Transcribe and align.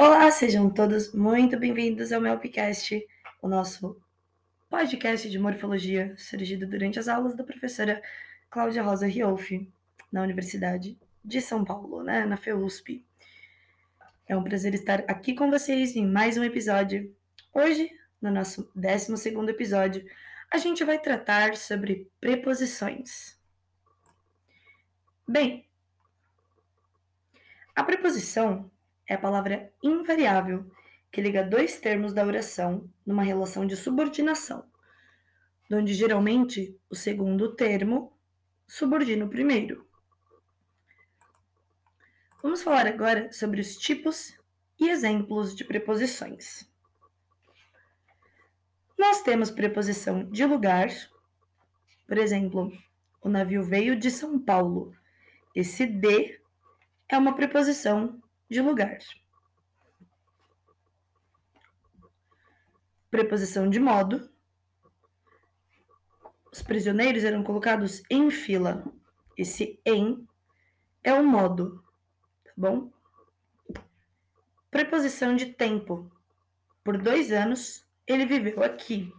Olá, 0.00 0.30
sejam 0.30 0.70
todos 0.70 1.12
muito 1.12 1.58
bem-vindos 1.58 2.12
ao 2.12 2.20
meu 2.20 2.32
podcast, 2.34 3.04
o 3.42 3.48
nosso 3.48 4.00
podcast 4.70 5.28
de 5.28 5.40
morfologia 5.40 6.14
surgido 6.16 6.68
durante 6.68 7.00
as 7.00 7.08
aulas 7.08 7.34
da 7.34 7.42
professora 7.42 8.00
Cláudia 8.48 8.80
Rosa 8.80 9.08
Riolfi, 9.08 9.68
na 10.12 10.22
Universidade 10.22 10.96
de 11.24 11.40
São 11.40 11.64
Paulo, 11.64 12.04
né, 12.04 12.24
na 12.24 12.36
FEUSP. 12.36 13.04
É 14.28 14.36
um 14.36 14.44
prazer 14.44 14.72
estar 14.72 15.00
aqui 15.08 15.34
com 15.34 15.50
vocês 15.50 15.96
em 15.96 16.06
mais 16.06 16.38
um 16.38 16.44
episódio. 16.44 17.12
Hoje, 17.52 17.90
no 18.22 18.30
nosso 18.30 18.70
12 18.76 19.34
episódio, 19.48 20.06
a 20.48 20.58
gente 20.58 20.84
vai 20.84 21.00
tratar 21.00 21.56
sobre 21.56 22.08
preposições. 22.20 23.36
Bem, 25.26 25.66
a 27.74 27.82
preposição 27.82 28.70
é 29.08 29.14
a 29.14 29.18
palavra 29.18 29.72
invariável 29.82 30.70
que 31.10 31.20
liga 31.20 31.42
dois 31.42 31.80
termos 31.80 32.12
da 32.12 32.24
oração 32.24 32.88
numa 33.04 33.22
relação 33.22 33.66
de 33.66 33.74
subordinação, 33.74 34.64
onde 35.72 35.94
geralmente 35.94 36.78
o 36.90 36.94
segundo 36.94 37.54
termo 37.56 38.12
subordina 38.66 39.24
o 39.24 39.30
primeiro. 39.30 39.88
Vamos 42.42 42.62
falar 42.62 42.86
agora 42.86 43.32
sobre 43.32 43.60
os 43.60 43.76
tipos 43.76 44.38
e 44.78 44.90
exemplos 44.90 45.56
de 45.56 45.64
preposições. 45.64 46.70
Nós 48.96 49.22
temos 49.22 49.50
preposição 49.50 50.24
de 50.24 50.44
lugar, 50.44 50.88
por 52.06 52.18
exemplo, 52.18 52.70
o 53.22 53.28
navio 53.28 53.62
veio 53.62 53.98
de 53.98 54.10
São 54.10 54.38
Paulo. 54.38 54.94
Esse 55.54 55.86
de 55.86 56.40
é 57.08 57.16
uma 57.16 57.34
preposição 57.34 58.20
de 58.48 58.60
lugar. 58.60 58.98
Preposição 63.10 63.68
de 63.68 63.78
modo. 63.78 64.30
Os 66.52 66.62
prisioneiros 66.62 67.24
eram 67.24 67.42
colocados 67.42 68.02
em 68.10 68.30
fila. 68.30 68.84
Esse 69.36 69.80
em 69.84 70.26
é 71.04 71.12
o 71.14 71.24
modo, 71.24 71.84
tá 72.44 72.52
bom? 72.56 72.92
Preposição 74.70 75.36
de 75.36 75.46
tempo. 75.46 76.10
Por 76.82 76.98
dois 76.98 77.32
anos, 77.32 77.86
ele 78.06 78.26
viveu 78.26 78.62
aqui. 78.62 79.12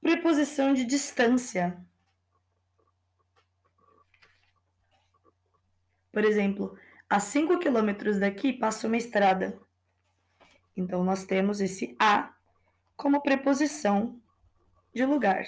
Preposição 0.00 0.72
de 0.72 0.84
distância. 0.84 1.84
Por 6.12 6.24
exemplo, 6.24 6.76
a 7.08 7.20
5 7.20 7.58
quilômetros 7.58 8.18
daqui 8.18 8.52
passa 8.52 8.86
uma 8.86 8.96
estrada. 8.96 9.58
Então, 10.76 11.04
nós 11.04 11.24
temos 11.24 11.60
esse 11.60 11.96
a 11.98 12.32
como 12.96 13.22
preposição 13.22 14.20
de 14.94 15.04
lugar. 15.04 15.44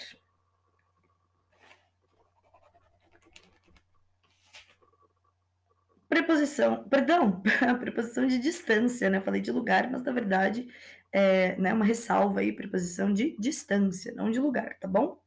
Preposição, 6.08 6.86
perdão, 6.88 7.42
preposição 7.80 8.27
de 8.27 8.38
distância, 8.38 9.08
né? 9.08 9.20
Falei 9.20 9.40
de 9.40 9.50
lugar, 9.50 9.90
mas 9.90 10.02
na 10.02 10.12
verdade 10.12 10.68
é 11.10 11.56
né, 11.56 11.72
uma 11.72 11.84
ressalva 11.84 12.40
aí, 12.40 12.52
preposição 12.52 13.12
de 13.12 13.36
distância, 13.38 14.12
não 14.14 14.30
de 14.30 14.38
lugar, 14.38 14.78
tá 14.78 14.88
bom? 14.88 15.18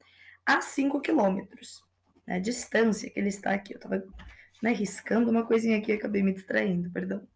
A 0.46 0.62
5 0.62 1.02
quilômetros, 1.02 1.84
né? 2.26 2.40
Distância 2.40 3.10
que 3.10 3.20
ele 3.20 3.30
está 3.30 3.52
aqui. 3.52 3.74
Eu 3.74 3.80
tava 3.80 4.04
né, 4.62 4.72
riscando 4.72 5.30
uma 5.30 5.46
coisinha 5.46 5.78
aqui 5.78 5.92
acabei 5.92 6.24
me 6.24 6.34
distraindo, 6.34 6.90
perdão. 6.90 7.28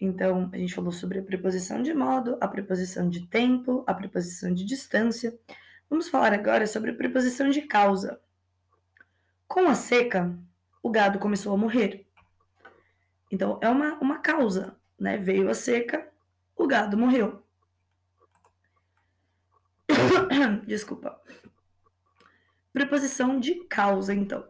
Então, 0.00 0.50
a 0.52 0.58
gente 0.58 0.74
falou 0.74 0.92
sobre 0.92 1.18
a 1.18 1.22
preposição 1.22 1.82
de 1.82 1.94
modo, 1.94 2.36
a 2.40 2.46
preposição 2.46 3.08
de 3.08 3.26
tempo, 3.26 3.82
a 3.86 3.94
preposição 3.94 4.52
de 4.52 4.64
distância. 4.64 5.38
Vamos 5.88 6.08
falar 6.08 6.34
agora 6.34 6.66
sobre 6.66 6.90
a 6.90 6.94
preposição 6.94 7.48
de 7.48 7.62
causa. 7.62 8.20
Com 9.48 9.68
a 9.68 9.74
seca, 9.74 10.38
o 10.82 10.90
gado 10.90 11.18
começou 11.18 11.54
a 11.54 11.56
morrer. 11.56 12.06
Então, 13.30 13.58
é 13.62 13.68
uma, 13.68 13.94
uma 13.94 14.18
causa, 14.18 14.76
né? 14.98 15.16
Veio 15.16 15.48
a 15.48 15.54
seca, 15.54 16.06
o 16.54 16.66
gado 16.66 16.98
morreu. 16.98 17.42
Desculpa. 20.66 21.18
Preposição 22.72 23.40
de 23.40 23.64
causa, 23.64 24.14
então. 24.14 24.46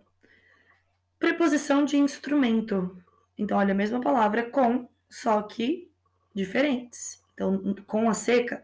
Preposição 1.18 1.84
de 1.84 1.96
instrumento. 1.96 3.02
Então, 3.38 3.58
olha 3.58 3.72
a 3.72 3.76
mesma 3.76 4.00
palavra 4.00 4.50
com, 4.50 4.88
só 5.08 5.42
que 5.42 5.90
diferentes. 6.34 7.22
Então, 7.34 7.74
com 7.86 8.08
a 8.08 8.14
seca 8.14 8.62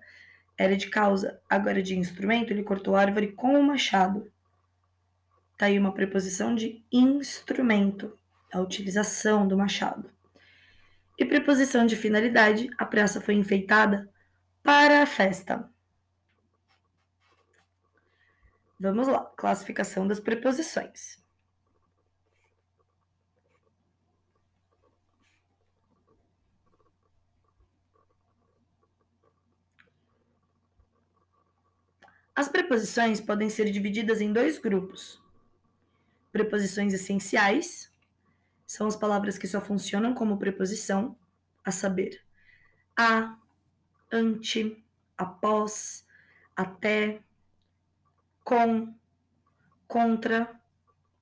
era 0.56 0.76
de 0.76 0.88
causa, 0.88 1.41
agora 1.48 1.82
de 1.82 1.98
instrumento, 1.98 2.52
ele 2.52 2.62
cortou 2.62 2.94
a 2.94 3.00
árvore 3.00 3.32
com 3.32 3.58
o 3.58 3.62
machado. 3.62 4.30
Tá 5.56 5.66
aí 5.66 5.78
uma 5.78 5.94
preposição 5.94 6.54
de 6.54 6.84
instrumento, 6.91 8.18
a 8.52 8.60
utilização 8.60 9.46
do 9.46 9.56
machado. 9.56 10.10
E 11.18 11.24
preposição 11.24 11.86
de 11.86 11.96
finalidade, 11.96 12.68
a 12.78 12.84
praça 12.84 13.20
foi 13.20 13.34
enfeitada 13.34 14.10
para 14.62 15.02
a 15.02 15.06
festa. 15.06 15.68
Vamos 18.78 19.06
lá, 19.06 19.24
classificação 19.36 20.06
das 20.06 20.18
preposições. 20.18 21.22
As 32.34 32.48
preposições 32.48 33.20
podem 33.20 33.50
ser 33.50 33.70
divididas 33.70 34.20
em 34.20 34.32
dois 34.32 34.59
grupos. 34.59 35.20
Preposições 36.32 36.94
essenciais 36.94 37.93
são 38.66 38.87
as 38.87 38.97
palavras 38.97 39.37
que 39.37 39.47
só 39.47 39.60
funcionam 39.60 40.15
como 40.15 40.38
preposição, 40.38 41.15
a 41.62 41.71
saber, 41.71 42.25
a, 42.97 43.37
ante, 44.10 44.82
após, 45.16 46.06
até, 46.56 47.22
com, 48.42 48.94
contra, 49.87 50.59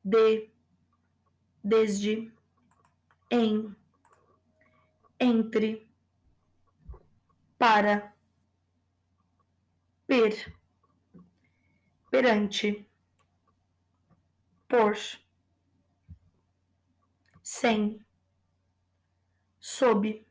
de, 0.02 0.48
desde, 1.62 2.32
em, 3.30 3.74
entre, 5.18 5.90
para, 7.58 8.14
per 10.06 10.59
perante, 12.10 12.86
por, 14.68 14.96
sem, 17.42 18.04
sob, 19.60 20.26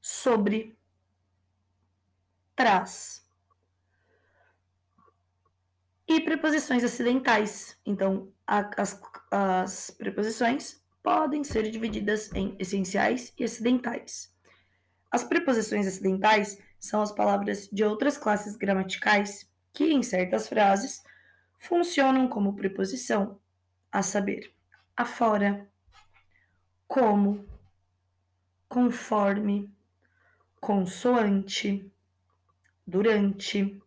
sobre, 0.00 0.76
trás. 2.56 3.24
E 6.06 6.20
preposições 6.20 6.82
acidentais. 6.82 7.78
Então, 7.84 8.32
a, 8.46 8.70
as, 8.80 9.00
as 9.30 9.90
preposições 9.90 10.82
podem 11.02 11.44
ser 11.44 11.70
divididas 11.70 12.32
em 12.32 12.56
essenciais 12.58 13.32
e 13.38 13.44
acidentais. 13.44 14.34
As 15.10 15.24
preposições 15.24 15.86
acidentais 15.86 16.58
são 16.78 17.00
as 17.02 17.12
palavras 17.12 17.68
de 17.68 17.84
outras 17.84 18.16
classes 18.16 18.56
gramaticais 18.56 19.47
que, 19.78 19.92
em 19.92 20.02
certas 20.02 20.48
frases, 20.48 21.04
funcionam 21.56 22.26
como 22.28 22.56
preposição, 22.56 23.40
a 23.92 24.02
saber, 24.02 24.52
afora, 24.96 25.70
como, 26.88 27.48
conforme, 28.68 29.72
consoante, 30.60 31.88
durante, 32.84 33.80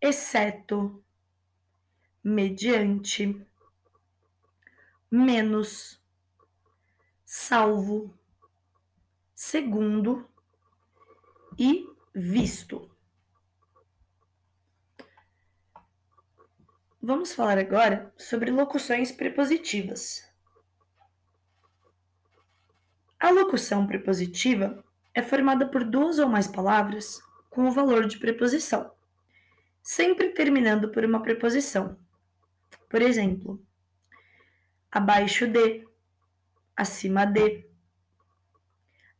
exceto, 0.00 1.04
mediante, 2.24 3.46
menos, 5.10 6.02
salvo, 7.26 8.18
segundo 9.34 10.26
e 11.58 11.86
visto. 12.14 12.87
Vamos 17.08 17.32
falar 17.32 17.56
agora 17.56 18.12
sobre 18.18 18.50
locuções 18.50 19.10
prepositivas. 19.10 20.30
A 23.18 23.30
locução 23.30 23.86
prepositiva 23.86 24.84
é 25.14 25.22
formada 25.22 25.66
por 25.66 25.84
duas 25.84 26.18
ou 26.18 26.28
mais 26.28 26.46
palavras 26.46 27.18
com 27.48 27.66
o 27.66 27.72
valor 27.72 28.06
de 28.06 28.18
preposição, 28.18 28.92
sempre 29.82 30.34
terminando 30.34 30.90
por 30.90 31.02
uma 31.02 31.22
preposição. 31.22 31.98
Por 32.90 33.00
exemplo, 33.00 33.58
abaixo 34.92 35.46
de, 35.46 35.88
acima 36.76 37.24
de, 37.24 37.66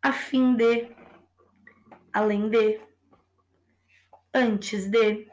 a 0.02 0.12
fim 0.12 0.54
de, 0.54 0.94
além 2.12 2.50
de, 2.50 2.82
antes 4.34 4.90
de, 4.90 5.26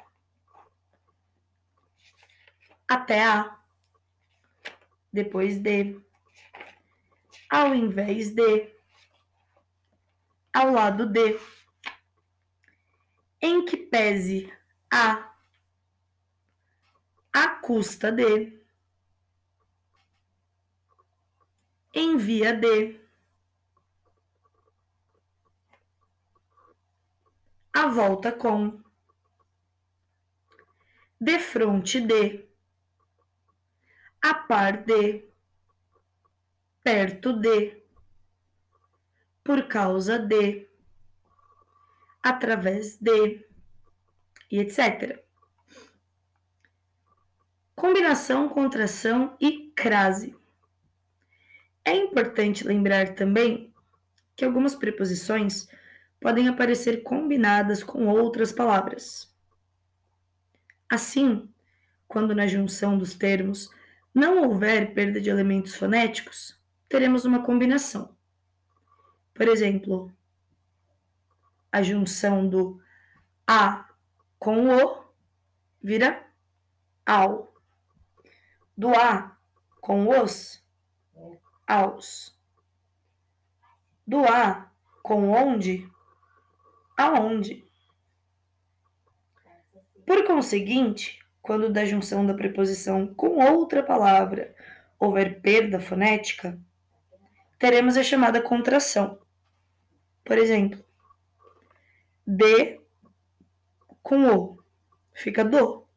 até 2.88 3.24
a, 3.24 3.60
depois 5.12 5.58
de, 5.60 6.00
ao 7.50 7.74
invés 7.74 8.32
de, 8.34 8.74
ao 10.54 10.72
lado 10.72 11.06
de, 11.06 11.40
em 13.42 13.66
que 13.66 13.78
pese 13.78 14.52
a, 14.92 15.34
à 17.34 17.48
custa 17.62 18.12
de, 18.12 18.60
em 21.94 22.18
via 22.18 22.54
de, 22.54 23.00
a 27.74 27.88
volta 27.88 28.32
com, 28.32 28.82
de 31.20 31.40
frente 31.40 32.00
de, 32.02 32.45
a 34.26 34.34
par 34.34 34.84
de, 34.84 35.24
perto 36.84 37.32
de, 37.32 37.84
por 39.44 39.68
causa 39.68 40.18
de, 40.18 40.68
através 42.24 42.98
de, 42.98 43.46
e 44.52 44.58
etc. 44.58 45.24
Combinação, 47.76 48.50
contração 48.50 49.38
e 49.40 49.72
crase. 49.76 50.36
É 51.84 51.96
importante 51.96 52.66
lembrar 52.66 53.14
também 53.14 53.72
que 54.36 54.44
algumas 54.44 54.74
preposições 54.74 55.68
podem 56.20 56.48
aparecer 56.48 57.04
combinadas 57.04 57.84
com 57.84 58.08
outras 58.08 58.52
palavras. 58.52 59.32
Assim, 60.90 61.48
quando 62.08 62.34
na 62.34 62.48
junção 62.48 62.98
dos 62.98 63.14
termos 63.14 63.70
não 64.16 64.44
houver 64.44 64.94
perda 64.94 65.20
de 65.20 65.30
elementos 65.30 65.76
fonéticos, 65.76 66.58
teremos 66.88 67.26
uma 67.26 67.44
combinação. 67.44 68.16
Por 69.34 69.50
exemplo, 69.50 70.10
a 71.70 71.84
junção 71.84 72.48
do 72.48 72.82
a 73.46 73.90
com 74.40 74.70
o 74.70 75.04
vira 75.84 76.26
ao. 77.06 77.54
Do 78.78 78.96
a 78.96 79.38
com 79.82 80.08
os, 80.08 80.64
aos. 81.68 82.40
Do 84.08 84.24
a 84.24 84.72
com 85.04 85.30
onde, 85.30 85.92
aonde. 86.98 87.66
Por 90.08 90.24
conseguinte, 90.26 91.25
quando 91.46 91.72
da 91.72 91.86
junção 91.86 92.26
da 92.26 92.34
preposição 92.34 93.14
com 93.14 93.38
outra 93.38 93.84
palavra 93.84 94.56
houver 95.00 95.42
perda 95.42 95.80
fonética, 95.80 96.60
teremos 97.60 97.96
a 97.98 98.04
chamada 98.04 98.42
contração. 98.42 99.20
Por 100.24 100.40
exemplo, 100.40 100.84
de 102.26 102.82
com 104.02 104.28
o 104.28 104.60
fica 105.14 105.46
do. 105.46 105.88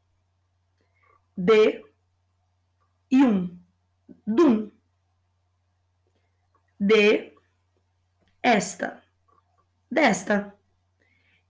De 1.35 1.83
e 3.11 3.25
um. 3.25 3.59
Dum. 4.27 4.71
De 6.79 7.33
esta. 8.43 9.03
Desta. 9.91 10.55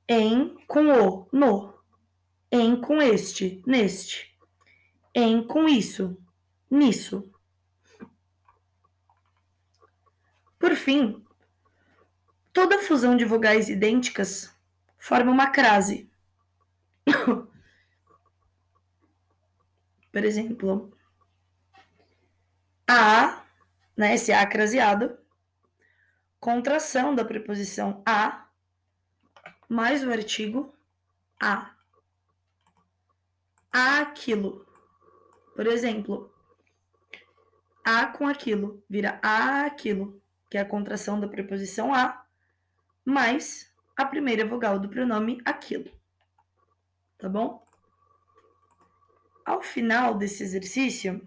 Em 0.09 0.57
com 0.69 0.87
o 0.87 1.29
no 1.33 1.78
em 2.51 2.81
com 2.81 3.01
este, 3.01 3.63
neste, 3.67 4.37
em 5.15 5.47
com 5.47 5.69
isso, 5.69 6.17
nisso. 6.71 7.31
Por 10.59 10.75
fim, 10.75 11.25
toda 12.53 12.83
fusão 12.83 13.17
de 13.17 13.25
vogais 13.25 13.69
idênticas 13.69 14.55
forma 14.99 15.31
uma 15.31 15.51
crase. 15.51 16.11
Por 20.11 20.25
exemplo, 20.25 20.93
a, 22.87 23.45
né, 23.97 24.15
esse 24.15 24.33
a 24.33 24.45
craseado, 24.47 25.19
contração 26.41 27.15
da 27.15 27.25
preposição 27.25 28.03
a 28.07 28.49
mais 29.69 30.03
o 30.03 30.11
artigo 30.11 30.75
a 31.41 31.78
aquilo. 33.73 34.67
Por 35.55 35.67
exemplo, 35.67 36.33
a 37.85 38.07
com 38.07 38.27
aquilo 38.27 38.83
vira 38.89 39.19
aquilo, 39.23 40.21
que 40.51 40.59
é 40.59 40.61
a 40.61 40.65
contração 40.65 41.19
da 41.19 41.29
preposição 41.29 41.95
a, 41.95 42.25
mais 43.05 43.73
a 43.97 44.05
primeira 44.05 44.47
vogal 44.47 44.79
do 44.79 44.89
pronome 44.89 45.41
aquilo. 45.45 45.91
Tá 47.19 47.29
bom? 47.29 47.67
Ao 49.45 49.63
final 49.63 50.17
desse 50.17 50.43
exercício, 50.43 51.27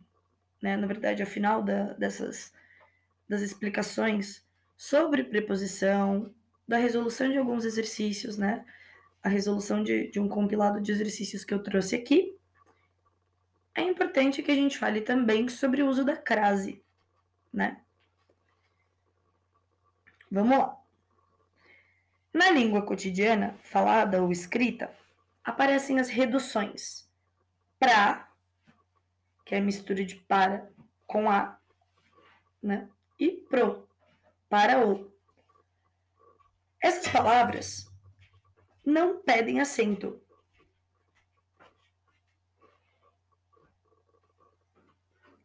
né, 0.62 0.78
na 0.78 0.88
verdade, 0.88 1.22
ao 1.22 1.28
final 1.28 1.64
da, 1.64 1.94
dessas 1.94 2.54
das 3.28 3.42
explicações 3.42 4.46
sobre 4.78 5.24
preposição, 5.24 6.34
da 6.68 6.78
resolução 6.78 7.30
de 7.30 7.38
alguns 7.38 7.66
exercícios, 7.66 8.38
né? 8.38 8.66
A 9.24 9.30
resolução 9.30 9.84
de, 9.84 10.10
de 10.10 10.20
um 10.20 10.28
compilado 10.28 10.82
de 10.82 10.92
exercícios 10.92 11.44
que 11.44 11.54
eu 11.54 11.62
trouxe 11.62 11.96
aqui 11.96 12.38
é 13.74 13.82
importante 13.82 14.44
que 14.44 14.52
a 14.52 14.56
gente 14.56 14.78
fale 14.78 15.02
também 15.02 15.48
sobre 15.48 15.82
o 15.82 15.88
uso 15.88 16.04
da 16.04 16.18
crase, 16.18 16.84
né? 17.54 17.82
Vamos 20.30 20.58
lá. 20.58 20.78
Na 22.34 22.50
língua 22.50 22.82
cotidiana, 22.82 23.58
falada 23.62 24.22
ou 24.22 24.32
escrita, 24.32 24.94
aparecem 25.44 26.00
as 26.00 26.10
reduções. 26.10 27.10
Pra, 27.78 28.30
que 29.44 29.56
é 29.56 29.58
a 29.58 29.62
mistura 29.62 30.06
de 30.06 30.16
para 30.16 30.70
com 31.06 31.30
a, 31.30 31.60
né? 32.62 32.88
E 33.20 33.32
pro, 33.32 33.88
para 34.48 34.86
o. 34.86 35.12
Essas 36.80 37.08
palavras 37.12 37.91
não 38.86 39.22
pedem 39.22 39.60
acento, 39.60 40.22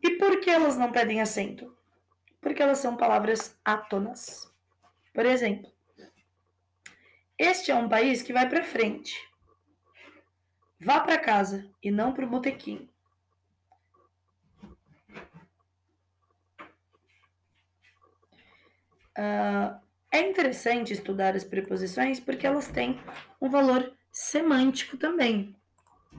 E 0.06 0.10
por 0.18 0.38
que 0.38 0.48
elas 0.48 0.76
não 0.76 0.92
pedem 0.92 1.20
acento? 1.20 1.76
Porque 2.40 2.62
elas 2.62 2.78
são 2.78 2.96
palavras 2.96 3.58
átonas. 3.64 4.48
Por 5.12 5.26
exemplo, 5.26 5.68
este 7.36 7.72
é 7.72 7.74
um 7.74 7.88
país 7.88 8.22
que 8.22 8.32
vai 8.32 8.48
para 8.48 8.62
frente. 8.62 9.16
Vá 10.80 11.00
para 11.00 11.18
casa 11.18 11.68
e 11.82 11.90
não 11.90 12.12
para 12.12 12.24
o 12.24 12.30
botequim. 12.30 12.88
Uh, 19.18 19.85
é 20.10 20.20
interessante 20.20 20.92
estudar 20.92 21.34
as 21.34 21.44
preposições 21.44 22.20
porque 22.20 22.46
elas 22.46 22.68
têm 22.68 23.00
um 23.40 23.48
valor 23.48 23.92
semântico 24.10 24.96
também. 24.96 25.54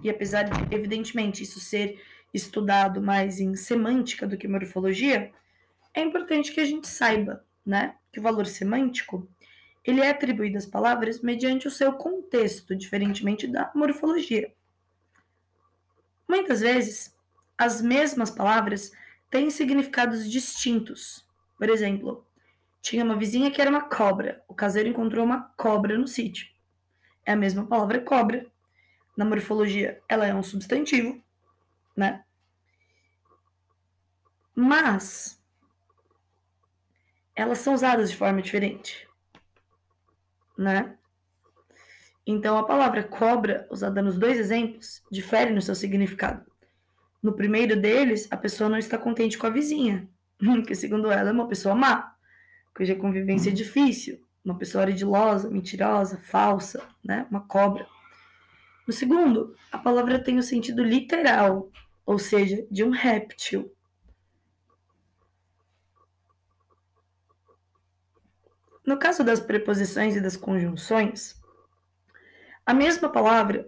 E 0.04 0.10
apesar 0.10 0.44
de, 0.44 0.76
evidentemente, 0.76 1.44
isso 1.44 1.60
ser 1.60 2.00
estudado 2.34 3.02
mais 3.02 3.40
em 3.40 3.56
semântica 3.56 4.28
do 4.28 4.38
que 4.38 4.48
morfologia, 4.48 5.32
é 5.94 6.02
importante 6.02 6.52
que 6.52 6.60
a 6.60 6.66
gente 6.66 6.88
saiba, 6.88 7.44
né, 7.66 7.96
que 8.12 8.20
o 8.20 8.24
valor 8.24 8.46
semântico 8.46 9.28
ele 9.84 10.02
é 10.02 10.10
atribuído 10.10 10.58
às 10.58 10.66
palavras 10.66 11.22
mediante 11.22 11.68
o 11.68 11.72
seu 11.72 11.94
contexto, 11.94 12.76
diferentemente 12.76 13.48
da 13.48 13.72
morfologia. 13.74 14.54
Muitas 16.28 16.60
vezes, 16.60 17.16
as 17.58 17.82
mesmas 17.82 18.30
palavras 18.30 18.92
têm 19.30 19.50
significados 19.50 20.30
distintos. 20.30 21.26
Por 21.58 21.70
exemplo, 21.70 22.27
tinha 22.82 23.04
uma 23.04 23.18
vizinha 23.18 23.52
que 23.52 23.62
era 23.62 23.70
uma 23.70 23.90
cobra. 23.90 24.44
O 24.48 24.54
caseiro 24.54 24.90
encontrou 24.90 25.26
uma 25.26 25.52
cobra 25.58 25.98
no 25.98 26.08
sítio. 26.08 26.48
É 27.26 27.34
a 27.34 27.36
mesma 27.36 27.66
palavra 27.66 28.02
cobra. 28.02 28.46
Na 29.16 29.26
morfologia, 29.26 30.02
ela 30.08 30.28
é 30.28 30.34
um 30.34 30.44
substantivo, 30.44 31.22
né? 31.96 32.24
Mas 34.56 35.42
elas 37.36 37.60
são 37.60 37.74
usadas 37.74 38.10
de 38.10 38.18
forma 38.18 38.42
diferente, 38.42 39.08
né? 40.58 40.98
Então 42.26 42.58
a 42.58 42.64
palavra 42.64 43.04
cobra, 43.04 43.68
usada 43.72 44.02
nos 44.02 44.18
dois 44.18 44.38
exemplos, 44.38 45.04
difere 45.12 45.54
no 45.54 45.62
seu 45.62 45.76
significado. 45.76 46.46
No 47.22 47.34
primeiro 47.34 47.80
deles, 47.80 48.28
a 48.32 48.38
pessoa 48.38 48.70
não 48.70 48.78
está 48.78 48.98
contente 48.98 49.38
com 49.38 49.48
a 49.48 49.52
vizinha, 49.52 50.10
que 50.68 50.76
segundo 50.76 51.12
ela 51.12 51.30
é 51.30 51.32
uma 51.32 51.48
pessoa 51.48 51.76
má, 51.76 52.17
cuja 52.78 52.96
convivência 52.96 53.50
é 53.50 53.54
difícil, 53.54 54.24
uma 54.46 54.56
pessoa 54.56 54.84
ardilosa, 54.84 55.50
mentirosa, 55.50 56.20
falsa, 56.20 56.88
né? 57.04 57.26
Uma 57.32 57.42
cobra. 57.42 57.88
No 58.86 58.94
segundo, 58.94 59.56
a 59.72 59.80
palavra 59.80 60.24
tem 60.24 60.38
o 60.38 60.44
sentido 60.44 60.84
literal, 60.84 61.72
ou 62.06 62.20
seja, 62.20 62.68
de 62.70 62.84
um 62.84 62.92
réptil. 62.92 63.74
No 68.86 69.00
caso 69.00 69.24
das 69.24 69.40
preposições 69.40 70.16
e 70.16 70.22
das 70.22 70.38
conjunções, 70.38 71.36
a 72.64 72.76
mesma 72.76 73.10
palavra 73.10 73.68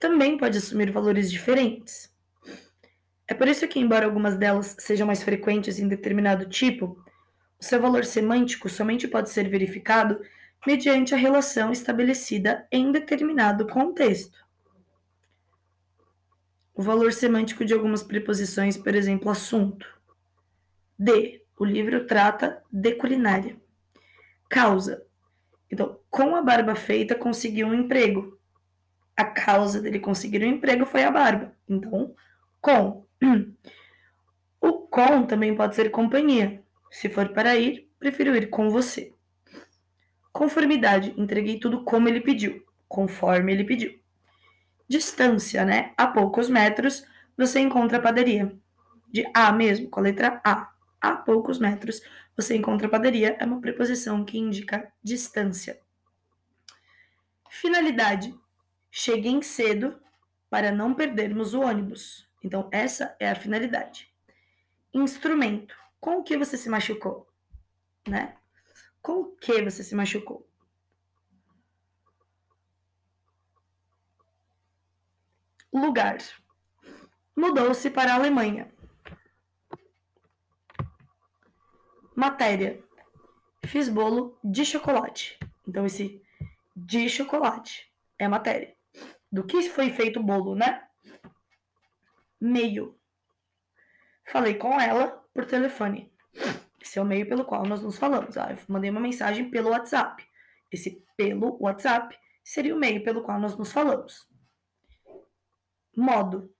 também 0.00 0.36
pode 0.36 0.58
assumir 0.58 0.90
valores 0.90 1.30
diferentes. 1.30 2.12
É 3.28 3.34
por 3.34 3.46
isso 3.46 3.68
que, 3.68 3.78
embora 3.78 4.04
algumas 4.04 4.36
delas 4.36 4.74
sejam 4.80 5.06
mais 5.06 5.22
frequentes 5.22 5.78
em 5.78 5.86
determinado 5.86 6.48
tipo, 6.48 7.05
seu 7.58 7.80
valor 7.80 8.04
semântico 8.04 8.68
somente 8.68 9.08
pode 9.08 9.30
ser 9.30 9.48
verificado 9.48 10.20
mediante 10.66 11.14
a 11.14 11.18
relação 11.18 11.70
estabelecida 11.70 12.66
em 12.70 12.90
determinado 12.90 13.66
contexto. 13.66 14.44
O 16.74 16.82
valor 16.82 17.12
semântico 17.12 17.64
de 17.64 17.72
algumas 17.72 18.02
preposições, 18.02 18.76
por 18.76 18.94
exemplo, 18.94 19.30
assunto. 19.30 19.86
De. 20.98 21.42
O 21.58 21.64
livro 21.64 22.06
trata 22.06 22.62
de 22.70 22.92
culinária. 22.96 23.56
Causa. 24.50 25.02
Então, 25.70 25.98
com 26.10 26.36
a 26.36 26.42
barba 26.42 26.74
feita, 26.74 27.14
conseguiu 27.14 27.68
um 27.68 27.74
emprego. 27.74 28.38
A 29.16 29.24
causa 29.24 29.80
dele 29.80 29.98
conseguir 29.98 30.44
um 30.44 30.48
emprego 30.48 30.84
foi 30.84 31.04
a 31.04 31.10
barba. 31.10 31.56
Então, 31.68 32.14
com. 32.60 33.06
O 34.58 34.72
com 34.88 35.24
também 35.24 35.54
pode 35.54 35.76
ser 35.76 35.90
companhia. 35.90 36.65
Se 36.96 37.10
for 37.10 37.28
para 37.28 37.54
ir, 37.56 37.90
prefiro 37.98 38.34
ir 38.34 38.48
com 38.48 38.70
você. 38.70 39.12
Conformidade, 40.32 41.12
entreguei 41.18 41.60
tudo 41.60 41.84
como 41.84 42.08
ele 42.08 42.22
pediu, 42.22 42.66
conforme 42.88 43.52
ele 43.52 43.64
pediu. 43.64 44.00
Distância, 44.88 45.62
né? 45.62 45.92
A 45.94 46.06
poucos 46.06 46.48
metros 46.48 47.06
você 47.36 47.60
encontra 47.60 47.98
a 47.98 48.00
padaria. 48.00 48.58
De 49.12 49.30
A 49.34 49.52
mesmo, 49.52 49.90
com 49.90 50.00
a 50.00 50.04
letra 50.04 50.40
A. 50.42 50.72
A 50.98 51.16
poucos 51.16 51.58
metros 51.58 52.00
você 52.34 52.56
encontra 52.56 52.86
a 52.86 52.90
padaria 52.90 53.36
é 53.38 53.44
uma 53.44 53.60
preposição 53.60 54.24
que 54.24 54.38
indica 54.38 54.90
distância. 55.02 55.78
Finalidade: 57.50 58.34
cheguem 58.90 59.42
cedo 59.42 60.00
para 60.48 60.72
não 60.72 60.94
perdermos 60.94 61.52
o 61.52 61.60
ônibus. 61.60 62.26
Então, 62.42 62.70
essa 62.72 63.14
é 63.20 63.28
a 63.28 63.34
finalidade. 63.34 64.10
Instrumento: 64.94 65.76
com 66.00 66.18
o 66.18 66.22
que 66.22 66.36
você 66.36 66.56
se 66.56 66.68
machucou? 66.68 67.28
Né? 68.06 68.36
Com 69.02 69.20
o 69.20 69.36
que 69.36 69.62
você 69.62 69.82
se 69.82 69.94
machucou? 69.94 70.48
Lugar. 75.72 76.18
Mudou-se 77.34 77.90
para 77.90 78.12
a 78.12 78.16
Alemanha. 78.16 78.72
Matéria. 82.14 82.82
Fiz 83.66 83.88
bolo 83.88 84.38
de 84.42 84.64
chocolate. 84.64 85.38
Então, 85.68 85.84
esse 85.84 86.22
de 86.74 87.08
chocolate 87.08 87.92
é 88.18 88.24
a 88.24 88.28
matéria. 88.28 88.74
Do 89.30 89.44
que 89.44 89.68
foi 89.68 89.90
feito 89.90 90.20
o 90.20 90.22
bolo, 90.22 90.54
né? 90.54 90.88
Meio. 92.40 92.98
Falei 94.24 94.54
com 94.54 94.80
ela 94.80 95.25
por 95.36 95.44
telefone. 95.44 96.10
Esse 96.80 96.98
é 96.98 97.02
o 97.02 97.04
meio 97.04 97.28
pelo 97.28 97.44
qual 97.44 97.64
nós 97.64 97.82
nos 97.82 97.98
falamos. 97.98 98.36
Ah, 98.36 98.50
eu 98.50 98.58
mandei 98.68 98.90
uma 98.90 99.00
mensagem 99.00 99.50
pelo 99.50 99.70
WhatsApp. 99.70 100.26
Esse 100.72 101.04
pelo 101.16 101.56
WhatsApp 101.60 102.18
seria 102.42 102.74
o 102.74 102.78
meio 102.78 103.04
pelo 103.04 103.22
qual 103.22 103.38
nós 103.38 103.56
nos 103.56 103.70
falamos. 103.70 104.26
Modo. 105.94 106.52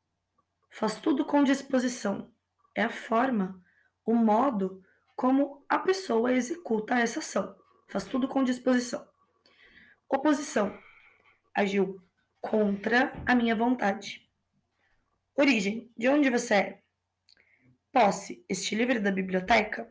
Faz 0.70 1.00
tudo 1.00 1.24
com 1.24 1.42
disposição. 1.42 2.30
É 2.74 2.82
a 2.82 2.90
forma, 2.90 3.60
o 4.04 4.14
modo 4.14 4.82
como 5.16 5.64
a 5.68 5.78
pessoa 5.78 6.32
executa 6.32 6.98
essa 6.98 7.20
ação. 7.20 7.56
Faz 7.88 8.04
tudo 8.04 8.28
com 8.28 8.44
disposição. 8.44 9.08
Oposição. 10.08 10.78
Agiu 11.54 11.98
contra 12.40 13.12
a 13.24 13.34
minha 13.34 13.56
vontade. 13.56 14.28
Origem. 15.34 15.90
De 15.96 16.08
onde 16.08 16.28
você 16.28 16.54
é? 16.54 16.85
Posse, 17.96 18.44
este 18.46 18.74
livro 18.74 19.00
da 19.00 19.10
biblioteca. 19.10 19.90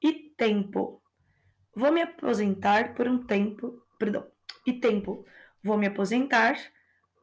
E 0.00 0.30
tempo. 0.36 1.02
Vou 1.74 1.90
me 1.90 2.02
aposentar 2.02 2.94
por 2.94 3.08
um 3.08 3.26
tempo. 3.26 3.84
Perdão. 3.98 4.30
E 4.64 4.74
tempo. 4.74 5.26
Vou 5.60 5.76
me 5.76 5.88
aposentar 5.88 6.54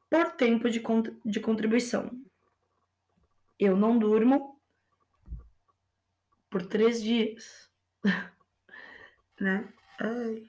por 0.09 0.33
tempo 0.33 0.69
de, 0.69 0.83
de 1.23 1.39
contribuição. 1.39 2.11
Eu 3.57 3.77
não 3.77 3.97
durmo 3.97 4.59
por 6.49 6.65
três 6.65 7.01
dias. 7.01 7.71
né? 9.39 9.73
Ai. 10.01 10.43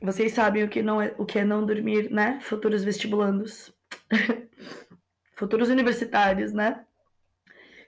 Vocês 0.00 0.32
sabem 0.32 0.64
o 0.64 0.68
que, 0.70 0.80
não 0.80 0.98
é, 0.98 1.14
o 1.18 1.26
que 1.26 1.40
é 1.40 1.44
não 1.44 1.66
dormir, 1.66 2.10
né? 2.10 2.40
Futuros 2.40 2.82
vestibulandos. 2.82 3.70
futuros 5.36 5.68
universitários, 5.68 6.52
né? 6.52 6.84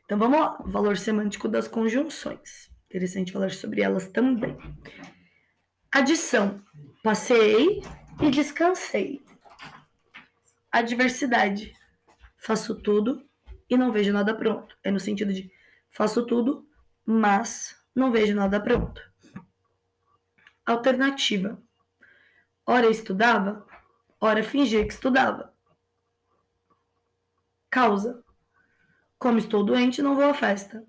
Então 0.04 0.18
vamos 0.18 0.38
lá, 0.38 0.56
valor 0.64 0.96
semântico 0.96 1.48
das 1.48 1.66
conjunções. 1.66 2.70
Interessante 2.86 3.32
falar 3.32 3.50
sobre 3.50 3.82
elas 3.82 4.06
também. 4.08 4.56
Adição: 5.90 6.62
passei 7.02 7.82
e 8.20 8.30
descansei. 8.30 9.22
Adversidade: 10.70 11.72
faço 12.36 12.80
tudo 12.80 13.28
e 13.68 13.76
não 13.76 13.90
vejo 13.90 14.12
nada 14.12 14.34
pronto. 14.34 14.76
É 14.84 14.90
no 14.90 15.00
sentido 15.00 15.32
de 15.32 15.50
faço 15.90 16.24
tudo, 16.26 16.68
mas 17.04 17.76
não 17.94 18.12
vejo 18.12 18.34
nada 18.34 18.60
pronto. 18.60 19.02
Alternativa: 20.64 21.60
ora 22.64 22.88
estudava, 22.88 23.66
ora 24.20 24.44
fingia 24.44 24.86
que 24.86 24.92
estudava. 24.92 25.55
Causa. 27.70 28.23
Como 29.18 29.38
estou 29.38 29.64
doente, 29.64 30.02
não 30.02 30.14
vou 30.14 30.25
à 30.25 30.35
festa. 30.35 30.85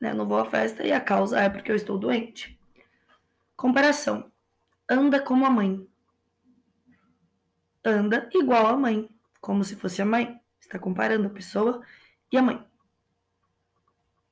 Né? 0.00 0.12
Não 0.12 0.26
vou 0.26 0.38
à 0.38 0.44
festa 0.44 0.84
e 0.84 0.92
a 0.92 1.00
causa 1.00 1.40
é 1.40 1.48
porque 1.48 1.70
eu 1.70 1.76
estou 1.76 1.98
doente. 1.98 2.58
Comparação. 3.56 4.30
Anda 4.88 5.20
como 5.20 5.46
a 5.46 5.50
mãe. 5.50 5.86
Anda 7.84 8.28
igual 8.34 8.66
a 8.66 8.76
mãe, 8.76 9.08
como 9.40 9.64
se 9.64 9.76
fosse 9.76 10.02
a 10.02 10.06
mãe. 10.06 10.40
Está 10.60 10.78
comparando 10.78 11.26
a 11.26 11.30
pessoa 11.30 11.84
e 12.30 12.36
a 12.36 12.42
mãe. 12.42 12.64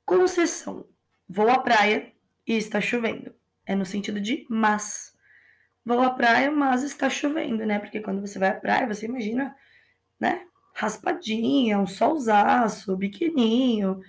Concessão. 0.05 0.87
Vou 1.29 1.49
à 1.49 1.59
praia 1.59 2.13
e 2.47 2.57
está 2.57 2.81
chovendo. 2.81 3.35
É 3.65 3.75
no 3.75 3.87
sentido 3.87 4.21
de 4.21 4.47
mas. 4.49 5.17
Vou 5.85 6.01
à 6.03 6.11
praia, 6.11 6.51
mas 6.51 6.83
está 6.83 7.09
chovendo, 7.09 7.65
né? 7.65 7.79
Porque 7.79 8.01
quando 8.01 8.21
você 8.21 8.39
vai 8.39 8.51
à 8.51 8.55
praia, 8.55 8.87
você 8.87 9.07
imagina, 9.07 9.55
né? 10.19 10.47
Raspadinha, 10.75 11.79
um 11.79 11.87
solzaço, 11.87 12.97
biquininho, 12.97 14.01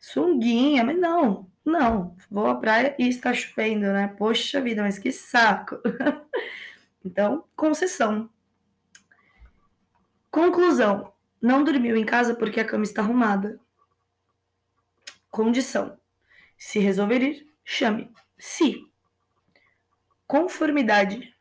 sunguinha, 0.00 0.82
mas 0.82 0.98
não, 0.98 1.50
não, 1.64 2.16
vou 2.30 2.46
à 2.46 2.54
praia 2.54 2.96
e 2.98 3.06
está 3.08 3.34
chovendo, 3.34 3.86
né? 3.92 4.08
Poxa 4.08 4.60
vida, 4.60 4.82
mas 4.82 4.98
que 4.98 5.12
saco. 5.12 5.78
então, 7.04 7.44
concessão. 7.54 8.30
Conclusão: 10.30 11.12
não 11.40 11.62
dormiu 11.62 11.96
em 11.96 12.04
casa 12.04 12.34
porque 12.34 12.60
a 12.60 12.64
cama 12.64 12.84
está 12.84 13.02
arrumada. 13.02 13.60
Condição: 15.30 15.98
se 16.56 16.78
resolver 16.78 17.20
ir, 17.22 17.46
chame. 17.62 18.10
Se. 18.38 18.80
Conformidade: 20.26 21.35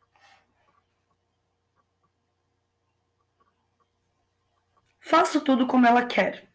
faço 5.05 5.39
tudo 5.41 5.67
como 5.67 5.85
ela 5.85 6.03
quer. 6.03 6.49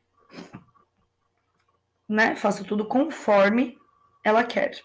Né? 2.09 2.35
Faço 2.35 2.65
tudo 2.65 2.85
conforme 2.85 3.79
ela 4.25 4.43
quer. 4.43 4.83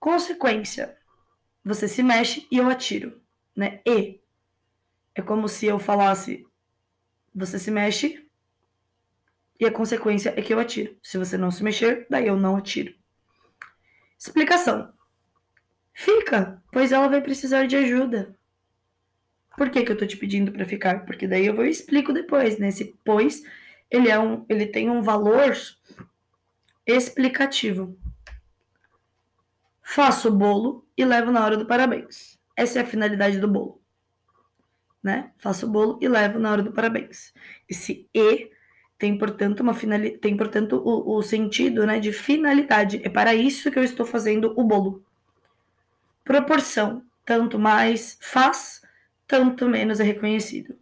Consequência: 0.00 0.96
você 1.62 1.86
se 1.86 2.02
mexe 2.02 2.46
e 2.50 2.56
eu 2.56 2.68
atiro, 2.70 3.20
né? 3.54 3.82
E 3.86 4.22
é 5.14 5.20
como 5.20 5.48
se 5.48 5.66
eu 5.66 5.78
falasse: 5.78 6.46
você 7.34 7.58
se 7.58 7.70
mexe 7.70 8.26
e 9.60 9.66
a 9.66 9.72
consequência 9.72 10.32
é 10.36 10.40
que 10.40 10.54
eu 10.54 10.58
atiro. 10.58 10.98
Se 11.02 11.18
você 11.18 11.36
não 11.36 11.50
se 11.50 11.62
mexer, 11.62 12.06
daí 12.08 12.26
eu 12.26 12.36
não 12.36 12.56
atiro. 12.56 12.94
Explicação: 14.18 14.94
fica, 15.92 16.62
pois 16.72 16.90
ela 16.90 17.08
vai 17.08 17.20
precisar 17.20 17.66
de 17.66 17.76
ajuda. 17.76 18.34
Por 19.56 19.70
que, 19.70 19.82
que 19.82 19.92
eu 19.92 19.96
tô 19.96 20.06
te 20.06 20.16
pedindo 20.16 20.52
para 20.52 20.64
ficar? 20.64 21.04
Porque 21.06 21.26
daí 21.26 21.46
eu 21.46 21.54
vou 21.54 21.64
explico 21.64 22.12
depois, 22.12 22.58
né? 22.58 22.68
Esse 22.68 22.94
pois 23.04 23.42
ele, 23.90 24.08
é 24.08 24.18
um, 24.18 24.44
ele 24.48 24.66
tem 24.66 24.90
um 24.90 25.02
valor 25.02 25.56
explicativo. 26.86 27.96
Faço 29.82 30.28
o 30.28 30.34
bolo 30.34 30.86
e 30.96 31.04
levo 31.04 31.30
na 31.30 31.44
hora 31.44 31.56
do 31.56 31.66
parabéns. 31.66 32.38
Essa 32.56 32.80
é 32.80 32.82
a 32.82 32.86
finalidade 32.86 33.38
do 33.38 33.48
bolo. 33.48 33.80
Né? 35.02 35.30
Faço 35.38 35.66
o 35.66 35.70
bolo 35.70 35.98
e 36.02 36.08
levo 36.08 36.38
na 36.38 36.50
hora 36.50 36.62
do 36.62 36.72
parabéns. 36.72 37.32
Esse 37.68 38.08
e 38.12 38.50
tem, 38.98 39.16
portanto, 39.16 39.60
uma 39.60 39.74
finali... 39.74 40.16
tem, 40.18 40.36
portanto, 40.36 40.82
o, 40.84 41.16
o 41.16 41.22
sentido 41.22 41.86
né, 41.86 42.00
de 42.00 42.12
finalidade. 42.12 43.00
É 43.04 43.08
para 43.08 43.34
isso 43.34 43.70
que 43.70 43.78
eu 43.78 43.84
estou 43.84 44.06
fazendo 44.06 44.52
o 44.56 44.64
bolo. 44.64 45.04
Proporção. 46.24 47.02
Tanto 47.24 47.58
mais 47.58 48.18
faz, 48.20 48.80
tanto 49.26 49.68
menos 49.68 50.00
é 50.00 50.04
reconhecido. 50.04 50.78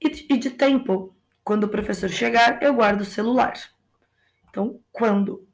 E, 0.00 0.08
de 0.38 0.50
tempo. 0.50 1.14
Quando 1.44 1.64
o 1.64 1.68
professor 1.68 2.08
chegar, 2.08 2.62
eu 2.62 2.74
guardo 2.74 3.00
o 3.00 3.04
celular. 3.04 3.54
Então, 4.48 4.80
quando? 4.92 5.46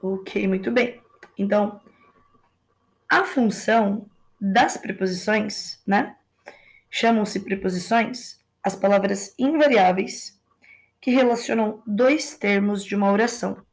Ok, 0.00 0.46
muito 0.46 0.70
bem. 0.70 1.00
Então, 1.36 1.80
a 3.08 3.24
função 3.24 4.08
das 4.40 4.76
preposições, 4.76 5.80
né? 5.86 6.16
Chamam-se 6.90 7.40
preposições 7.40 8.40
as 8.62 8.76
palavras 8.76 9.34
invariáveis 9.38 10.40
que 11.00 11.10
relacionam 11.10 11.82
dois 11.86 12.36
termos 12.36 12.84
de 12.84 12.94
uma 12.94 13.10
oração, 13.10 13.64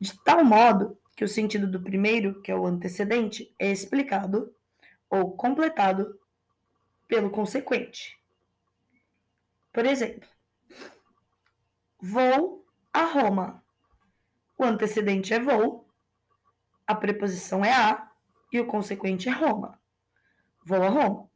de 0.00 0.16
tal 0.22 0.44
modo 0.44 0.98
que 1.16 1.24
o 1.24 1.28
sentido 1.28 1.66
do 1.66 1.82
primeiro, 1.82 2.40
que 2.42 2.52
é 2.52 2.56
o 2.56 2.66
antecedente, 2.66 3.54
é 3.58 3.70
explicado 3.70 4.54
ou 5.08 5.36
completado 5.36 6.20
pelo 7.08 7.30
consequente. 7.30 8.18
Por 9.72 9.86
exemplo, 9.86 10.28
vou 12.00 12.66
a 12.92 13.04
Roma. 13.04 13.62
O 14.58 14.64
antecedente 14.64 15.34
é 15.34 15.40
vou, 15.40 15.86
a 16.86 16.94
preposição 16.94 17.64
é 17.64 17.72
a 17.72 18.10
e 18.52 18.60
o 18.60 18.66
consequente 18.66 19.28
é 19.28 19.32
Roma. 19.32 19.78
Vou 20.64 20.82
a 20.82 20.88
Roma. 20.88 21.30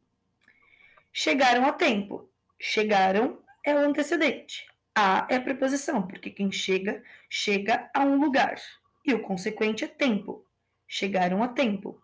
Chegaram 1.12 1.67
a 1.67 1.73
tempo. 1.73 2.31
Chegaram 2.59 3.43
é 3.64 3.75
o 3.75 3.79
antecedente. 3.79 4.70
A 4.94 5.26
é 5.30 5.37
a 5.37 5.40
preposição, 5.40 6.06
porque 6.06 6.30
quem 6.30 6.50
chega, 6.50 7.02
chega 7.28 7.90
a 7.94 8.00
um 8.00 8.16
lugar. 8.20 8.61
E 9.04 9.14
o 9.14 9.23
consequente 9.23 9.85
é 9.85 9.88
tempo. 9.88 10.44
Chegaram 10.87 11.42
a 11.42 11.49
tempo. 11.49 12.02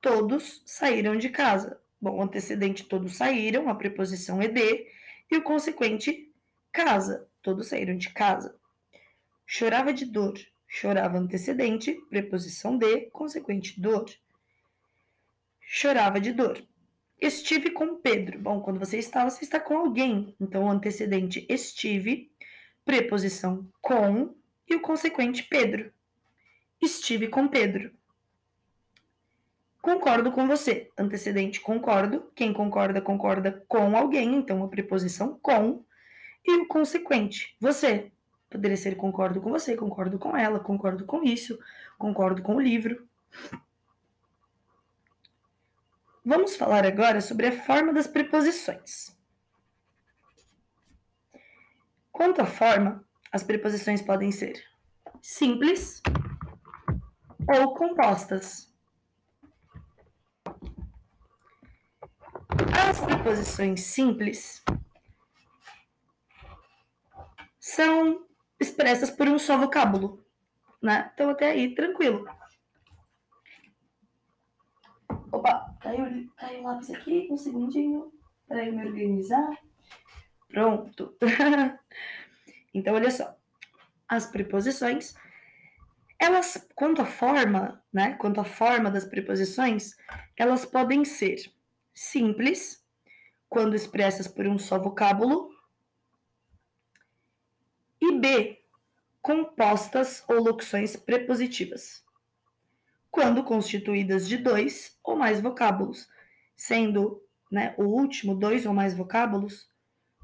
Todos 0.00 0.62
saíram 0.66 1.16
de 1.16 1.28
casa. 1.28 1.80
Bom, 2.00 2.18
o 2.18 2.22
antecedente 2.22 2.84
todos 2.84 3.16
saíram, 3.16 3.68
a 3.68 3.74
preposição 3.74 4.40
é 4.40 4.48
de, 4.48 4.86
e 5.30 5.36
o 5.36 5.42
consequente 5.42 6.32
casa. 6.72 7.28
Todos 7.42 7.68
saíram 7.68 7.96
de 7.96 8.10
casa. 8.10 8.56
Chorava 9.46 9.92
de 9.92 10.04
dor. 10.04 10.34
Chorava 10.66 11.18
antecedente, 11.18 11.94
preposição 12.08 12.78
de, 12.78 13.10
consequente 13.10 13.80
dor. 13.80 14.06
Chorava 15.60 16.20
de 16.20 16.32
dor. 16.32 16.64
Estive 17.20 17.70
com 17.70 17.96
Pedro. 17.96 18.38
Bom, 18.38 18.60
quando 18.60 18.78
você 18.78 18.98
está, 18.98 19.28
você 19.28 19.44
está 19.44 19.60
com 19.60 19.76
alguém. 19.76 20.34
Então, 20.40 20.64
o 20.64 20.70
antecedente 20.70 21.46
estive, 21.48 22.32
preposição 22.84 23.68
com 23.82 24.34
e 24.68 24.74
o 24.74 24.80
consequente 24.80 25.42
Pedro. 25.42 25.92
Estive 26.80 27.28
com 27.28 27.46
Pedro. 27.46 27.92
Concordo 29.82 30.32
com 30.32 30.46
você. 30.46 30.90
Antecedente 30.96 31.60
concordo. 31.60 32.30
Quem 32.34 32.52
concorda, 32.52 33.00
concorda 33.00 33.64
com 33.68 33.96
alguém. 33.96 34.36
Então, 34.36 34.64
a 34.64 34.68
preposição 34.68 35.38
com 35.42 35.84
e 36.46 36.52
o 36.56 36.66
consequente. 36.66 37.54
Você. 37.60 38.10
Poderia 38.48 38.76
ser 38.76 38.96
concordo 38.96 39.40
com 39.40 39.48
você, 39.48 39.76
concordo 39.76 40.18
com 40.18 40.36
ela, 40.36 40.58
concordo 40.58 41.04
com 41.04 41.22
isso, 41.22 41.56
concordo 41.96 42.42
com 42.42 42.56
o 42.56 42.60
livro. 42.60 43.06
Vamos 46.24 46.54
falar 46.54 46.84
agora 46.84 47.20
sobre 47.20 47.46
a 47.46 47.64
forma 47.64 47.92
das 47.92 48.06
preposições. 48.06 49.16
Quanto 52.12 52.42
à 52.42 52.46
forma, 52.46 53.02
as 53.32 53.42
preposições 53.42 54.02
podem 54.02 54.30
ser 54.30 54.62
simples 55.22 56.02
ou 57.48 57.74
compostas. 57.74 58.70
As 62.88 63.00
preposições 63.00 63.80
simples 63.84 64.62
são 67.58 68.26
expressas 68.58 69.10
por 69.10 69.26
um 69.26 69.38
só 69.38 69.56
vocábulo, 69.56 70.22
né? 70.82 71.10
Então 71.14 71.30
até 71.30 71.52
aí 71.52 71.74
tranquilo. 71.74 72.28
Opa, 75.32 75.76
caiu, 75.80 76.30
caiu 76.36 76.60
o 76.60 76.64
lápis 76.64 76.90
aqui, 76.90 77.28
um 77.30 77.36
segundinho 77.36 78.12
para 78.48 78.66
eu 78.66 78.72
me 78.72 78.86
organizar. 78.86 79.58
Pronto. 80.48 81.16
então 82.74 82.94
olha 82.94 83.10
só, 83.10 83.36
as 84.08 84.26
preposições, 84.26 85.14
elas, 86.18 86.68
quanto 86.74 87.00
à 87.00 87.06
forma, 87.06 87.82
né? 87.92 88.14
Quanto 88.14 88.40
à 88.40 88.44
forma 88.44 88.90
das 88.90 89.04
preposições, 89.04 89.96
elas 90.36 90.64
podem 90.64 91.04
ser 91.04 91.52
simples, 91.94 92.84
quando 93.48 93.74
expressas 93.74 94.26
por 94.26 94.46
um 94.46 94.58
só 94.58 94.78
vocábulo, 94.78 95.50
e 98.00 98.18
B, 98.18 98.62
compostas 99.22 100.24
ou 100.28 100.42
locuções 100.42 100.96
prepositivas, 100.96 102.04
quando 103.10 103.44
constituídas 103.44 104.28
de 104.28 104.36
dois 104.36 104.98
ou 105.02 105.16
mais 105.16 105.40
vocábulos, 105.40 106.08
sendo 106.56 107.22
né, 107.50 107.74
o 107.76 107.84
último 107.84 108.34
dois 108.34 108.66
ou 108.66 108.72
mais 108.72 108.94
vocábulos 108.94 109.68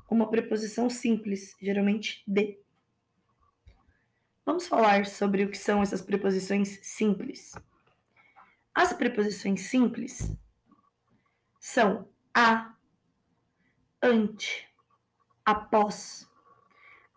uma 0.09 0.31
preposição 0.31 0.89
simples, 0.89 1.57
geralmente 1.61 2.23
de. 2.27 2.61
Vamos 4.45 4.69
falar 4.69 5.05
sobre 5.07 5.45
o 5.45 5.51
que 5.51 5.59
são 5.59 5.83
essas 5.83 6.01
preposições 6.01 6.79
simples. 6.83 7.53
As 8.73 8.93
preposições 8.93 9.63
simples 9.63 10.33
são 11.59 12.09
a, 12.33 12.75
ante, 14.01 14.69
após, 15.45 16.31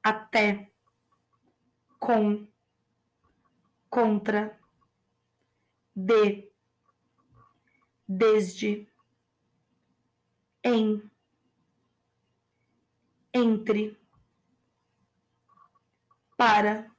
até, 0.03 0.71
com, 1.99 2.47
contra, 3.89 4.57
de, 5.99 6.49
desde, 8.07 8.87
em, 10.63 11.11
entre, 13.33 13.97
para, 16.37 16.89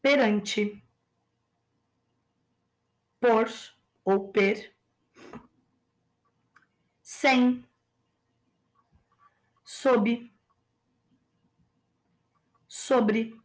perante, 0.00 0.82
por 3.20 3.46
ou 4.04 4.32
per, 4.32 4.74
sem, 7.02 7.64
sob, 9.64 10.32
sobre, 12.66 13.40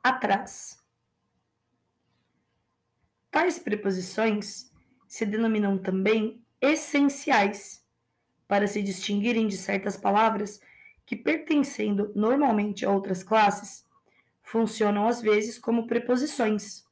atrás. 0.00 0.85
Tais 3.36 3.58
preposições 3.58 4.72
se 5.06 5.26
denominam 5.26 5.76
também 5.76 6.42
essenciais 6.58 7.84
para 8.48 8.66
se 8.66 8.82
distinguirem 8.82 9.46
de 9.46 9.58
certas 9.58 9.94
palavras 9.94 10.58
que, 11.04 11.14
pertencendo 11.14 12.10
normalmente 12.16 12.86
a 12.86 12.90
outras 12.90 13.22
classes, 13.22 13.86
funcionam 14.42 15.06
às 15.06 15.20
vezes 15.20 15.58
como 15.58 15.86
preposições 15.86 16.86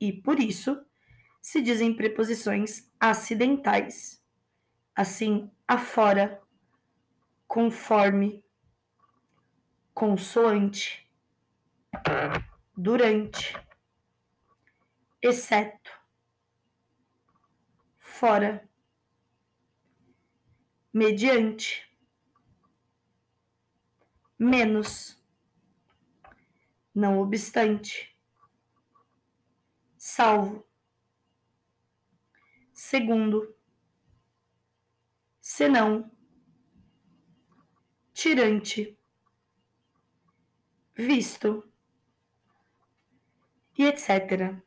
e, 0.00 0.12
por 0.12 0.40
isso, 0.40 0.84
se 1.40 1.62
dizem 1.62 1.94
preposições 1.94 2.90
acidentais. 2.98 4.20
Assim, 4.96 5.48
afora, 5.68 6.42
conforme, 7.46 8.44
consoante, 9.94 11.08
durante, 12.76 13.54
exceto, 15.22 15.90
fora, 17.96 18.68
mediante, 20.92 21.88
menos, 24.36 25.22
não 26.92 27.20
obstante, 27.20 28.18
salvo, 29.96 30.66
segundo, 32.74 33.56
senão, 35.40 36.10
tirante, 38.12 38.98
visto 40.94 41.72
e 43.78 43.84
etc. 43.84 44.62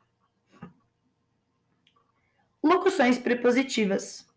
Locuções 2.66 3.20
prepositivas. 3.20 4.28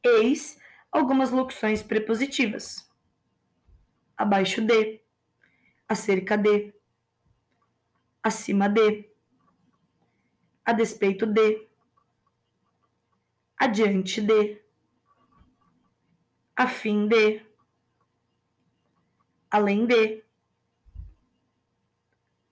Eis 0.00 0.56
algumas 0.92 1.32
locuções 1.32 1.82
prepositivas. 1.82 2.88
Abaixo 4.16 4.60
de, 4.64 5.00
acerca 5.88 6.38
de, 6.38 6.72
acima 8.22 8.68
de, 8.68 9.10
a 10.64 10.72
despeito 10.72 11.26
de, 11.26 11.66
adiante 13.56 14.20
de, 14.20 14.62
a 16.54 16.68
fim 16.68 17.08
de, 17.08 17.44
além 19.50 19.84
de, 19.84 20.24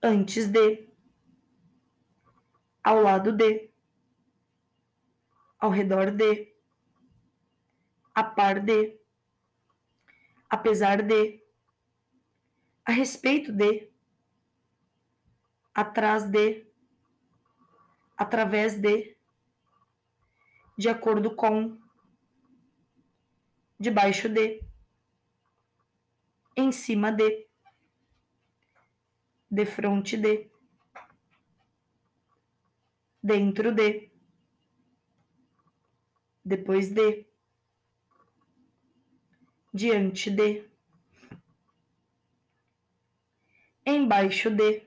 antes 0.03 0.47
de, 0.47 0.89
ao 2.83 3.01
lado 3.01 3.31
de, 3.31 3.73
ao 5.65 5.71
redor 5.71 6.11
de, 6.11 6.53
a 8.13 8.23
par 8.23 8.59
de, 8.59 8.99
apesar 10.47 11.01
de, 11.01 11.43
a 12.85 12.91
respeito 12.91 13.51
de, 13.51 13.91
atrás 15.73 16.29
de, 16.29 16.67
através 18.15 18.79
de, 18.79 19.17
de 20.77 20.87
acordo 20.87 21.35
com, 21.35 21.79
debaixo 23.79 24.29
de, 24.29 24.63
em 26.55 26.71
cima 26.71 27.11
de, 27.11 27.47
de 29.49 29.65
frente 29.65 30.15
de, 30.15 30.47
dentro 33.23 33.73
de, 33.73 34.14
depois 36.45 36.91
de, 36.91 37.25
diante 39.73 40.29
de, 40.29 40.69
embaixo 43.83 44.51
de, 44.51 44.83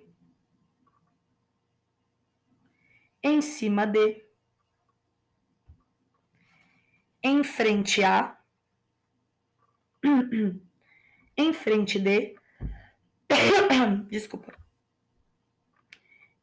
em 3.23 3.43
cima 3.43 3.85
de, 3.87 4.25
em 7.23 7.43
frente 7.43 8.05
a, 8.05 8.41
em 11.37 11.53
frente 11.53 11.99
de, 11.99 12.37
desculpa, 14.09 14.57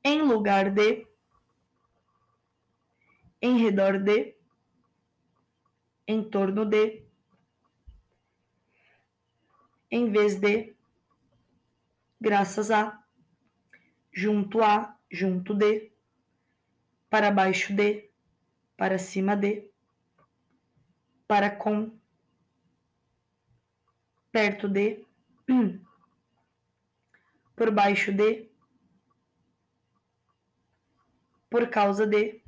em 0.04 0.22
lugar 0.22 0.70
de, 0.72 1.08
em 3.42 3.58
redor 3.58 3.98
de, 3.98 4.35
em 6.08 6.24
torno 6.24 6.66
de, 6.66 7.04
em 9.90 10.12
vez 10.12 10.36
de, 10.40 10.76
graças 12.20 12.70
a, 12.70 13.04
junto 14.12 14.62
a, 14.62 14.98
junto 15.12 15.54
de, 15.54 15.92
para 17.10 17.32
baixo 17.32 17.74
de, 17.74 18.10
para 18.78 18.98
cima 18.98 19.36
de, 19.36 19.70
para 21.28 21.50
com, 21.50 21.98
perto 24.32 24.68
de, 24.68 25.06
por 27.56 27.72
baixo 27.72 28.12
de, 28.12 28.50
por 31.50 31.70
causa 31.70 32.06
de, 32.06 32.45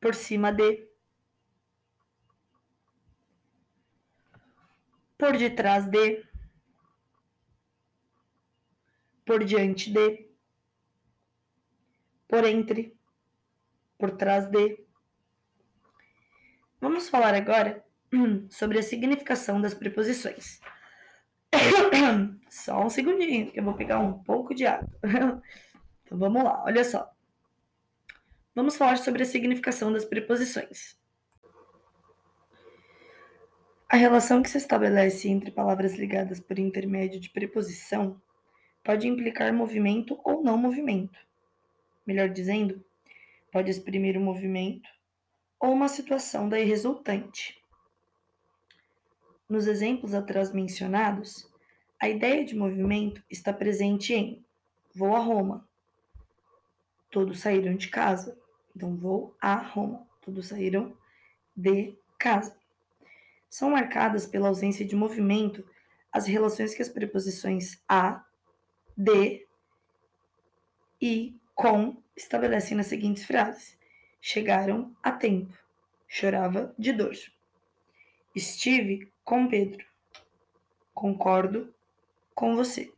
por 0.00 0.14
cima 0.14 0.50
de, 0.50 0.88
por 5.16 5.36
detrás 5.36 5.88
de, 5.90 6.24
por 9.24 9.44
diante 9.44 9.90
de, 9.90 10.30
por 12.26 12.44
entre, 12.44 12.96
por 13.98 14.16
trás 14.16 14.50
de. 14.50 14.84
Vamos 16.80 17.10
falar 17.10 17.34
agora 17.34 17.84
sobre 18.48 18.78
a 18.78 18.82
significação 18.82 19.60
das 19.60 19.74
preposições. 19.74 20.60
Só 22.48 22.82
um 22.84 22.88
segundinho, 22.88 23.52
que 23.52 23.60
eu 23.60 23.64
vou 23.64 23.74
pegar 23.74 23.98
um 23.98 24.22
pouco 24.22 24.54
de 24.54 24.66
água. 24.66 24.88
Então 26.10 26.18
vamos 26.18 26.42
lá, 26.42 26.64
olha 26.64 26.82
só. 26.82 27.08
Vamos 28.54 28.76
falar 28.76 28.96
sobre 28.98 29.22
a 29.22 29.26
significação 29.26 29.92
das 29.92 30.04
preposições. 30.04 30.98
A 33.88 33.96
relação 33.96 34.42
que 34.42 34.50
se 34.50 34.58
estabelece 34.58 35.28
entre 35.28 35.50
palavras 35.50 35.94
ligadas 35.94 36.40
por 36.40 36.58
intermédio 36.58 37.20
de 37.20 37.30
preposição 37.30 38.20
pode 38.84 39.06
implicar 39.06 39.52
movimento 39.52 40.20
ou 40.24 40.42
não 40.42 40.56
movimento. 40.56 41.18
Melhor 42.06 42.28
dizendo, 42.28 42.84
pode 43.52 43.70
exprimir 43.70 44.16
um 44.16 44.24
movimento 44.24 44.88
ou 45.58 45.72
uma 45.72 45.88
situação 45.88 46.48
daí 46.48 46.64
resultante. 46.64 47.60
Nos 49.48 49.66
exemplos 49.66 50.14
atrás 50.14 50.52
mencionados, 50.52 51.48
a 52.00 52.08
ideia 52.08 52.44
de 52.44 52.56
movimento 52.56 53.22
está 53.30 53.52
presente 53.52 54.14
em 54.14 54.44
vou 54.94 55.14
a 55.14 55.20
Roma. 55.20 55.69
Todos 57.10 57.40
saíram 57.40 57.74
de 57.74 57.88
casa. 57.88 58.38
Então, 58.74 58.96
vou 58.96 59.36
a 59.40 59.54
Roma. 59.56 60.06
Todos 60.20 60.48
saíram 60.48 60.96
de 61.56 61.96
casa 62.18 62.60
são 63.50 63.70
marcadas 63.70 64.26
pela 64.26 64.48
ausência 64.48 64.86
de 64.86 64.94
movimento 64.94 65.68
as 66.12 66.26
relações 66.26 66.72
que 66.72 66.80
as 66.80 66.88
preposições 66.88 67.82
a, 67.88 68.24
de 68.96 69.44
e 71.02 71.36
com 71.54 72.00
estabelecem 72.16 72.76
nas 72.76 72.86
seguintes 72.86 73.24
frases: 73.24 73.76
Chegaram 74.20 74.94
a 75.02 75.10
tempo. 75.10 75.52
Chorava 76.06 76.74
de 76.78 76.92
dor. 76.92 77.14
Estive 78.34 79.12
com 79.24 79.48
Pedro. 79.48 79.84
Concordo 80.94 81.74
com 82.34 82.54
você. 82.54 82.92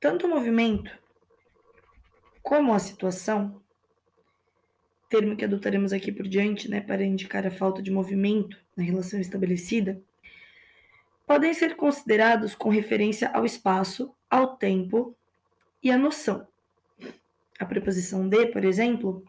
Tanto 0.00 0.26
o 0.26 0.30
movimento 0.30 0.90
como 2.42 2.72
a 2.72 2.78
situação 2.78 3.62
termo 5.08 5.36
que 5.36 5.44
adotaremos 5.44 5.92
aqui 5.92 6.10
por 6.10 6.26
diante, 6.26 6.68
né, 6.68 6.80
para 6.80 7.04
indicar 7.04 7.46
a 7.46 7.50
falta 7.50 7.80
de 7.82 7.90
movimento 7.90 8.58
na 8.76 8.82
relação 8.82 9.20
estabelecida, 9.20 10.02
podem 11.26 11.52
ser 11.54 11.76
considerados 11.76 12.54
com 12.54 12.68
referência 12.68 13.28
ao 13.30 13.44
espaço, 13.44 14.14
ao 14.28 14.56
tempo 14.56 15.16
e 15.82 15.90
à 15.90 15.96
noção. 15.96 16.46
A 17.58 17.64
preposição 17.64 18.28
de, 18.28 18.46
por 18.46 18.64
exemplo, 18.64 19.24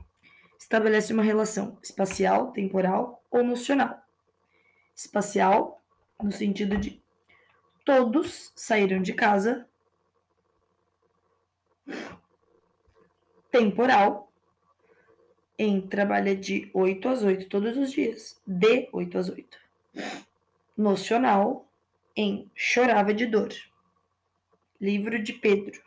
estabelece 0.59 1.13
uma 1.13 1.23
relação 1.23 1.77
espacial, 1.81 2.51
temporal 2.51 3.23
ou 3.31 3.43
nocional. 3.43 4.01
Espacial, 4.95 5.81
no 6.21 6.31
sentido 6.31 6.77
de 6.77 7.01
todos 7.85 8.51
saíram 8.55 9.01
de 9.01 9.13
casa. 9.13 9.67
Temporal, 13.51 14.31
em 15.57 15.81
trabalha 15.81 16.35
de 16.35 16.69
8 16.73 17.09
às 17.09 17.23
8 17.23 17.47
todos 17.47 17.77
os 17.77 17.91
dias, 17.91 18.39
de 18.45 18.89
8 18.91 19.17
às 19.17 19.29
8. 19.29 19.57
Nocional 20.77 21.67
em 22.15 22.49
chorava 22.53 23.13
de 23.13 23.25
dor. 23.25 23.49
Livro 24.79 25.21
de 25.21 25.33
Pedro. 25.33 25.81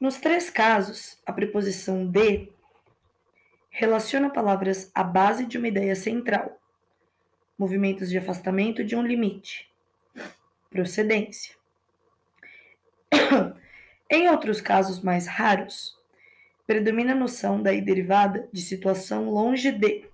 Nos 0.00 0.18
três 0.18 0.48
casos, 0.48 1.20
a 1.26 1.32
preposição 1.32 2.06
de 2.06 2.48
relaciona 3.68 4.30
palavras 4.30 4.90
à 4.94 5.02
base 5.02 5.44
de 5.44 5.58
uma 5.58 5.68
ideia 5.68 5.94
central, 5.94 6.60
movimentos 7.58 8.08
de 8.08 8.16
afastamento 8.16 8.84
de 8.84 8.94
um 8.96 9.02
limite, 9.02 9.70
procedência. 10.70 11.54
Em 14.10 14.28
outros 14.28 14.60
casos 14.60 15.00
mais 15.00 15.26
raros, 15.26 15.96
predomina 16.66 17.12
a 17.12 17.16
noção 17.16 17.62
daí 17.62 17.80
derivada 17.80 18.48
de 18.52 18.62
situação 18.62 19.30
longe 19.30 19.70
de. 19.70 20.04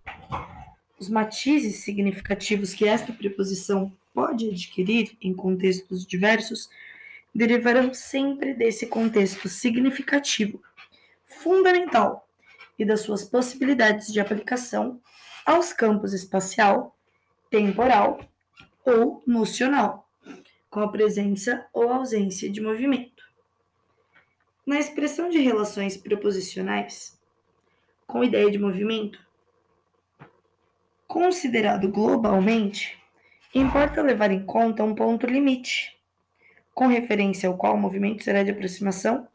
Os 0.98 1.08
matizes 1.08 1.76
significativos 1.84 2.72
que 2.74 2.86
esta 2.86 3.12
preposição 3.12 3.92
pode 4.12 4.48
adquirir 4.48 5.16
em 5.20 5.34
contextos 5.34 6.06
diversos 6.06 6.68
derivarão 7.34 7.92
sempre 7.92 8.54
desse 8.54 8.86
contexto 8.86 9.48
significativo, 9.48 10.62
fundamental 11.26 12.28
e 12.78 12.84
das 12.84 13.00
suas 13.00 13.24
possibilidades 13.24 14.12
de 14.12 14.20
aplicação 14.20 15.00
aos 15.44 15.72
campos 15.72 16.12
espacial, 16.12 16.96
temporal 17.50 18.20
ou 18.84 19.22
nocional, 19.26 20.08
com 20.70 20.80
a 20.80 20.90
presença 20.90 21.66
ou 21.72 21.90
ausência 21.90 22.50
de 22.50 22.60
movimento. 22.60 23.13
Na 24.66 24.78
expressão 24.78 25.28
de 25.28 25.38
relações 25.40 25.94
preposicionais, 25.94 27.20
com 28.06 28.24
ideia 28.24 28.50
de 28.50 28.58
movimento, 28.58 29.18
considerado 31.06 31.86
globalmente, 31.88 32.98
importa 33.54 34.00
levar 34.00 34.30
em 34.30 34.44
conta 34.44 34.82
um 34.82 34.94
ponto 34.94 35.26
limite, 35.26 36.00
com 36.72 36.86
referência 36.86 37.46
ao 37.48 37.58
qual 37.58 37.74
o 37.74 37.78
movimento 37.78 38.24
será 38.24 38.42
de 38.42 38.50
aproximação 38.50 39.28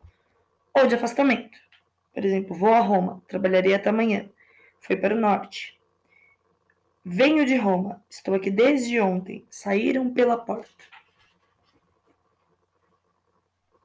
ou 0.73 0.87
de 0.87 0.95
afastamento. 0.95 1.59
Por 2.11 2.25
exemplo, 2.25 2.55
vou 2.55 2.73
a 2.73 2.79
Roma, 2.79 3.21
trabalharei 3.27 3.75
até 3.75 3.89
amanhã. 3.89 4.27
Foi 4.81 4.97
para 4.97 5.15
o 5.15 5.19
norte. 5.19 5.79
Venho 7.05 7.45
de 7.45 7.55
Roma, 7.55 8.03
estou 8.09 8.33
aqui 8.33 8.49
desde 8.49 8.99
ontem. 8.99 9.45
Saíram 9.49 10.11
pela 10.11 10.37
porta. 10.37 10.83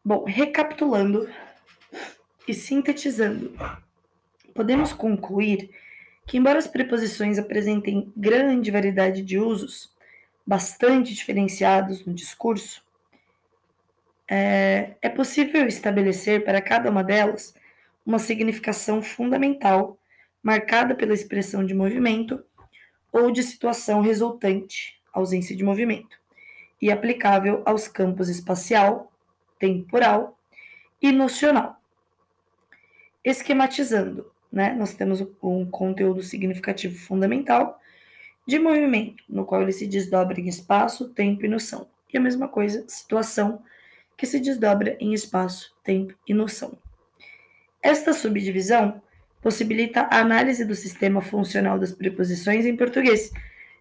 Bom, 0.07 0.23
recapitulando 0.25 1.27
e 2.47 2.53
sintetizando, 2.53 3.57
podemos 4.55 4.93
concluir 4.93 5.71
que, 6.27 6.37
embora 6.37 6.59
as 6.59 6.67
preposições 6.67 7.39
apresentem 7.39 8.13
grande 8.15 8.71
variedade 8.71 9.23
de 9.23 9.39
usos, 9.39 9.95
bastante 10.47 11.15
diferenciados 11.15 12.05
no 12.05 12.13
discurso, 12.13 12.83
é, 14.29 14.95
é 15.01 15.09
possível 15.09 15.67
estabelecer 15.67 16.45
para 16.45 16.61
cada 16.61 16.91
uma 16.91 17.03
delas 17.03 17.55
uma 18.05 18.19
significação 18.19 19.01
fundamental, 19.01 19.99
marcada 20.43 20.95
pela 20.95 21.15
expressão 21.15 21.65
de 21.65 21.73
movimento 21.73 22.45
ou 23.11 23.31
de 23.31 23.43
situação 23.43 24.03
resultante, 24.03 25.01
ausência 25.15 25.57
de 25.57 25.65
movimento, 25.65 26.19
e 26.79 26.91
aplicável 26.91 27.63
aos 27.65 27.89
campos 27.89 28.29
espacial, 28.29 29.11
temporal 29.65 30.39
e 31.01 31.11
nocional. 31.11 31.81
Esquematizando, 33.25 34.31
né, 34.53 34.75
nós 34.75 34.93
temos 34.93 35.27
um 35.43 35.65
conteúdo 35.65 36.23
significativo 36.23 36.99
fundamental 36.99 37.81
de 38.47 38.59
movimento, 38.59 39.25
no 39.27 39.47
qual 39.47 39.63
ele 39.63 39.73
se 39.73 39.87
desdobra 39.87 40.39
em 40.39 40.49
espaço, 40.49 41.09
tempo 41.09 41.47
e 41.47 41.49
noção. 41.49 41.89
E 42.13 42.19
a 42.19 42.21
mesma 42.21 42.47
coisa, 42.47 42.85
situação, 42.87 43.63
que 44.19 44.27
se 44.27 44.39
desdobra 44.39 44.99
em 45.01 45.15
espaço, 45.15 45.75
tempo 45.83 46.15
e 46.29 46.35
noção. 46.35 46.77
Esta 47.83 48.13
subdivisão 48.13 49.03
possibilita 49.41 50.03
a 50.03 50.21
análise 50.21 50.65
do 50.65 50.75
sistema 50.75 51.23
funcional 51.23 51.79
das 51.79 51.93
preposições 51.93 52.67
em 52.67 52.77
português, 52.77 53.33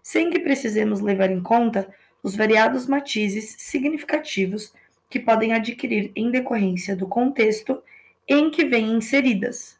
sem 0.02 0.30
que 0.30 0.40
precisemos 0.40 1.00
levar 1.00 1.30
em 1.30 1.42
conta 1.42 1.86
os 2.22 2.34
variados 2.34 2.86
matizes 2.86 3.54
significativos 3.58 4.72
que 5.14 5.20
podem 5.20 5.52
adquirir 5.52 6.10
em 6.16 6.28
decorrência 6.28 6.96
do 6.96 7.06
contexto 7.06 7.80
em 8.26 8.50
que 8.50 8.64
vêm 8.64 8.94
inseridas. 8.94 9.78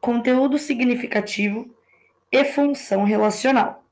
Conteúdo 0.00 0.56
significativo 0.58 1.68
e 2.30 2.44
função 2.44 3.02
relacional. 3.02 3.84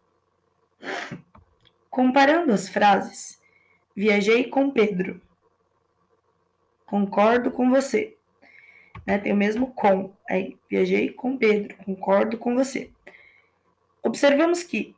Comparando 1.91 2.53
as 2.53 2.69
frases, 2.69 3.43
viajei 3.93 4.45
com 4.45 4.71
Pedro. 4.71 5.21
Concordo 6.87 7.51
com 7.51 7.71
você. 7.71 8.17
Né? 9.05 9.19
Tem 9.19 9.33
o 9.33 9.37
mesmo 9.37 9.75
com. 9.75 10.13
Aí, 10.29 10.57
viajei 10.71 11.11
com 11.11 11.37
Pedro. 11.37 11.77
Concordo 11.79 12.39
com 12.39 12.55
você. 12.55 12.89
Observamos 14.01 14.63
que 14.63 14.95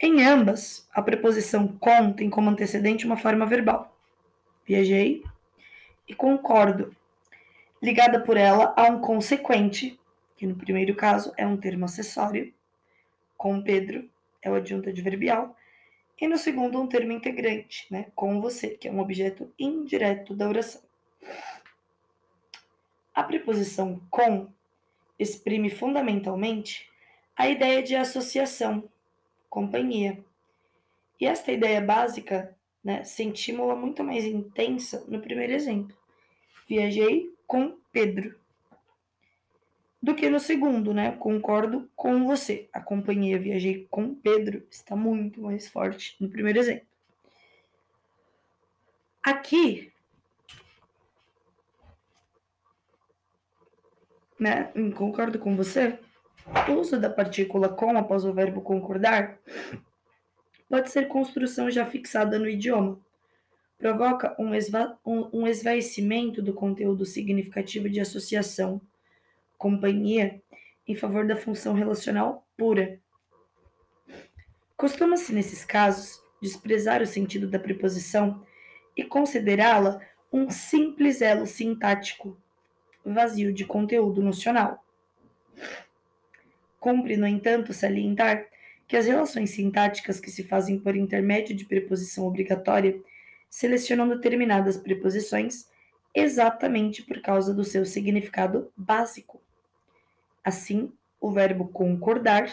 em 0.00 0.24
ambas, 0.24 0.88
a 0.92 1.02
preposição 1.02 1.68
com 1.68 2.12
tem 2.12 2.30
como 2.30 2.48
antecedente 2.48 3.04
uma 3.04 3.18
forma 3.18 3.44
verbal. 3.44 3.94
Viajei 4.64 5.22
e 6.08 6.14
concordo 6.14 6.96
ligada 7.82 8.20
por 8.20 8.36
ela 8.36 8.74
a 8.76 8.84
um 8.84 9.00
consequente, 9.00 9.98
que 10.36 10.46
no 10.46 10.56
primeiro 10.56 10.94
caso 10.94 11.32
é 11.36 11.46
um 11.46 11.56
termo 11.56 11.84
acessório, 11.84 12.52
com 13.36 13.62
Pedro 13.62 14.08
é 14.42 14.50
o 14.50 14.54
adjunto 14.54 14.88
adverbial, 14.88 15.56
e 16.20 16.26
no 16.26 16.36
segundo 16.36 16.80
um 16.80 16.86
termo 16.86 17.12
integrante, 17.12 17.86
né, 17.90 18.06
com 18.14 18.40
você, 18.40 18.70
que 18.70 18.88
é 18.88 18.92
um 18.92 19.00
objeto 19.00 19.52
indireto 19.58 20.34
da 20.34 20.48
oração. 20.48 20.82
A 23.14 23.22
preposição 23.22 24.00
com 24.10 24.48
exprime 25.18 25.70
fundamentalmente 25.70 26.88
a 27.36 27.48
ideia 27.48 27.82
de 27.82 27.96
associação, 27.96 28.88
companhia. 29.50 30.24
E 31.20 31.26
esta 31.26 31.52
ideia 31.52 31.80
básica 31.80 32.56
né, 32.82 33.04
sentimos-la 33.04 33.76
muito 33.76 34.02
mais 34.02 34.24
intensa 34.24 35.04
no 35.08 35.20
primeiro 35.20 35.52
exemplo. 35.52 35.94
Viajei 36.66 37.34
com 37.46 37.76
Pedro. 37.92 38.38
Do 40.02 40.14
que 40.14 40.30
no 40.30 40.40
segundo, 40.40 40.94
né? 40.94 41.12
Concordo 41.12 41.90
com 41.94 42.24
você. 42.24 42.70
A 42.72 42.80
companhia 42.80 43.38
Viajei 43.38 43.86
com 43.90 44.14
Pedro 44.14 44.66
está 44.70 44.96
muito 44.96 45.42
mais 45.42 45.68
forte 45.68 46.16
no 46.18 46.30
primeiro 46.30 46.58
exemplo. 46.58 46.86
Aqui, 49.22 49.92
né? 54.38 54.72
Concordo 54.96 55.38
com 55.38 55.54
você. 55.54 55.98
Uso 56.68 56.98
da 56.98 57.10
partícula 57.10 57.68
com 57.68 57.96
após 57.96 58.24
o 58.24 58.32
verbo 58.32 58.60
concordar 58.60 59.38
pode 60.68 60.90
ser 60.90 61.08
construção 61.08 61.70
já 61.70 61.84
fixada 61.84 62.38
no 62.38 62.48
idioma 62.48 63.00
provoca 63.80 64.36
um, 64.38 64.54
esva 64.54 64.96
um, 65.04 65.28
um 65.32 65.46
esvaecimento 65.46 66.42
do 66.42 66.52
conteúdo 66.52 67.06
significativo 67.06 67.88
de 67.88 67.98
associação, 67.98 68.78
companhia, 69.56 70.40
em 70.86 70.94
favor 70.94 71.26
da 71.26 71.34
função 71.34 71.72
relacional 71.72 72.46
pura. 72.58 73.00
Costuma-se, 74.76 75.32
nesses 75.32 75.64
casos, 75.64 76.20
desprezar 76.42 77.00
o 77.00 77.06
sentido 77.06 77.48
da 77.48 77.58
preposição 77.58 78.44
e 78.94 79.02
considerá-la 79.02 80.00
um 80.30 80.50
simples 80.50 81.22
elo 81.22 81.46
sintático, 81.46 82.38
vazio 83.04 83.52
de 83.52 83.64
conteúdo 83.64 84.22
nocional. 84.22 84.84
Cumpre, 86.80 87.16
no 87.16 87.26
entanto, 87.26 87.72
salientar 87.72 88.46
que 88.88 88.96
as 88.96 89.06
relações 89.06 89.50
sintáticas 89.50 90.18
que 90.18 90.30
se 90.30 90.42
fazem 90.42 90.78
por 90.80 90.96
intermédio 90.96 91.54
de 91.54 91.64
preposição 91.64 92.26
obrigatória 92.26 93.00
selecionando 93.48 94.16
determinadas 94.16 94.76
preposições 94.76 95.68
exatamente 96.14 97.02
por 97.02 97.20
causa 97.20 97.54
do 97.54 97.64
seu 97.64 97.84
significado 97.84 98.72
básico. 98.76 99.40
Assim, 100.42 100.92
o 101.20 101.30
verbo 101.30 101.68
concordar 101.68 102.50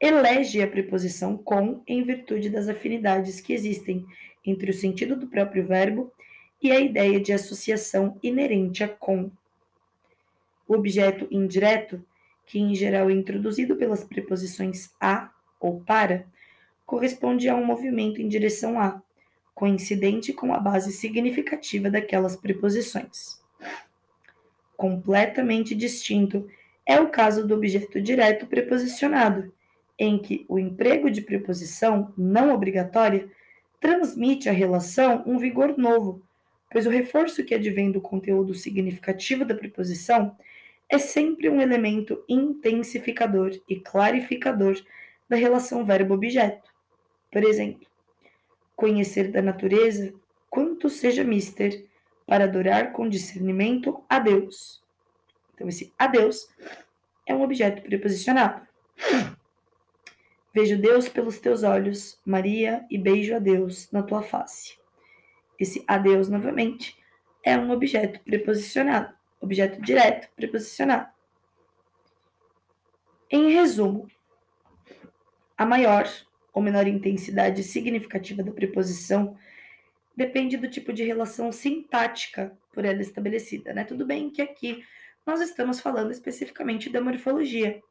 elege 0.00 0.60
a 0.60 0.66
preposição 0.66 1.36
com 1.36 1.82
em 1.86 2.02
virtude 2.02 2.50
das 2.50 2.68
afinidades 2.68 3.40
que 3.40 3.52
existem 3.52 4.04
entre 4.44 4.70
o 4.70 4.74
sentido 4.74 5.14
do 5.14 5.28
próprio 5.28 5.66
verbo 5.66 6.12
e 6.60 6.72
a 6.72 6.80
ideia 6.80 7.20
de 7.20 7.32
associação 7.32 8.18
inerente 8.22 8.82
a 8.82 8.88
com. 8.88 9.30
O 10.66 10.74
objeto 10.74 11.26
indireto, 11.30 12.04
que 12.46 12.58
em 12.58 12.74
geral 12.74 13.10
é 13.10 13.12
introduzido 13.12 13.76
pelas 13.76 14.04
preposições 14.04 14.90
a 15.00 15.30
ou 15.60 15.80
para, 15.80 16.26
corresponde 16.84 17.48
a 17.48 17.54
um 17.54 17.64
movimento 17.64 18.20
em 18.20 18.28
direção 18.28 18.78
a, 18.78 19.00
coincidente 19.54 20.32
com 20.32 20.52
a 20.52 20.58
base 20.58 20.92
significativa 20.92 21.90
daquelas 21.90 22.36
preposições. 22.36 23.40
Completamente 24.76 25.74
distinto 25.74 26.48
é 26.84 27.00
o 27.00 27.08
caso 27.08 27.46
do 27.46 27.54
objeto 27.54 28.00
direto 28.00 28.46
preposicionado, 28.46 29.52
em 29.98 30.18
que 30.18 30.44
o 30.48 30.58
emprego 30.58 31.10
de 31.10 31.20
preposição 31.20 32.12
não 32.18 32.52
obrigatória 32.52 33.28
transmite 33.78 34.48
à 34.48 34.52
relação 34.52 35.22
um 35.26 35.38
vigor 35.38 35.76
novo, 35.78 36.22
pois 36.70 36.86
o 36.86 36.90
reforço 36.90 37.44
que 37.44 37.54
advém 37.54 37.92
do 37.92 38.00
conteúdo 38.00 38.54
significativo 38.54 39.44
da 39.44 39.54
preposição 39.54 40.36
é 40.92 40.98
sempre 40.98 41.48
um 41.48 41.58
elemento 41.58 42.22
intensificador 42.28 43.58
e 43.66 43.80
clarificador 43.80 44.78
da 45.26 45.36
relação 45.36 45.86
verbo-objeto. 45.86 46.70
Por 47.30 47.42
exemplo, 47.42 47.88
conhecer 48.76 49.32
da 49.32 49.40
natureza 49.40 50.12
quanto 50.50 50.90
seja 50.90 51.24
mister 51.24 51.86
para 52.26 52.44
adorar 52.44 52.92
com 52.92 53.08
discernimento 53.08 54.04
a 54.06 54.18
Deus. 54.18 54.82
Então, 55.54 55.66
esse 55.66 55.90
a 55.98 56.06
Deus 56.06 56.46
é 57.24 57.34
um 57.34 57.42
objeto 57.42 57.80
preposicionado. 57.80 58.60
Vejo 60.52 60.76
Deus 60.76 61.08
pelos 61.08 61.38
teus 61.38 61.62
olhos, 61.62 62.20
Maria, 62.22 62.84
e 62.90 62.98
beijo 62.98 63.34
a 63.34 63.38
Deus 63.38 63.90
na 63.90 64.02
tua 64.02 64.20
face. 64.20 64.76
Esse 65.58 65.82
a 65.88 65.96
Deus, 65.96 66.28
novamente, 66.28 66.94
é 67.42 67.56
um 67.56 67.70
objeto 67.70 68.20
preposicionado, 68.20 69.14
objeto 69.42 69.82
direto 69.82 70.28
preposicionado. 70.34 71.08
Em 73.28 73.52
resumo, 73.52 74.08
a 75.58 75.66
maior 75.66 76.08
ou 76.52 76.62
menor 76.62 76.86
intensidade 76.86 77.62
significativa 77.62 78.42
da 78.42 78.52
preposição 78.52 79.36
depende 80.16 80.56
do 80.56 80.70
tipo 80.70 80.92
de 80.92 81.02
relação 81.02 81.50
sintática 81.50 82.56
por 82.72 82.84
ela 82.84 83.02
estabelecida, 83.02 83.72
né? 83.72 83.84
Tudo 83.84 84.06
bem 84.06 84.30
que 84.30 84.42
aqui 84.42 84.84
nós 85.26 85.40
estamos 85.40 85.80
falando 85.80 86.10
especificamente 86.10 86.90
da 86.90 87.00
morfologia, 87.00 87.82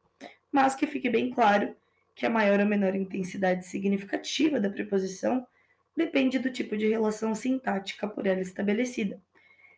mas 0.52 0.76
que 0.76 0.88
fique 0.88 1.10
bem 1.10 1.32
claro 1.32 1.76
que 2.16 2.26
a 2.26 2.30
maior 2.30 2.60
ou 2.60 2.66
menor 2.66 2.96
intensidade 2.96 3.66
significativa 3.66 4.60
da 4.60 4.70
preposição 4.70 5.46
depende 5.96 6.40
do 6.40 6.52
tipo 6.52 6.78
de 6.78 6.88
relação 6.88 7.34
sintática 7.34 8.08
por 8.08 8.26
ela 8.26 8.42
estabelecida. 8.42 9.20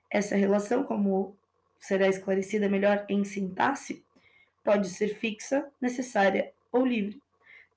Essa 0.09 0.35
relação, 0.35 0.83
como 0.83 1.37
será 1.83 2.07
esclarecida 2.07 2.69
melhor 2.69 3.05
em 3.09 3.25
sintaxe, 3.25 4.01
pode 4.63 4.87
ser 4.89 5.09
fixa, 5.19 5.69
necessária 5.81 6.53
ou 6.71 6.85
livre. 6.85 7.21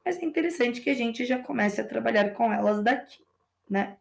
Mas 0.05 0.17
é 0.17 0.25
interessante 0.25 0.81
que 0.81 0.89
a 0.89 0.95
gente 0.95 1.25
já 1.25 1.43
comece 1.43 1.81
a 1.81 1.85
trabalhar 1.85 2.31
com 2.31 2.53
elas 2.53 2.81
daqui, 2.85 3.19
né? 3.69 3.97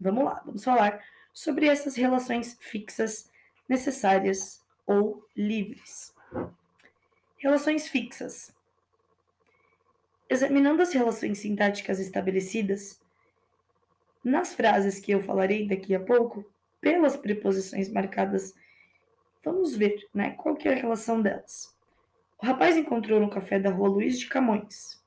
Vamos 0.00 0.24
lá, 0.24 0.40
vamos 0.46 0.62
falar 0.62 1.04
sobre 1.32 1.66
essas 1.66 1.96
relações 1.96 2.56
fixas, 2.60 3.28
necessárias 3.68 4.64
ou 4.86 5.26
livres. 5.36 6.14
Relações 7.36 7.88
fixas. 7.88 8.54
Examinando 10.30 10.82
as 10.82 10.92
relações 10.92 11.38
sintáticas 11.38 11.98
estabelecidas, 11.98 13.00
nas 14.22 14.54
frases 14.54 15.00
que 15.00 15.10
eu 15.10 15.20
falarei 15.20 15.66
daqui 15.66 15.96
a 15.96 16.00
pouco, 16.00 16.48
pelas 16.80 17.16
preposições 17.16 17.88
marcadas, 17.88 18.54
vamos 19.44 19.76
ver 19.76 20.08
né, 20.14 20.32
qual 20.32 20.56
que 20.56 20.68
é 20.68 20.72
a 20.72 20.76
relação 20.76 21.20
delas. 21.20 21.74
O 22.42 22.46
rapaz 22.46 22.76
encontrou 22.76 23.20
no 23.20 23.30
café 23.30 23.58
da 23.58 23.70
rua 23.70 23.88
Luiz 23.88 24.18
de 24.18 24.26
Camões. 24.26 25.00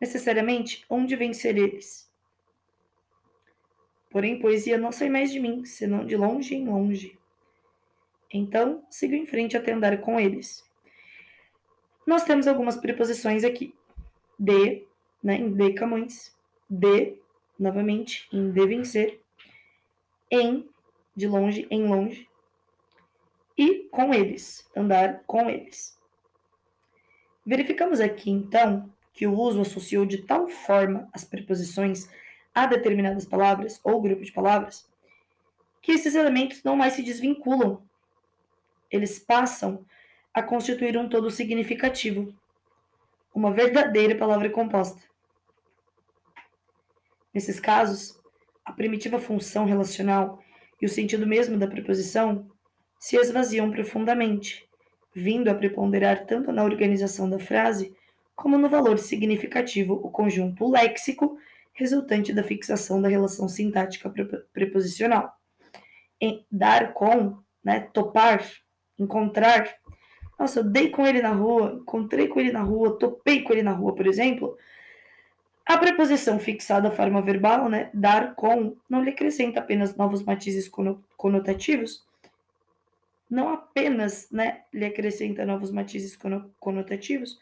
Necessariamente, 0.00 0.84
onde 0.88 1.16
vem 1.16 1.32
ser 1.32 1.56
eles? 1.56 2.10
Porém, 4.10 4.38
poesia 4.38 4.76
não 4.76 4.92
sai 4.92 5.08
mais 5.08 5.32
de 5.32 5.40
mim, 5.40 5.64
senão 5.64 6.04
de 6.04 6.16
longe 6.16 6.54
em 6.54 6.66
longe. 6.66 7.18
Então, 8.30 8.84
sigo 8.90 9.14
em 9.14 9.26
frente 9.26 9.56
até 9.56 9.72
andar 9.72 10.00
com 10.00 10.20
eles. 10.20 10.64
Nós 12.06 12.24
temos 12.24 12.46
algumas 12.46 12.76
preposições 12.76 13.42
aqui. 13.42 13.74
De, 14.38 14.84
né, 15.22 15.36
em 15.36 15.50
de 15.52 15.72
Camões. 15.72 16.36
De, 16.68 17.16
novamente, 17.58 18.28
em 18.30 18.50
de 18.50 18.66
vencer. 18.66 19.20
Em, 20.30 20.68
de 21.14 21.26
longe 21.26 21.66
em 21.70 21.86
longe 21.86 22.25
e 23.56 23.88
com 23.90 24.12
eles, 24.12 24.68
andar 24.76 25.22
com 25.26 25.48
eles. 25.48 25.98
Verificamos 27.44 28.00
aqui, 28.00 28.30
então, 28.30 28.92
que 29.12 29.26
o 29.26 29.34
uso 29.34 29.60
associou 29.60 30.04
de 30.04 30.18
tal 30.18 30.48
forma 30.48 31.08
as 31.12 31.24
preposições 31.24 32.08
a 32.54 32.66
determinadas 32.66 33.24
palavras 33.24 33.80
ou 33.84 34.00
grupo 34.00 34.22
de 34.22 34.32
palavras 34.32 34.86
que 35.86 35.92
esses 35.92 36.16
elementos 36.16 36.64
não 36.64 36.74
mais 36.74 36.94
se 36.94 37.02
desvinculam. 37.02 37.80
Eles 38.90 39.20
passam 39.20 39.86
a 40.34 40.42
constituir 40.42 40.98
um 40.98 41.08
todo 41.08 41.30
significativo, 41.30 42.34
uma 43.32 43.52
verdadeira 43.52 44.16
palavra 44.16 44.50
composta. 44.50 45.00
Nesses 47.32 47.60
casos, 47.60 48.20
a 48.64 48.72
primitiva 48.72 49.20
função 49.20 49.64
relacional 49.64 50.42
e 50.82 50.86
o 50.86 50.88
sentido 50.88 51.24
mesmo 51.24 51.56
da 51.56 51.68
preposição 51.68 52.50
se 52.98 53.16
esvaziam 53.16 53.70
profundamente, 53.70 54.68
vindo 55.14 55.48
a 55.48 55.54
preponderar 55.54 56.26
tanto 56.26 56.52
na 56.52 56.64
organização 56.64 57.28
da 57.28 57.38
frase 57.38 57.94
como 58.34 58.58
no 58.58 58.68
valor 58.68 58.98
significativo 58.98 59.94
o 59.94 60.10
conjunto 60.10 60.70
léxico 60.70 61.38
resultante 61.72 62.32
da 62.32 62.42
fixação 62.42 63.00
da 63.00 63.08
relação 63.08 63.48
sintática 63.48 64.12
preposicional. 64.52 65.34
Em 66.20 66.44
dar 66.50 66.92
com, 66.92 67.38
né, 67.62 67.80
topar, 67.92 68.42
encontrar. 68.98 69.68
Nossa, 70.38 70.60
eu 70.60 70.64
dei 70.64 70.90
com 70.90 71.06
ele 71.06 71.20
na 71.20 71.32
rua, 71.32 71.78
encontrei 71.80 72.28
com 72.28 72.40
ele 72.40 72.52
na 72.52 72.62
rua, 72.62 72.98
topei 72.98 73.42
com 73.42 73.52
ele 73.52 73.62
na 73.62 73.72
rua, 73.72 73.94
por 73.94 74.06
exemplo. 74.06 74.56
A 75.64 75.76
preposição 75.76 76.38
fixada 76.38 76.88
à 76.88 76.90
forma 76.90 77.20
verbal, 77.20 77.68
né, 77.68 77.90
dar 77.92 78.34
com, 78.34 78.76
não 78.88 79.02
lhe 79.02 79.10
acrescenta 79.10 79.60
apenas 79.60 79.96
novos 79.96 80.22
matizes 80.22 80.70
conotativos, 81.16 82.06
não 83.28 83.48
apenas 83.48 84.30
né, 84.30 84.64
lhe 84.72 84.84
acrescenta 84.84 85.44
novos 85.44 85.70
matizes 85.70 86.16
conotativos, 86.58 87.40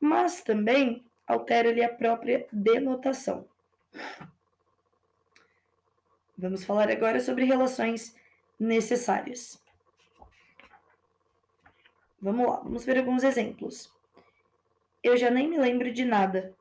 mas 0.00 0.42
também 0.42 1.04
altera-lhe 1.26 1.82
a 1.82 1.92
própria 1.92 2.46
denotação. 2.52 3.48
Vamos 6.36 6.64
falar 6.64 6.90
agora 6.90 7.20
sobre 7.20 7.44
relações 7.44 8.16
necessárias. 8.58 9.62
Vamos 12.20 12.46
lá, 12.46 12.56
vamos 12.60 12.84
ver 12.84 12.98
alguns 12.98 13.24
exemplos. 13.24 13.92
Eu 15.02 15.16
já 15.16 15.30
nem 15.30 15.48
me 15.48 15.58
lembro 15.58 15.92
de 15.92 16.04
nada. 16.04 16.54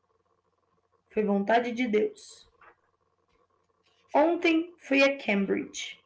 Foi 1.10 1.24
vontade 1.24 1.72
de 1.72 1.88
Deus. 1.88 2.50
Ontem 4.14 4.74
fui 4.78 5.04
a 5.04 5.18
Cambridge 5.18 6.01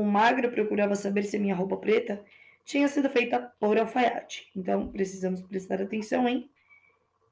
um 0.00 0.04
magro 0.04 0.50
procurava 0.50 0.94
saber 0.94 1.22
se 1.22 1.38
minha 1.38 1.54
roupa 1.54 1.76
preta 1.76 2.24
tinha 2.64 2.88
sido 2.88 3.08
feita 3.08 3.38
por 3.60 3.78
alfaiate. 3.78 4.50
Então, 4.54 4.88
precisamos 4.88 5.40
prestar 5.42 5.80
atenção 5.80 6.28
em 6.28 6.50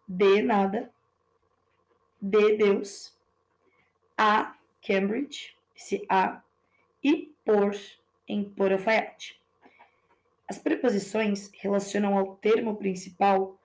de 0.06 0.42
nada, 0.42 0.90
de 2.20 2.56
Deus, 2.56 3.18
a 4.16 4.54
Cambridge, 4.86 5.56
esse 5.76 6.06
a, 6.08 6.42
e 7.02 7.34
por 7.44 7.74
em 8.28 8.44
por 8.44 8.72
alfaiate. 8.72 9.42
As 10.48 10.58
preposições 10.58 11.50
relacionam 11.54 12.16
ao 12.16 12.36
termo 12.36 12.76
principal 12.76 13.58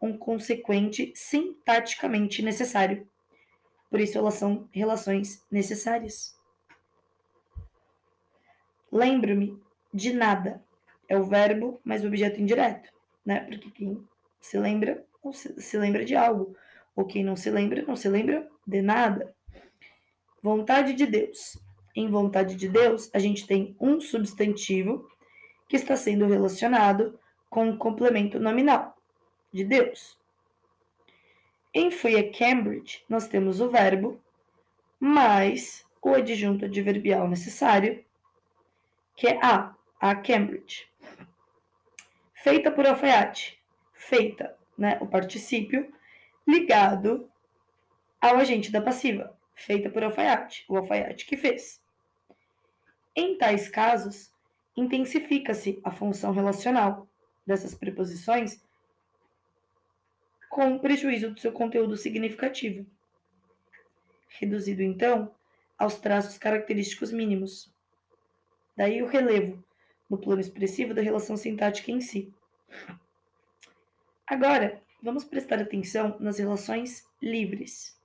um 0.00 0.16
consequente 0.16 1.12
sintaticamente 1.14 2.42
necessário. 2.42 3.08
Por 3.90 4.00
isso, 4.00 4.18
elas 4.18 4.34
são 4.34 4.68
relações 4.70 5.44
necessárias. 5.50 6.35
Lembro-me 8.96 9.60
de 9.92 10.14
nada. 10.14 10.64
É 11.06 11.18
o 11.18 11.24
verbo 11.24 11.78
mais 11.84 12.02
o 12.02 12.06
objeto 12.06 12.40
indireto, 12.40 12.90
né? 13.26 13.40
Porque 13.40 13.70
quem 13.70 14.02
se 14.40 14.58
lembra, 14.58 15.04
não 15.22 15.34
se, 15.34 15.60
se 15.60 15.76
lembra 15.76 16.02
de 16.02 16.16
algo. 16.16 16.56
Ou 16.96 17.04
quem 17.04 17.22
não 17.22 17.36
se 17.36 17.50
lembra, 17.50 17.82
não 17.82 17.94
se 17.94 18.08
lembra 18.08 18.48
de 18.66 18.80
nada. 18.80 19.34
Vontade 20.42 20.94
de 20.94 21.04
Deus. 21.04 21.58
Em 21.94 22.08
vontade 22.08 22.56
de 22.56 22.70
Deus, 22.70 23.10
a 23.12 23.18
gente 23.18 23.46
tem 23.46 23.76
um 23.78 24.00
substantivo 24.00 25.06
que 25.68 25.76
está 25.76 25.94
sendo 25.94 26.26
relacionado 26.26 27.20
com 27.50 27.68
o 27.68 27.76
complemento 27.76 28.40
nominal 28.40 28.96
de 29.52 29.62
Deus. 29.62 30.18
Em 31.74 31.90
fui 31.90 32.16
a 32.18 32.32
Cambridge, 32.32 33.04
nós 33.10 33.28
temos 33.28 33.60
o 33.60 33.68
verbo 33.68 34.18
mais 34.98 35.84
o 36.00 36.14
adjunto 36.14 36.64
adverbial 36.64 37.28
necessário 37.28 38.05
que 39.16 39.26
é 39.26 39.40
a, 39.42 39.74
a 40.00 40.14
Cambridge. 40.14 40.86
Feita 42.34 42.70
por 42.70 42.86
alfaiate. 42.86 43.58
Feita, 43.92 44.56
né? 44.78 44.98
O 45.00 45.06
particípio 45.06 45.92
ligado 46.46 47.28
ao 48.20 48.36
agente 48.36 48.70
da 48.70 48.80
passiva. 48.80 49.36
Feita 49.54 49.90
por 49.90 50.04
alfaiate. 50.04 50.64
O 50.68 50.76
alfaiate 50.76 51.26
que 51.26 51.36
fez. 51.36 51.82
Em 53.16 53.36
tais 53.38 53.68
casos, 53.68 54.30
intensifica-se 54.76 55.80
a 55.82 55.90
função 55.90 56.32
relacional 56.32 57.08
dessas 57.46 57.74
preposições 57.74 58.62
com 60.50 60.78
prejuízo 60.78 61.30
do 61.30 61.40
seu 61.40 61.52
conteúdo 61.52 61.96
significativo, 61.96 62.86
reduzido 64.38 64.82
então 64.82 65.34
aos 65.78 65.96
traços 65.96 66.38
característicos 66.38 67.12
mínimos. 67.12 67.74
Daí 68.76 69.02
o 69.02 69.06
relevo 69.06 69.64
no 70.08 70.18
plano 70.18 70.40
expressivo 70.40 70.92
da 70.94 71.02
relação 71.02 71.36
sintática 71.36 71.90
em 71.90 72.00
si. 72.00 72.32
Agora, 74.26 74.82
vamos 75.02 75.24
prestar 75.24 75.60
atenção 75.60 76.16
nas 76.20 76.38
relações 76.38 77.08
livres. 77.22 77.98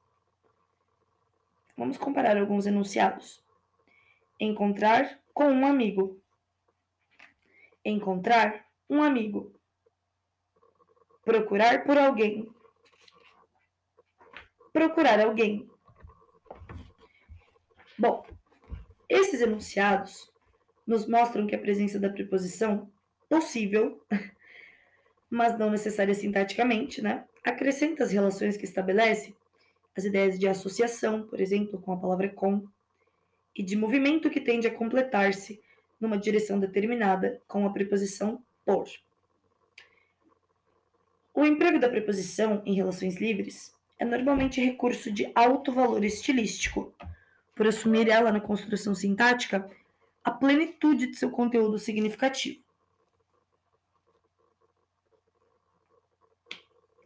Vamos 1.78 1.98
comparar 1.98 2.38
alguns 2.38 2.66
enunciados. 2.66 3.44
Encontrar 4.40 5.20
com 5.34 5.46
um 5.52 5.66
amigo. 5.66 6.22
encontrar 7.84 8.66
um 8.90 9.02
amigo, 9.02 9.54
procurar 11.24 11.84
por 11.84 11.98
alguém, 11.98 12.48
procurar 14.72 15.20
alguém. 15.20 15.70
Bom, 17.98 18.26
esses 19.10 19.42
enunciados 19.42 20.31
nos 20.92 21.08
mostram 21.08 21.48
que 21.48 21.56
a 21.56 21.60
presença 21.60 21.98
da 21.98 22.10
preposição 22.10 22.92
possível, 23.30 24.04
mas 25.30 25.58
não 25.58 25.70
necessária 25.70 26.14
sintaticamente, 26.14 27.02
né? 27.02 27.24
Acrescenta 27.46 28.04
as 28.04 28.12
relações 28.12 28.58
que 28.58 28.66
estabelece 28.66 29.34
as 29.96 30.04
ideias 30.04 30.38
de 30.38 30.50
associação, 30.50 31.24
por 31.24 31.40
exemplo, 31.40 31.80
com 31.82 31.94
a 31.94 31.98
palavra 31.98 32.28
com, 32.28 32.68
e 33.56 33.64
de 33.64 33.78
movimento 33.78 34.30
que 34.30 34.42
tende 34.42 34.68
a 34.68 34.74
completar-se 34.74 35.62
numa 35.98 36.18
direção 36.18 36.60
determinada 36.60 37.42
com 37.48 37.66
a 37.66 37.70
preposição 37.72 38.44
por. 38.66 38.86
O 41.34 41.46
emprego 41.46 41.80
da 41.80 41.88
preposição 41.88 42.62
em 42.66 42.74
relações 42.74 43.16
livres 43.16 43.74
é 43.98 44.04
normalmente 44.04 44.60
recurso 44.60 45.10
de 45.10 45.32
alto 45.34 45.72
valor 45.72 46.04
estilístico, 46.04 46.94
por 47.56 47.66
assumir 47.66 48.10
ela 48.10 48.30
na 48.30 48.42
construção 48.42 48.94
sintática 48.94 49.70
a 50.24 50.32
plenitude 50.32 51.08
de 51.08 51.18
seu 51.18 51.32
conteúdo 51.32 51.78
significativo. 51.78 52.62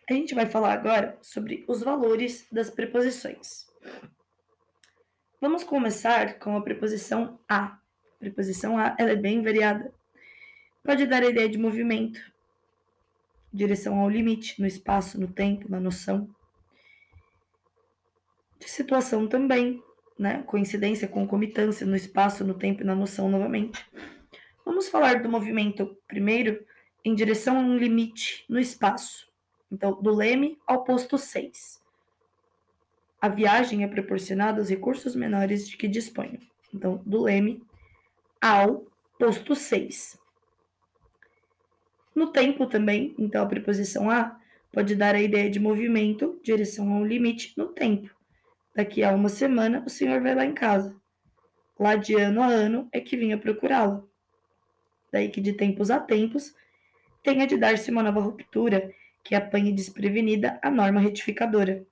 A 0.09 0.13
gente 0.13 0.35
vai 0.35 0.45
falar 0.45 0.73
agora 0.73 1.17
sobre 1.21 1.65
os 1.67 1.81
valores 1.81 2.47
das 2.51 2.69
preposições. 2.69 3.65
Vamos 5.41 5.63
começar 5.63 6.37
com 6.37 6.55
a 6.55 6.61
preposição 6.61 7.39
a. 7.49 7.63
A 7.65 7.79
preposição 8.19 8.77
a 8.77 8.95
ela 8.99 9.11
é 9.11 9.15
bem 9.15 9.41
variada. 9.41 9.93
Pode 10.83 11.07
dar 11.07 11.23
a 11.23 11.29
ideia 11.29 11.49
de 11.49 11.57
movimento, 11.57 12.19
direção 13.51 13.99
ao 13.99 14.09
limite, 14.09 14.61
no 14.61 14.67
espaço, 14.67 15.19
no 15.19 15.27
tempo, 15.27 15.69
na 15.69 15.79
noção. 15.79 16.29
De 18.59 18.69
situação 18.69 19.27
também, 19.27 19.83
né? 20.17 20.43
Coincidência, 20.43 21.07
concomitância 21.07 21.85
no 21.85 21.95
espaço, 21.95 22.43
no 22.43 22.53
tempo 22.53 22.81
e 22.81 22.85
na 22.85 22.95
noção 22.95 23.29
novamente. 23.29 23.85
Vamos 24.65 24.87
falar 24.87 25.21
do 25.21 25.29
movimento 25.29 25.97
primeiro 26.07 26.65
em 27.03 27.13
direção 27.13 27.57
a 27.57 27.61
um 27.61 27.77
limite 27.77 28.45
no 28.49 28.59
espaço. 28.59 29.27
Então, 29.71 30.01
do 30.01 30.13
leme 30.13 30.57
ao 30.65 30.83
posto 30.83 31.17
6. 31.17 31.83
A 33.21 33.27
viagem 33.27 33.83
é 33.83 33.87
proporcionada 33.87 34.59
aos 34.59 34.69
recursos 34.69 35.15
menores 35.15 35.67
de 35.67 35.77
que 35.77 35.87
disponho. 35.87 36.39
Então, 36.73 37.01
do 37.05 37.21
leme 37.21 37.61
ao 38.41 38.85
posto 39.19 39.55
6. 39.55 40.19
No 42.15 42.31
tempo 42.31 42.65
também, 42.65 43.13
então 43.19 43.43
a 43.43 43.47
preposição 43.47 44.09
a 44.09 44.39
pode 44.71 44.95
dar 44.95 45.15
a 45.15 45.21
ideia 45.21 45.49
de 45.49 45.59
movimento, 45.59 46.39
direção 46.41 46.93
ao 46.93 47.05
limite 47.05 47.53
no 47.57 47.67
tempo. 47.67 48.14
Daqui 48.75 49.05
a 49.05 49.13
uma 49.13 49.29
semana 49.29 49.81
o 49.85 49.89
senhor 49.89 50.21
vai 50.21 50.35
lá 50.35 50.45
em 50.45 50.53
casa. 50.53 50.93
Lá 51.79 51.95
de 51.95 52.13
ano 52.15 52.43
a 52.43 52.47
ano 52.47 52.89
é 52.91 52.99
que 52.99 53.15
vinha 53.15 53.37
procurá-la. 53.37 54.03
Daí 55.11 55.29
que 55.29 55.39
de 55.39 55.53
tempos 55.53 55.89
a 55.89 55.97
tempos 55.97 56.53
tenha 57.23 57.47
de 57.47 57.55
dar-se 57.55 57.89
uma 57.89 58.03
nova 58.03 58.19
ruptura 58.19 58.93
que 59.23 59.33
apanhe 59.33 59.71
desprevenida 59.71 60.59
a 60.61 60.69
norma 60.69 60.99
retificadora. 60.99 61.85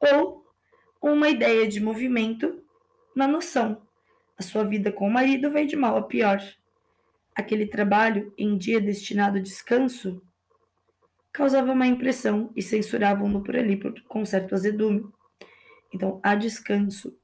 Ou 0.00 0.42
uma 1.02 1.28
ideia 1.28 1.68
de 1.68 1.78
movimento 1.78 2.64
na 3.14 3.28
noção. 3.28 3.86
A 4.38 4.42
sua 4.42 4.64
vida 4.64 4.90
com 4.90 5.06
o 5.06 5.12
marido 5.12 5.50
vai 5.50 5.66
de 5.66 5.76
mal 5.76 5.98
a 5.98 6.02
pior. 6.02 6.40
Aquele 7.34 7.66
trabalho 7.66 8.32
em 8.38 8.56
dia 8.56 8.80
destinado 8.80 9.36
ao 9.36 9.42
descanso 9.42 10.22
causava 11.32 11.74
má 11.74 11.86
impressão 11.86 12.50
e 12.54 12.62
censuravam-no 12.62 13.42
por 13.42 13.56
ali 13.56 13.76
por, 13.76 13.98
com 14.02 14.24
certo 14.24 14.54
azedume. 14.54 15.06
Então, 15.92 16.20
há 16.22 16.34
descanso. 16.34 17.16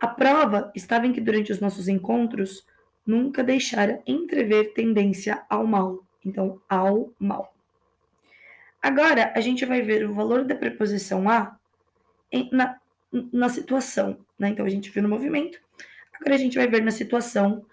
A 0.00 0.06
prova 0.06 0.72
estava 0.74 1.06
em 1.06 1.12
que 1.12 1.20
durante 1.20 1.52
os 1.52 1.60
nossos 1.60 1.88
encontros 1.88 2.66
nunca 3.06 3.42
deixara 3.42 4.02
entrever 4.06 4.72
tendência 4.72 5.42
ao 5.48 5.66
mal. 5.66 6.04
Então, 6.24 6.60
ao 6.68 7.12
mal. 7.18 7.54
Agora, 8.82 9.32
a 9.34 9.40
gente 9.40 9.64
vai 9.64 9.82
ver 9.82 10.04
o 10.04 10.14
valor 10.14 10.44
da 10.44 10.54
preposição 10.54 11.28
a 11.28 11.56
em, 12.30 12.48
na, 12.52 12.78
na 13.32 13.48
situação. 13.48 14.18
Né? 14.38 14.50
Então, 14.50 14.66
a 14.66 14.68
gente 14.68 14.90
viu 14.90 15.02
no 15.02 15.08
movimento. 15.08 15.58
Agora, 16.12 16.34
a 16.34 16.38
gente 16.38 16.56
vai 16.56 16.68
ver 16.68 16.82
na 16.82 16.90
situação 16.90 17.64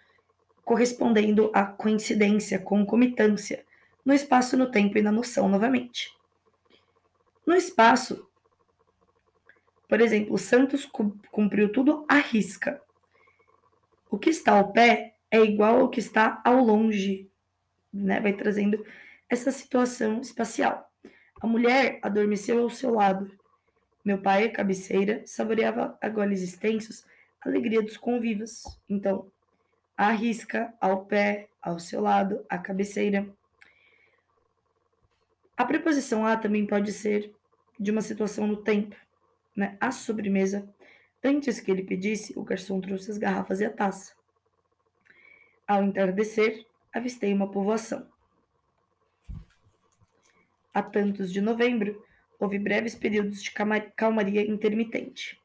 correspondendo 0.64 1.52
à 1.54 1.64
coincidência, 1.64 2.58
concomitância 2.58 3.64
no 4.06 4.14
espaço, 4.14 4.56
no 4.56 4.70
tempo 4.70 4.98
e 4.98 5.02
na 5.02 5.12
noção 5.12 5.50
novamente. 5.50 6.16
No 7.46 7.56
espaço, 7.56 8.30
por 9.88 10.00
exemplo, 10.02 10.38
Santos 10.38 10.88
cumpriu 11.32 11.72
tudo 11.72 12.06
à 12.08 12.16
risca. 12.16 12.82
O 14.10 14.18
que 14.18 14.30
está 14.30 14.54
ao 14.54 14.72
pé 14.72 15.16
é 15.30 15.40
igual 15.40 15.82
ao 15.82 15.90
que 15.90 16.00
está 16.00 16.42
ao 16.46 16.64
longe, 16.64 17.30
né? 17.94 18.20
Vai 18.20 18.34
trazendo 18.34 18.86
essa 19.30 19.52
situação 19.52 20.22
espacial. 20.22 20.90
A 21.42 21.48
mulher 21.48 22.00
adormeceu 22.02 22.62
ao 22.62 22.70
seu 22.70 22.92
lado. 22.92 23.32
Meu 24.04 24.22
pai, 24.22 24.50
cabeceira, 24.50 25.24
saboreava 25.26 25.98
a 26.02 26.10
goles 26.10 26.42
extensos 26.42 27.06
a 27.42 27.50
alegria 27.50 27.82
dos 27.82 27.98
convivas. 27.98 28.64
Então, 28.90 29.32
a 29.96 30.12
risca, 30.12 30.74
ao 30.82 31.06
pé, 31.06 31.48
ao 31.62 31.80
seu 31.80 32.02
lado, 32.02 32.44
a 32.50 32.58
cabeceira. 32.58 33.28
A 35.58 35.64
preposição 35.64 36.26
a 36.26 36.36
também 36.36 36.66
pode 36.66 36.92
ser 36.92 37.34
de 37.80 37.92
uma 37.92 38.02
situação 38.02 38.46
no 38.48 38.58
tempo. 38.58 38.96
Né? 39.56 39.78
A 39.80 39.92
sobremesa, 39.92 40.68
antes 41.24 41.60
que 41.60 41.72
ele 41.72 41.84
pedisse, 41.84 42.34
o 42.38 42.44
garçom 42.44 42.82
trouxe 42.82 43.12
as 43.12 43.18
garrafas 43.18 43.62
e 43.62 43.66
a 43.66 43.72
taça. 43.72 44.14
Ao 45.68 45.84
entardecer, 45.84 46.66
avistei 46.94 47.34
uma 47.34 47.50
povoação. 47.50 48.08
A 50.74 50.84
tantos 50.84 51.32
de 51.32 51.40
novembro, 51.40 52.06
houve 52.38 52.60
breves 52.60 52.96
períodos 52.96 53.42
de 53.42 53.52
calmaria 53.96 54.42
intermitente. 54.42 55.42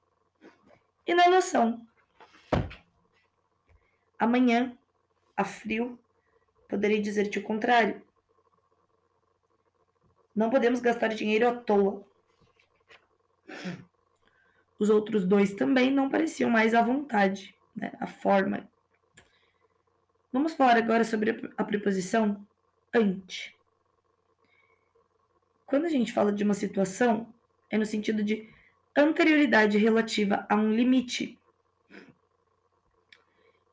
E 1.06 1.14
na 1.14 1.30
noção? 1.30 1.86
Amanhã, 4.18 4.76
a 5.36 5.44
frio, 5.44 5.98
poderei 6.68 7.00
dizer-te 7.00 7.38
o 7.38 7.42
contrário. 7.42 8.02
Não 10.34 10.50
podemos 10.50 10.80
gastar 10.80 11.08
dinheiro 11.08 11.48
à 11.48 11.54
toa. 11.54 12.04
Os 14.78 14.88
outros 14.88 15.26
dois 15.26 15.54
também 15.54 15.90
não 15.90 16.08
pareciam 16.08 16.48
mais 16.48 16.74
à 16.74 16.82
vontade, 16.82 17.54
né? 17.76 17.92
a 18.00 18.06
forma. 18.06 18.68
Vamos 20.32 20.54
falar 20.54 20.76
agora 20.76 21.04
sobre 21.04 21.50
a 21.56 21.64
preposição 21.64 22.46
ante. 22.94 23.56
Quando 25.66 25.86
a 25.86 25.88
gente 25.88 26.12
fala 26.12 26.32
de 26.32 26.42
uma 26.44 26.54
situação, 26.54 27.32
é 27.68 27.76
no 27.76 27.84
sentido 27.84 28.22
de 28.22 28.48
anterioridade 28.96 29.78
relativa 29.78 30.46
a 30.48 30.56
um 30.56 30.72
limite. 30.72 31.38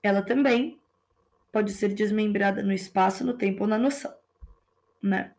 Ela 0.04 0.22
também 0.22 0.80
pode 1.52 1.72
ser 1.72 1.94
desmembrada 1.94 2.62
no 2.62 2.72
espaço, 2.72 3.26
no 3.26 3.34
tempo 3.34 3.64
ou 3.64 3.70
na 3.70 3.78
noção, 3.78 4.16
né? 5.02 5.34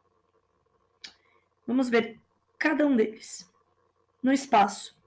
Vamos 1.69 1.91
ver 1.91 2.19
cada 2.59 2.87
um 2.87 2.97
deles. 2.97 3.47
No 4.23 4.33
espaço, 4.33 4.99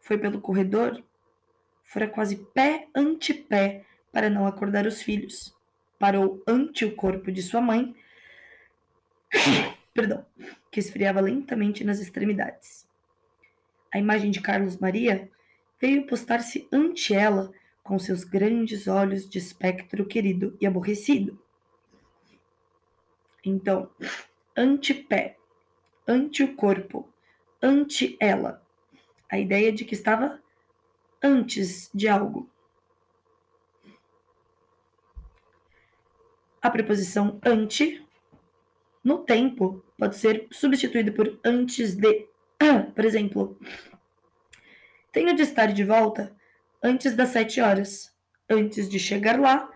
foi 0.00 0.16
pelo 0.16 0.40
corredor, 0.40 1.04
fora 1.84 2.08
quase 2.08 2.36
pé 2.54 2.88
ante 2.94 3.34
pé 3.34 3.84
para 4.10 4.30
não 4.30 4.46
acordar 4.46 4.86
os 4.86 5.02
filhos. 5.02 5.54
Parou 5.98 6.42
ante 6.46 6.86
o 6.86 6.96
corpo 6.96 7.30
de 7.30 7.42
sua 7.42 7.60
mãe, 7.60 7.94
perdão, 9.92 10.24
que 10.70 10.80
esfriava 10.80 11.20
lentamente 11.20 11.84
nas 11.84 12.00
extremidades. 12.00 12.88
A 13.92 13.98
imagem 13.98 14.30
de 14.30 14.40
Carlos 14.40 14.78
Maria 14.78 15.30
veio 15.78 16.06
postar-se 16.06 16.66
ante 16.72 17.12
ela 17.14 17.52
com 17.82 17.98
seus 17.98 18.24
grandes 18.24 18.88
olhos 18.88 19.28
de 19.28 19.36
espectro 19.36 20.06
querido 20.06 20.56
e 20.58 20.66
aborrecido. 20.66 21.38
Então, 23.44 23.90
ante 24.56 24.94
pé, 24.94 25.36
ante 26.06 26.42
o 26.42 26.54
corpo, 26.54 27.08
ante 27.60 28.16
ela. 28.20 28.62
A 29.30 29.38
ideia 29.38 29.72
de 29.72 29.84
que 29.84 29.94
estava 29.94 30.40
antes 31.22 31.90
de 31.94 32.08
algo. 32.08 32.48
A 36.60 36.70
preposição 36.70 37.40
ante, 37.44 38.06
no 39.02 39.18
tempo, 39.18 39.82
pode 39.98 40.16
ser 40.16 40.46
substituída 40.50 41.10
por 41.12 41.40
antes 41.44 41.94
de. 41.94 42.28
Por 42.94 43.04
exemplo, 43.04 43.58
tenho 45.10 45.34
de 45.34 45.42
estar 45.42 45.66
de 45.72 45.84
volta 45.84 46.36
antes 46.82 47.14
das 47.14 47.30
sete 47.30 47.60
horas. 47.60 48.12
Antes 48.48 48.88
de 48.88 48.98
chegar 48.98 49.40
lá, 49.40 49.72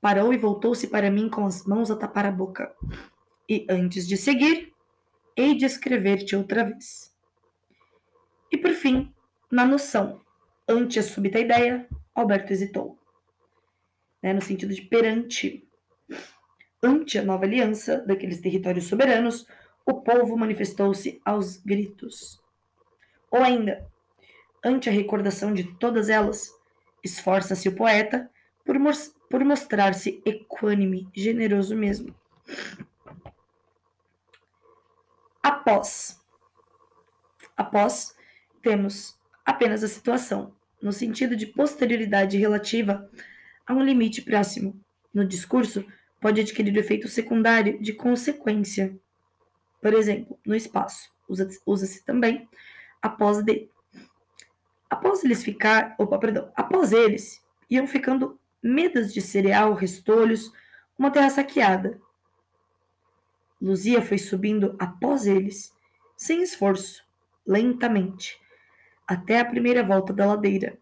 Parou 0.00 0.32
e 0.32 0.38
voltou-se 0.38 0.86
para 0.86 1.10
mim 1.10 1.28
com 1.28 1.44
as 1.44 1.66
mãos 1.66 1.90
a 1.90 1.96
tapar 1.96 2.24
a 2.24 2.30
boca. 2.30 2.74
E 3.46 3.66
antes 3.68 4.08
de 4.08 4.16
seguir, 4.16 4.69
hei 5.40 5.54
de 5.54 5.64
escrever-te 5.64 6.36
outra 6.36 6.64
vez. 6.64 7.10
E 8.52 8.58
por 8.58 8.72
fim, 8.72 9.12
na 9.50 9.64
noção, 9.64 10.20
ante 10.68 10.98
a 10.98 11.02
súbita 11.02 11.38
ideia, 11.38 11.88
Alberto 12.14 12.52
hesitou. 12.52 12.98
Né, 14.22 14.34
no 14.34 14.42
sentido 14.42 14.74
de 14.74 14.82
perante. 14.82 15.66
Ante 16.82 17.18
a 17.18 17.22
nova 17.22 17.44
aliança 17.44 17.98
daqueles 18.06 18.40
territórios 18.40 18.84
soberanos, 18.84 19.46
o 19.86 19.94
povo 20.02 20.36
manifestou-se 20.36 21.20
aos 21.24 21.56
gritos. 21.56 22.42
Ou 23.30 23.42
ainda, 23.42 23.88
ante 24.62 24.88
a 24.88 24.92
recordação 24.92 25.54
de 25.54 25.64
todas 25.78 26.08
elas, 26.08 26.52
esforça-se 27.02 27.68
o 27.68 27.74
poeta 27.74 28.30
por, 28.64 28.76
por 29.30 29.44
mostrar-se 29.44 30.20
equânime, 30.24 31.08
generoso 31.14 31.74
mesmo. 31.74 32.14
Após. 35.42 36.20
Após, 37.56 38.14
temos 38.62 39.18
apenas 39.44 39.82
a 39.82 39.88
situação, 39.88 40.54
no 40.82 40.92
sentido 40.92 41.36
de 41.36 41.46
posterioridade 41.46 42.38
relativa 42.38 43.10
a 43.66 43.74
um 43.74 43.82
limite 43.82 44.22
próximo. 44.22 44.78
No 45.12 45.24
discurso, 45.24 45.84
pode 46.20 46.40
adquirir 46.40 46.74
o 46.74 46.78
efeito 46.78 47.08
secundário 47.08 47.80
de 47.80 47.92
consequência. 47.92 48.96
Por 49.80 49.94
exemplo, 49.94 50.38
no 50.44 50.54
espaço, 50.54 51.10
usa-se 51.66 52.04
também 52.04 52.48
após 53.00 53.42
de. 53.42 53.68
Após 54.88 55.24
eles 55.24 55.42
ficar, 55.42 55.94
opa, 55.98 56.18
perdão, 56.18 56.50
após 56.54 56.92
eles, 56.92 57.40
iam 57.70 57.86
ficando 57.86 58.38
medas 58.62 59.14
de 59.14 59.20
cereal, 59.20 59.72
restolhos, 59.72 60.52
uma 60.98 61.10
terra 61.10 61.30
saqueada. 61.30 62.00
Luzia 63.60 64.00
foi 64.00 64.16
subindo 64.16 64.74
após 64.78 65.26
eles, 65.26 65.72
sem 66.16 66.42
esforço, 66.42 67.04
lentamente, 67.46 68.40
até 69.06 69.40
a 69.40 69.44
primeira 69.44 69.82
volta 69.82 70.12
da 70.12 70.26
ladeira. 70.26 70.78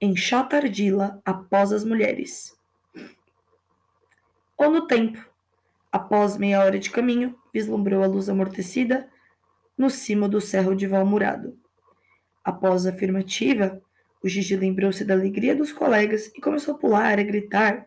Enxota 0.00 0.56
ardila 0.56 1.20
após 1.24 1.72
as 1.72 1.84
mulheres. 1.84 2.58
Ou 4.56 4.70
no 4.70 4.86
tempo, 4.86 5.24
após 5.90 6.36
meia 6.36 6.60
hora 6.60 6.78
de 6.78 6.90
caminho, 6.90 7.38
vislumbrou 7.52 8.02
a 8.02 8.06
luz 8.06 8.28
amortecida 8.28 9.08
no 9.76 9.88
cimo 9.88 10.28
do 10.28 10.40
cerro 10.40 10.74
de 10.74 10.86
Valmurado. 10.86 11.58
Após 12.44 12.86
a 12.86 12.90
afirmativa, 12.90 13.80
o 14.22 14.28
Gigi 14.28 14.56
lembrou-se 14.56 15.04
da 15.04 15.14
alegria 15.14 15.56
dos 15.56 15.72
colegas 15.72 16.30
e 16.34 16.40
começou 16.40 16.74
a 16.74 16.78
pular, 16.78 17.18
a 17.18 17.22
gritar. 17.22 17.86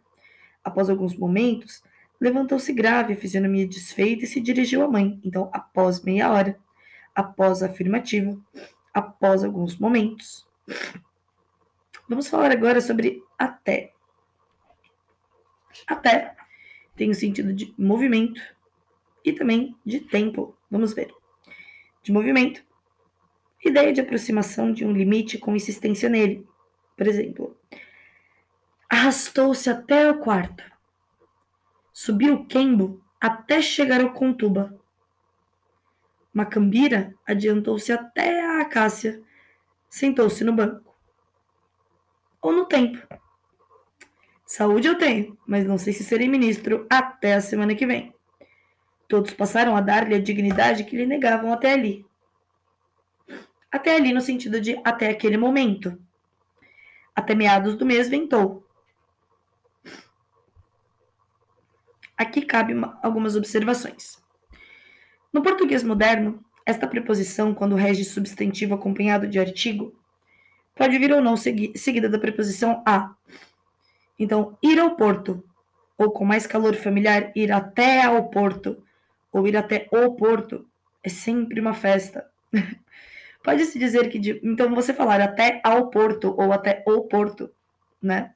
Após 0.64 0.90
alguns 0.90 1.16
momentos, 1.16 1.84
levantou-se 2.24 2.72
grave, 2.72 3.18
fisionomia 3.18 3.68
desfeita 3.68 4.24
e 4.24 4.28
se 4.28 4.40
dirigiu 4.40 4.82
à 4.82 4.88
mãe. 4.88 5.20
Então, 5.26 5.50
após 5.52 6.02
meia 6.02 6.32
hora, 6.32 6.58
após 7.14 7.62
a 7.62 7.66
afirmativa, 7.66 8.40
após 8.94 9.44
alguns 9.44 9.78
momentos. 9.78 10.48
Vamos 12.08 12.30
falar 12.30 12.50
agora 12.50 12.80
sobre 12.80 13.22
até. 13.38 13.92
Até 15.86 16.34
tem 16.96 17.10
o 17.10 17.14
sentido 17.14 17.52
de 17.52 17.74
movimento 17.78 18.42
e 19.26 19.34
também 19.34 19.76
de 19.86 20.00
tempo. 20.00 20.56
Vamos 20.72 20.94
ver. 20.94 21.14
De 22.02 22.14
movimento, 22.14 22.64
ideia 23.66 23.92
de 23.92 24.00
aproximação 24.00 24.72
de 24.72 24.86
um 24.86 24.94
limite 24.94 25.38
com 25.38 25.58
insistência 25.58 26.08
nele. 26.08 26.48
Por 26.96 27.06
exemplo, 27.06 27.58
arrastou-se 28.90 29.70
até 29.70 30.10
o 30.10 30.20
quarto. 30.20 30.73
Subiu 31.94 32.34
o 32.34 32.46
quembo 32.48 33.02
até 33.22 33.62
chegar 33.62 34.02
ao 34.02 34.12
contuba. 34.14 34.78
Macambira 36.34 37.14
adiantou-se 37.26 37.92
até 37.92 38.44
a 38.44 38.62
acácia, 38.62 39.22
sentou-se 39.88 40.44
no 40.44 40.52
banco. 40.52 40.96
Ou 42.42 42.52
no 42.52 42.66
tempo. 42.66 42.98
Saúde 44.44 44.88
eu 44.88 44.98
tenho, 44.98 45.38
mas 45.46 45.66
não 45.66 45.78
sei 45.78 45.94
se 45.94 46.04
serei 46.04 46.28
ministro 46.28 46.88
até 46.90 47.36
a 47.36 47.42
semana 47.42 47.76
que 47.76 47.86
vem. 47.86 48.14
Todos 49.08 49.34
passaram 49.34 49.76
a 49.76 49.82
dar-lhe 49.82 50.16
a 50.16 50.20
dignidade 50.20 50.86
que 50.86 50.98
lhe 50.98 51.06
negavam 51.06 51.54
até 51.54 51.74
ali. 51.74 52.04
Até 53.72 53.96
ali, 53.96 54.12
no 54.12 54.22
sentido 54.22 54.60
de 54.60 54.80
até 54.84 55.10
aquele 55.10 55.38
momento. 55.38 56.00
Até 57.16 57.36
meados 57.36 57.78
do 57.78 57.86
mês 57.86 58.10
ventou. 58.10 58.63
Aqui 62.18 62.42
cabe 62.42 62.74
uma, 62.74 63.00
algumas 63.02 63.36
observações. 63.36 64.22
No 65.32 65.42
português 65.42 65.84
moderno, 65.84 66.44
esta 66.66 66.88
preposição, 66.88 67.54
quando 67.54 67.76
rege 67.76 68.04
substantivo 68.06 68.76
acompanhado 68.76 69.28
de 69.28 69.40
artigo, 69.40 69.94
pode 70.76 70.98
vir 70.98 71.12
ou 71.12 71.22
não 71.22 71.36
segui 71.36 71.78
seguida 71.78 72.08
da 72.08 72.20
preposição 72.20 72.84
a. 72.86 73.14
Então, 74.18 74.58
ir 74.62 74.80
ao 74.80 74.96
porto, 74.96 75.44
ou 75.98 76.12
com 76.12 76.24
mais 76.24 76.46
calor 76.48 76.76
familiar, 76.76 77.32
ir 77.36 77.52
até 77.52 78.04
ao 78.04 78.30
porto, 78.30 78.84
ou 79.32 79.48
ir 79.48 79.58
até 79.58 79.88
o 79.92 80.14
porto, 80.16 80.66
é 81.04 81.10
sempre 81.10 81.60
uma 81.60 81.74
festa. 81.74 82.30
Pode-se 83.44 83.78
dizer 83.78 84.10
que. 84.10 84.20
De, 84.20 84.40
então, 84.44 84.74
você 84.74 84.94
falar 84.94 85.20
até 85.20 85.60
ao 85.64 85.90
porto 85.90 86.34
ou 86.38 86.54
até 86.54 86.84
o 86.88 87.02
porto, 87.02 87.52
né? 88.02 88.34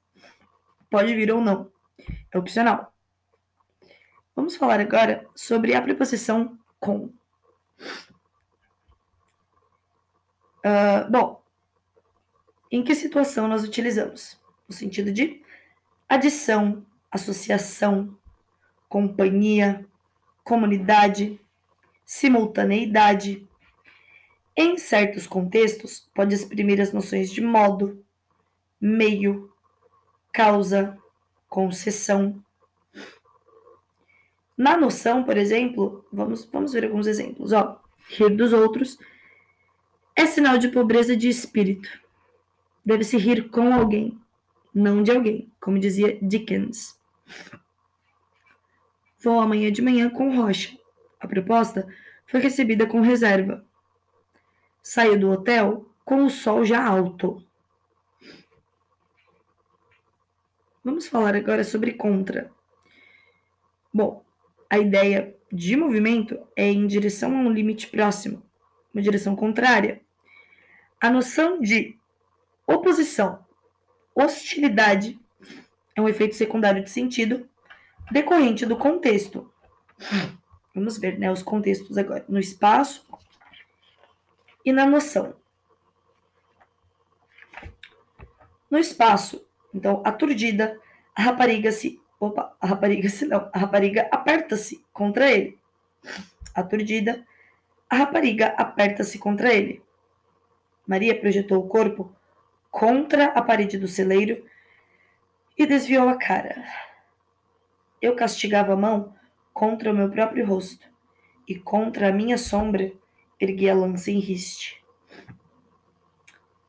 Pode 0.89 1.15
vir 1.15 1.31
ou 1.31 1.39
não. 1.39 1.71
É 2.31 2.37
opcional. 2.37 2.93
Vamos 4.37 4.55
falar 4.55 4.79
agora 4.79 5.27
sobre 5.33 5.73
a 5.73 5.81
preposição 5.81 6.59
com. 6.79 7.11
Uh, 10.63 11.09
bom, 11.09 11.41
em 12.69 12.83
que 12.83 12.93
situação 12.93 13.47
nós 13.47 13.63
utilizamos? 13.63 14.39
No 14.69 14.75
sentido 14.75 15.11
de 15.11 15.41
adição, 16.07 16.85
associação, 17.11 18.15
companhia, 18.87 19.83
comunidade, 20.43 21.41
simultaneidade. 22.05 23.49
Em 24.55 24.77
certos 24.77 25.25
contextos, 25.25 26.11
pode 26.13 26.35
exprimir 26.35 26.79
as 26.79 26.93
noções 26.93 27.31
de 27.31 27.41
modo, 27.41 28.05
meio, 28.79 29.51
causa, 30.31 30.95
concessão, 31.49 32.39
na 34.57 34.75
noção, 34.75 35.23
por 35.23 35.37
exemplo, 35.37 36.03
vamos, 36.11 36.45
vamos 36.45 36.73
ver 36.73 36.85
alguns 36.85 37.05
exemplos. 37.05 37.53
Ó, 37.53 37.79
rir 38.09 38.35
dos 38.35 38.53
outros 38.53 38.97
é 40.15 40.25
sinal 40.25 40.57
de 40.57 40.69
pobreza 40.69 41.15
de 41.15 41.29
espírito. 41.29 41.87
Deve-se 42.83 43.17
rir 43.17 43.49
com 43.49 43.71
alguém, 43.71 44.19
não 44.73 45.03
de 45.03 45.11
alguém, 45.11 45.51
como 45.61 45.77
dizia 45.77 46.17
Dickens. 46.21 46.99
Vou 49.19 49.39
amanhã 49.39 49.71
de 49.71 49.81
manhã 49.81 50.09
com 50.09 50.35
Rocha. 50.35 50.75
A 51.19 51.27
proposta 51.27 51.87
foi 52.25 52.39
recebida 52.39 52.87
com 52.87 53.01
reserva. 53.01 53.63
Saiu 54.81 55.19
do 55.19 55.29
hotel 55.29 55.87
com 56.03 56.25
o 56.25 56.29
sol 56.29 56.63
já 56.63 56.83
alto. 56.83 57.45
Vamos 60.83 61.07
falar 61.07 61.35
agora 61.35 61.63
sobre 61.63 61.93
contra. 61.93 62.49
Bom, 63.93 64.23
a 64.69 64.77
ideia 64.77 65.35
de 65.51 65.75
movimento 65.75 66.39
é 66.55 66.67
em 66.67 66.87
direção 66.87 67.35
a 67.35 67.39
um 67.39 67.51
limite 67.51 67.87
próximo, 67.87 68.43
uma 68.93 69.01
direção 69.01 69.35
contrária. 69.35 70.01
A 70.99 71.09
noção 71.09 71.59
de 71.59 71.97
oposição, 72.65 73.45
hostilidade, 74.13 75.19
é 75.95 76.01
um 76.01 76.09
efeito 76.09 76.35
secundário 76.35 76.83
de 76.83 76.89
sentido 76.89 77.47
decorrente 78.11 78.65
do 78.65 78.77
contexto. 78.77 79.51
Vamos 80.73 80.97
ver 80.97 81.17
né, 81.17 81.31
os 81.31 81.41
contextos 81.41 81.97
agora. 81.97 82.25
No 82.27 82.39
espaço 82.39 83.05
e 84.63 84.71
na 84.71 84.85
noção. 84.85 85.35
No 88.69 88.77
espaço, 88.77 89.45
então, 89.73 90.01
aturdida, 90.05 90.79
a 91.15 91.21
rapariga 91.21 91.71
se 91.71 92.01
Opa, 92.19 92.55
a 92.59 92.67
rapariga 92.67 93.07
se 93.09 93.25
não. 93.25 93.49
A 93.53 93.59
rapariga 93.59 94.07
aperta-se 94.11 94.83
contra 94.91 95.31
ele. 95.31 95.57
Aturdida, 96.53 97.25
a 97.89 97.95
rapariga 97.95 98.47
aperta-se 98.57 99.19
contra 99.19 99.53
ele. 99.53 99.81
Maria 100.87 101.19
projetou 101.19 101.63
o 101.63 101.67
corpo 101.67 102.11
contra 102.71 103.25
a 103.27 103.41
parede 103.41 103.77
do 103.77 103.87
celeiro 103.87 104.43
e 105.57 105.65
desviou 105.65 106.07
a 106.07 106.15
cara. 106.15 106.63
Eu 108.01 108.15
castigava 108.15 108.73
a 108.73 108.77
mão 108.77 109.13
contra 109.53 109.91
o 109.91 109.95
meu 109.95 110.09
próprio 110.09 110.45
rosto 110.45 110.87
e 111.47 111.55
contra 111.55 112.09
a 112.09 112.11
minha 112.11 112.37
sombra 112.37 112.91
ergui 113.39 113.69
a 113.69 113.75
lança 113.75 114.11
em 114.11 114.19
riste. 114.19 114.83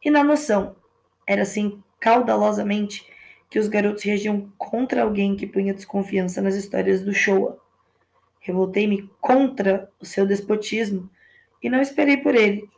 E 0.05 0.11
na 0.11 0.25
noção, 0.25 0.77
era 1.27 1.43
assim 1.43 1.83
caudalosamente 2.01 3.07
que 3.51 3.59
os 3.59 3.69
garotos 3.69 4.03
reagiam 4.03 4.53
contra 4.59 5.03
alguém 5.03 5.37
que 5.37 5.47
punha 5.47 5.75
desconfiança 5.75 6.43
nas 6.43 6.55
histórias 6.55 7.03
do 7.03 7.13
Showa. 7.13 7.59
Revoltei-me 8.41 9.11
contra 9.21 9.91
o 10.01 10.05
seu 10.05 10.27
despotismo 10.27 11.09
e 11.63 11.69
não 11.69 11.81
esperei 11.81 12.19
por 12.19 12.35
ele. 12.35 12.69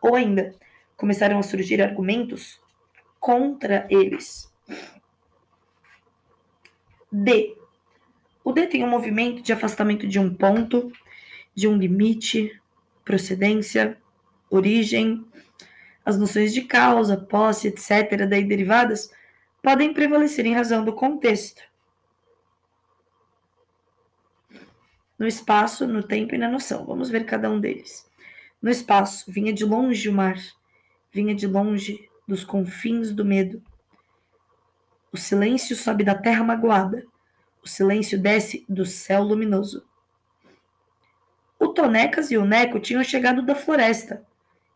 Ou 0.00 0.14
ainda, 0.14 0.54
começaram 0.96 1.38
a 1.38 1.42
surgir 1.42 1.82
argumentos 1.82 2.60
contra 3.18 3.86
eles. 3.90 4.52
D. 7.10 7.56
O 8.44 8.52
D 8.52 8.66
tem 8.66 8.82
um 8.82 8.88
movimento 8.88 9.42
de 9.42 9.52
afastamento 9.52 10.08
de 10.08 10.18
um 10.18 10.32
ponto, 10.34 10.90
de 11.54 11.68
um 11.68 11.76
limite, 11.76 12.60
procedência, 13.04 13.96
origem, 14.50 15.24
as 16.04 16.18
noções 16.18 16.52
de 16.52 16.62
causa, 16.62 17.16
posse, 17.16 17.68
etc., 17.68 18.26
daí 18.28 18.44
derivadas, 18.44 19.10
podem 19.62 19.94
prevalecer 19.94 20.44
em 20.44 20.54
razão 20.54 20.84
do 20.84 20.92
contexto. 20.92 21.62
No 25.18 25.26
espaço, 25.26 25.86
no 25.86 26.02
tempo 26.02 26.34
e 26.34 26.38
na 26.38 26.48
noção. 26.48 26.84
Vamos 26.84 27.08
ver 27.08 27.24
cada 27.24 27.48
um 27.48 27.60
deles. 27.60 28.10
No 28.60 28.68
espaço, 28.68 29.30
vinha 29.30 29.52
de 29.52 29.64
longe 29.64 30.08
o 30.08 30.12
mar, 30.12 30.36
vinha 31.12 31.34
de 31.34 31.46
longe 31.46 32.10
dos 32.26 32.44
confins 32.44 33.12
do 33.12 33.24
medo. 33.24 33.62
O 35.12 35.16
silêncio 35.16 35.76
sobe 35.76 36.02
da 36.02 36.14
terra 36.14 36.42
magoada, 36.42 37.06
o 37.62 37.68
silêncio 37.68 38.18
desce 38.18 38.64
do 38.68 38.84
céu 38.84 39.22
luminoso. 39.22 39.86
O 41.58 41.68
Tonecas 41.68 42.32
e 42.32 42.36
o 42.36 42.44
Neco 42.44 42.80
tinham 42.80 43.04
chegado 43.04 43.42
da 43.42 43.54
floresta. 43.54 44.26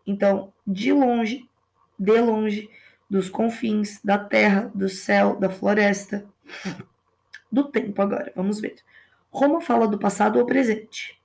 Então, 0.06 0.52
de 0.64 0.92
longe, 0.92 1.48
de 1.98 2.20
longe, 2.20 2.70
dos 3.08 3.28
confins 3.28 4.00
da 4.02 4.18
terra, 4.18 4.70
do 4.74 4.88
céu, 4.88 5.36
da 5.36 5.48
floresta, 5.48 6.26
do 7.50 7.64
tempo 7.64 8.00
agora. 8.02 8.32
Vamos 8.34 8.60
ver. 8.60 8.76
Roma 9.30 9.60
fala 9.60 9.86
do 9.86 9.98
passado 9.98 10.38
ou 10.38 10.46
presente. 10.46 11.20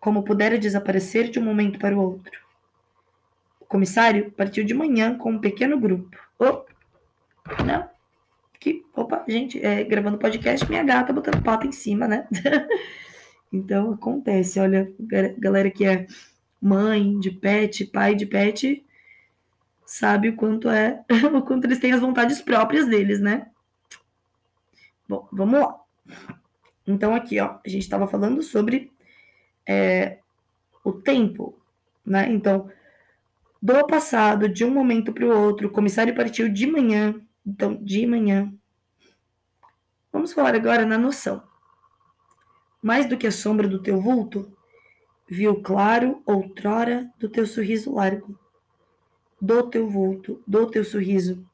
Como 0.00 0.22
pudera 0.22 0.58
desaparecer 0.58 1.30
de 1.30 1.38
um 1.38 1.44
momento 1.44 1.78
para 1.78 1.96
o 1.96 2.00
outro. 2.00 2.40
O 3.60 3.64
comissário 3.64 4.30
partiu 4.30 4.64
de 4.64 4.72
manhã 4.72 5.18
com 5.18 5.32
um 5.32 5.40
pequeno 5.40 5.78
grupo. 5.78 6.16
Oh, 6.38 6.64
não. 7.64 7.88
Que, 8.60 8.84
opa, 8.94 9.24
gente, 9.28 9.64
é, 9.64 9.82
gravando 9.84 10.18
podcast, 10.18 10.68
minha 10.68 10.84
gata 10.84 11.12
botando 11.12 11.42
pata 11.42 11.66
em 11.66 11.72
cima, 11.72 12.06
né? 12.06 12.28
então 13.52 13.92
acontece. 13.92 14.60
Olha, 14.60 14.92
galera 15.38 15.70
que 15.70 15.84
é 15.84 16.06
mãe 16.60 17.18
de 17.18 17.32
pet, 17.32 17.84
pai 17.86 18.14
de 18.14 18.26
pet, 18.26 18.85
sabe 19.86 20.28
o 20.28 20.36
quanto 20.36 20.68
é, 20.68 21.04
o 21.32 21.42
quanto 21.42 21.64
eles 21.64 21.78
têm 21.78 21.92
as 21.92 22.00
vontades 22.00 22.42
próprias 22.42 22.86
deles, 22.86 23.20
né? 23.20 23.46
Bom, 25.08 25.28
vamos 25.32 25.60
lá. 25.60 25.80
Então, 26.84 27.14
aqui, 27.14 27.38
ó, 27.40 27.58
a 27.64 27.68
gente 27.68 27.82
estava 27.82 28.08
falando 28.08 28.42
sobre 28.42 28.92
é, 29.64 30.18
o 30.84 30.92
tempo, 30.92 31.56
né? 32.04 32.28
Então, 32.30 32.68
do 33.62 33.86
passado, 33.86 34.48
de 34.48 34.64
um 34.64 34.70
momento 34.70 35.12
para 35.12 35.24
o 35.24 35.46
outro, 35.46 35.68
o 35.68 35.70
comissário 35.72 36.14
partiu 36.14 36.48
de 36.48 36.66
manhã, 36.66 37.20
então, 37.46 37.76
de 37.76 38.06
manhã. 38.06 38.52
Vamos 40.12 40.32
falar 40.32 40.54
agora 40.54 40.84
na 40.84 40.98
noção. 40.98 41.42
Mais 42.82 43.06
do 43.06 43.16
que 43.16 43.26
a 43.26 43.32
sombra 43.32 43.68
do 43.68 43.82
teu 43.82 44.00
vulto, 44.00 44.52
viu 45.28 45.62
claro 45.62 46.22
outrora 46.24 47.10
do 47.18 47.28
teu 47.28 47.46
sorriso 47.46 47.94
largo 47.94 48.38
do 49.40 49.62
teu 49.70 49.88
vulto, 49.88 50.42
do 50.46 50.66
teu 50.70 50.84
sorriso. 50.84 51.44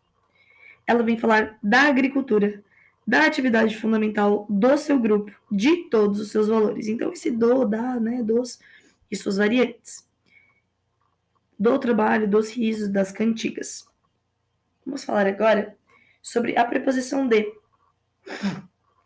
Ela 0.86 1.02
vem 1.02 1.16
falar 1.16 1.58
da 1.62 1.82
agricultura, 1.82 2.62
da 3.06 3.26
atividade 3.26 3.76
fundamental 3.76 4.46
do 4.48 4.76
seu 4.78 4.98
grupo, 4.98 5.32
de 5.50 5.88
todos 5.88 6.20
os 6.20 6.30
seus 6.30 6.48
valores. 6.48 6.88
Então, 6.88 7.12
esse 7.12 7.30
do, 7.30 7.64
da, 7.64 7.98
né, 7.98 8.22
dos 8.22 8.58
e 9.10 9.16
suas 9.16 9.36
variantes. 9.36 10.08
Do 11.58 11.78
trabalho, 11.78 12.28
dos 12.28 12.50
risos, 12.50 12.88
das 12.88 13.12
cantigas. 13.12 13.86
Vamos 14.84 15.04
falar 15.04 15.26
agora 15.26 15.76
sobre 16.20 16.56
a 16.56 16.64
preposição 16.64 17.28
de. 17.28 17.52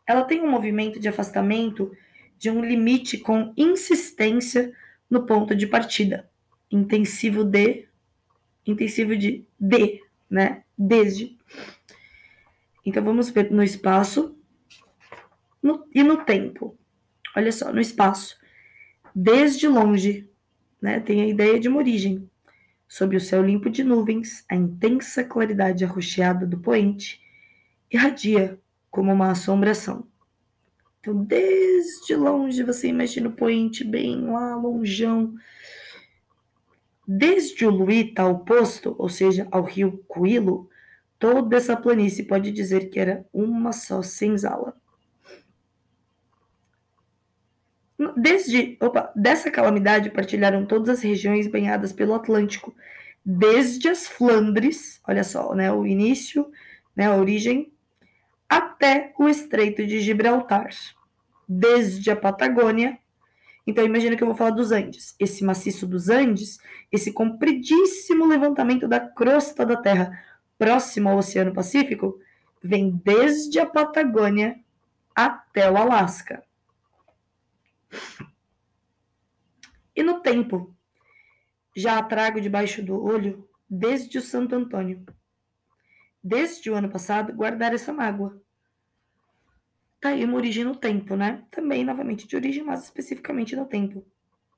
Ela 0.06 0.24
tem 0.24 0.40
um 0.40 0.50
movimento 0.50 1.00
de 1.00 1.08
afastamento 1.08 1.90
de 2.38 2.50
um 2.50 2.64
limite 2.64 3.18
com 3.18 3.52
insistência 3.56 4.72
no 5.10 5.26
ponto 5.26 5.54
de 5.54 5.66
partida. 5.66 6.30
Intensivo 6.70 7.44
de 7.44 7.85
intensivo 8.66 9.16
de 9.16 9.46
de, 9.58 10.00
né? 10.28 10.62
Desde. 10.76 11.36
Então 12.84 13.02
vamos 13.02 13.30
ver 13.30 13.50
no 13.50 13.62
espaço 13.62 14.36
no, 15.62 15.86
e 15.94 16.02
no 16.02 16.24
tempo. 16.24 16.78
Olha 17.36 17.52
só, 17.52 17.72
no 17.72 17.80
espaço. 17.80 18.38
Desde 19.14 19.66
longe, 19.66 20.28
né? 20.80 21.00
Tem 21.00 21.22
a 21.22 21.26
ideia 21.26 21.58
de 21.58 21.68
uma 21.68 21.78
origem. 21.78 22.28
Sob 22.88 23.16
o 23.16 23.20
céu 23.20 23.42
limpo 23.42 23.68
de 23.68 23.82
nuvens, 23.82 24.44
a 24.48 24.54
intensa 24.54 25.24
claridade 25.24 25.84
arroxeada 25.84 26.46
do 26.46 26.58
poente 26.58 27.20
irradia 27.90 28.60
como 28.90 29.12
uma 29.12 29.30
assombração. 29.30 30.06
Então, 31.00 31.24
desde 31.24 32.14
longe, 32.16 32.62
você 32.62 32.88
imagina 32.88 33.28
o 33.28 33.32
poente 33.32 33.84
bem 33.84 34.20
lá, 34.26 34.56
longeão, 34.56 35.34
Desde 37.06 37.64
o 37.64 37.70
Luíta 37.70 38.22
ao 38.22 38.40
posto, 38.40 38.96
ou 38.98 39.08
seja, 39.08 39.46
ao 39.52 39.62
rio 39.62 40.04
Cuilo, 40.08 40.68
toda 41.18 41.56
essa 41.56 41.76
planície 41.76 42.24
pode 42.24 42.50
dizer 42.50 42.90
que 42.90 42.98
era 42.98 43.24
uma 43.32 43.72
só 43.72 44.02
senzala. 44.02 44.74
Desde, 48.16 48.76
opa, 48.80 49.12
dessa 49.14 49.50
calamidade 49.50 50.10
partilharam 50.10 50.66
todas 50.66 50.88
as 50.88 51.02
regiões 51.02 51.46
banhadas 51.46 51.92
pelo 51.92 52.14
Atlântico, 52.14 52.74
desde 53.24 53.88
as 53.88 54.06
Flandres, 54.06 55.00
olha 55.06 55.22
só, 55.22 55.54
né, 55.54 55.72
o 55.72 55.86
início, 55.86 56.50
né, 56.94 57.06
a 57.06 57.16
origem, 57.16 57.72
até 58.48 59.14
o 59.18 59.28
Estreito 59.28 59.86
de 59.86 60.00
Gibraltar, 60.00 60.70
desde 61.48 62.10
a 62.10 62.16
Patagônia 62.16 62.98
então, 63.66 63.84
imagina 63.84 64.14
que 64.14 64.22
eu 64.22 64.28
vou 64.28 64.36
falar 64.36 64.50
dos 64.50 64.70
Andes. 64.70 65.16
Esse 65.18 65.44
maciço 65.44 65.86
dos 65.86 66.08
Andes, 66.08 66.58
esse 66.96 67.12
compridíssimo 67.12 68.26
levantamento 68.26 68.88
da 68.88 69.00
crosta 69.00 69.64
da 69.64 69.76
Terra 69.76 70.22
próximo 70.58 71.08
ao 71.08 71.18
Oceano 71.18 71.52
Pacífico, 71.52 72.18
vem 72.62 72.90
desde 73.04 73.58
a 73.58 73.66
Patagônia 73.66 74.58
até 75.14 75.70
o 75.70 75.76
Alasca. 75.76 76.42
E 79.94 80.02
no 80.02 80.20
tempo, 80.20 80.74
já 81.74 81.98
a 81.98 82.02
trago 82.02 82.40
debaixo 82.40 82.82
do 82.82 83.02
olho 83.02 83.48
desde 83.68 84.18
o 84.18 84.22
Santo 84.22 84.54
Antônio. 84.54 85.04
Desde 86.22 86.70
o 86.70 86.74
ano 86.74 86.88
passado, 86.88 87.32
guardar 87.32 87.72
essa 87.72 87.92
mágoa 87.92 88.40
Tá 90.00 90.10
aí 90.10 90.24
uma 90.24 90.36
origem 90.36 90.62
no 90.62 90.76
tempo, 90.76 91.16
né? 91.16 91.44
Também, 91.50 91.84
novamente, 91.84 92.26
de 92.28 92.36
origem, 92.36 92.62
mas 92.62 92.84
especificamente 92.84 93.56
no 93.56 93.66
tempo. 93.66 94.06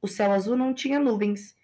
O 0.03 0.09
céu 0.09 0.33
azul 0.33 0.57
não 0.57 0.75
tinha 0.75 0.99
nuvens, 0.99 1.57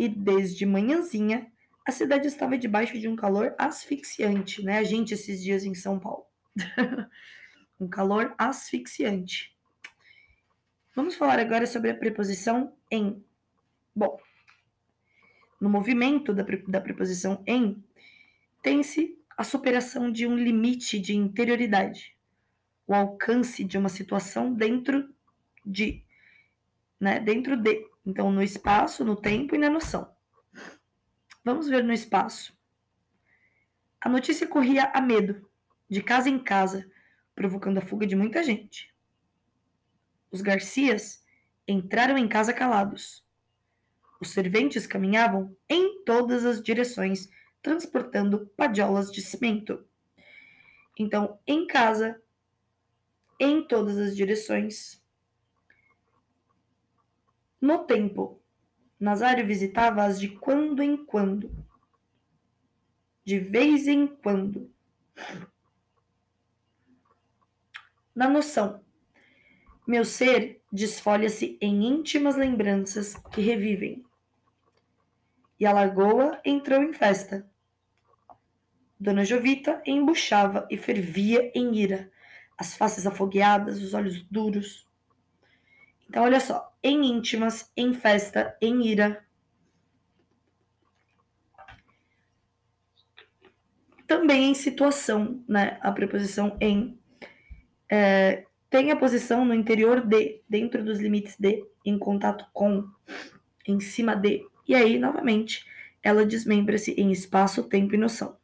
e 0.00 0.08
desde 0.08 0.64
manhãzinha 0.64 1.52
a 1.86 1.92
cidade 1.92 2.26
estava 2.26 2.56
debaixo 2.56 2.98
de 2.98 3.06
um 3.06 3.14
calor 3.14 3.54
asfixiante, 3.58 4.62
né? 4.62 4.78
A 4.78 4.82
gente 4.82 5.12
esses 5.12 5.42
dias 5.42 5.62
em 5.66 5.74
São 5.74 6.00
Paulo. 6.00 6.24
um 7.78 7.86
calor 7.86 8.34
asfixiante. 8.38 9.54
Vamos 10.96 11.14
falar 11.16 11.38
agora 11.38 11.66
sobre 11.66 11.90
a 11.90 11.94
preposição 11.94 12.74
em. 12.90 13.22
Bom, 13.94 14.18
no 15.60 15.68
movimento 15.68 16.32
da, 16.32 16.46
da 16.66 16.80
preposição 16.80 17.42
em, 17.46 17.84
tem-se 18.62 19.18
a 19.36 19.44
superação 19.44 20.10
de 20.10 20.26
um 20.26 20.34
limite 20.34 20.98
de 20.98 21.14
interioridade, 21.14 22.16
o 22.86 22.94
alcance 22.94 23.64
de 23.64 23.76
uma 23.76 23.90
situação 23.90 24.54
dentro 24.54 25.14
de, 25.62 26.02
né, 26.98 27.20
dentro 27.20 27.54
de. 27.54 27.89
Então, 28.04 28.32
no 28.32 28.42
espaço, 28.42 29.04
no 29.04 29.16
tempo 29.16 29.54
e 29.54 29.58
na 29.58 29.68
noção. 29.68 30.10
Vamos 31.44 31.68
ver 31.68 31.84
no 31.84 31.92
espaço. 31.92 32.56
A 34.00 34.08
notícia 34.08 34.46
corria 34.46 34.90
a 34.94 35.00
medo, 35.00 35.48
de 35.88 36.02
casa 36.02 36.28
em 36.28 36.38
casa, 36.38 36.90
provocando 37.34 37.78
a 37.78 37.82
fuga 37.82 38.06
de 38.06 38.16
muita 38.16 38.42
gente. 38.42 38.94
Os 40.30 40.40
Garcias 40.40 41.24
entraram 41.66 42.16
em 42.16 42.28
casa 42.28 42.52
calados. 42.52 43.24
Os 44.20 44.30
serventes 44.30 44.86
caminhavam 44.86 45.56
em 45.68 46.04
todas 46.04 46.44
as 46.44 46.62
direções, 46.62 47.28
transportando 47.62 48.46
padiolas 48.56 49.10
de 49.10 49.22
cimento. 49.22 49.84
Então, 50.98 51.38
em 51.46 51.66
casa, 51.66 52.20
em 53.38 53.66
todas 53.66 53.96
as 53.96 54.14
direções. 54.14 54.99
No 57.60 57.84
tempo, 57.84 58.40
Nazário 58.98 59.46
visitava-as 59.46 60.18
de 60.18 60.28
quando 60.28 60.82
em 60.82 60.96
quando, 61.04 61.50
de 63.24 63.38
vez 63.38 63.86
em 63.86 64.06
quando. 64.06 64.70
Na 68.14 68.28
noção, 68.28 68.82
meu 69.86 70.04
ser 70.04 70.62
desfolha-se 70.72 71.58
em 71.60 71.84
íntimas 71.86 72.36
lembranças 72.36 73.14
que 73.32 73.40
revivem. 73.40 74.04
E 75.58 75.66
a 75.66 75.72
lagoa 75.72 76.40
entrou 76.44 76.82
em 76.82 76.92
festa. 76.92 77.48
Dona 78.98 79.24
Jovita 79.24 79.82
embuchava 79.84 80.66
e 80.70 80.76
fervia 80.76 81.50
em 81.54 81.74
ira, 81.74 82.10
as 82.56 82.76
faces 82.76 83.06
afogueadas, 83.06 83.82
os 83.82 83.94
olhos 83.94 84.22
duros. 84.30 84.86
Então, 86.08 86.24
olha 86.24 86.40
só, 86.40 86.69
em 86.82 87.04
íntimas, 87.06 87.70
em 87.76 87.92
festa, 87.92 88.56
em 88.60 88.86
ira. 88.86 89.24
Também 94.06 94.50
em 94.50 94.54
situação, 94.54 95.44
né? 95.48 95.78
A 95.82 95.92
preposição 95.92 96.56
em 96.60 96.98
é, 97.88 98.44
tem 98.70 98.92
a 98.92 98.96
posição 98.96 99.44
no 99.44 99.52
interior 99.52 100.00
de, 100.00 100.40
dentro 100.48 100.84
dos 100.84 101.00
limites 101.00 101.36
de, 101.36 101.64
em 101.84 101.98
contato 101.98 102.46
com, 102.52 102.88
em 103.66 103.80
cima 103.80 104.14
de. 104.14 104.46
E 104.66 104.74
aí, 104.76 104.96
novamente, 104.98 105.66
ela 106.00 106.24
desmembra-se 106.24 106.92
em 106.92 107.10
espaço, 107.10 107.64
tempo 107.64 107.94
e 107.94 107.98
noção. 107.98 108.36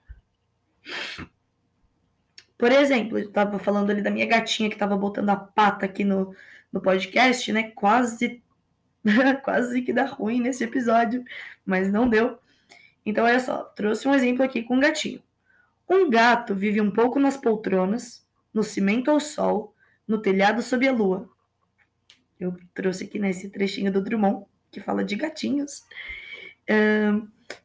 Por 2.59 2.73
exemplo, 2.73 3.19
eu 3.19 3.29
estava 3.29 3.59
falando 3.59 3.91
ali 3.91 4.03
da 4.03 4.11
minha 4.11 4.27
gatinha 4.27 4.69
que 4.69 4.75
estava 4.75 4.97
botando 4.97 5.29
a 5.29 5.37
pata 5.37 5.87
aqui 5.87 6.05
no, 6.05 6.35
no 6.73 6.81
podcast, 6.81 7.53
né? 7.53 7.71
Quase, 7.71 8.43
quase 9.43 9.83
que 9.83 9.93
dá 9.93 10.05
ruim 10.05 10.41
nesse 10.41 10.65
episódio, 10.65 11.25
mas 11.65 11.91
não 11.91 12.09
deu. 12.09 12.39
Então, 13.05 13.25
olha 13.25 13.41
só, 13.41 13.63
trouxe 13.63 14.09
um 14.09 14.15
exemplo 14.15 14.45
aqui 14.45 14.63
com 14.63 14.77
um 14.77 14.81
gatinho. 14.81 15.23
Um 15.89 16.11
gato 16.11 16.55
vive 16.55 16.81
um 16.81 16.91
pouco 16.91 17.21
nas 17.21 17.37
poltronas, 17.37 18.27
no 18.53 18.65
cimento 18.65 19.11
ao 19.11 19.21
sol, 19.21 19.75
no 20.07 20.21
telhado 20.21 20.61
sob 20.61 20.87
a 20.89 20.93
lua. 20.93 21.31
Eu 22.39 22.57
trouxe 22.75 23.05
aqui 23.05 23.19
nesse 23.19 23.49
trechinho 23.49 23.93
do 23.93 24.03
Drummond, 24.03 24.47
que 24.71 24.81
fala 24.81 25.05
de 25.05 25.15
gatinhos. 25.17 25.85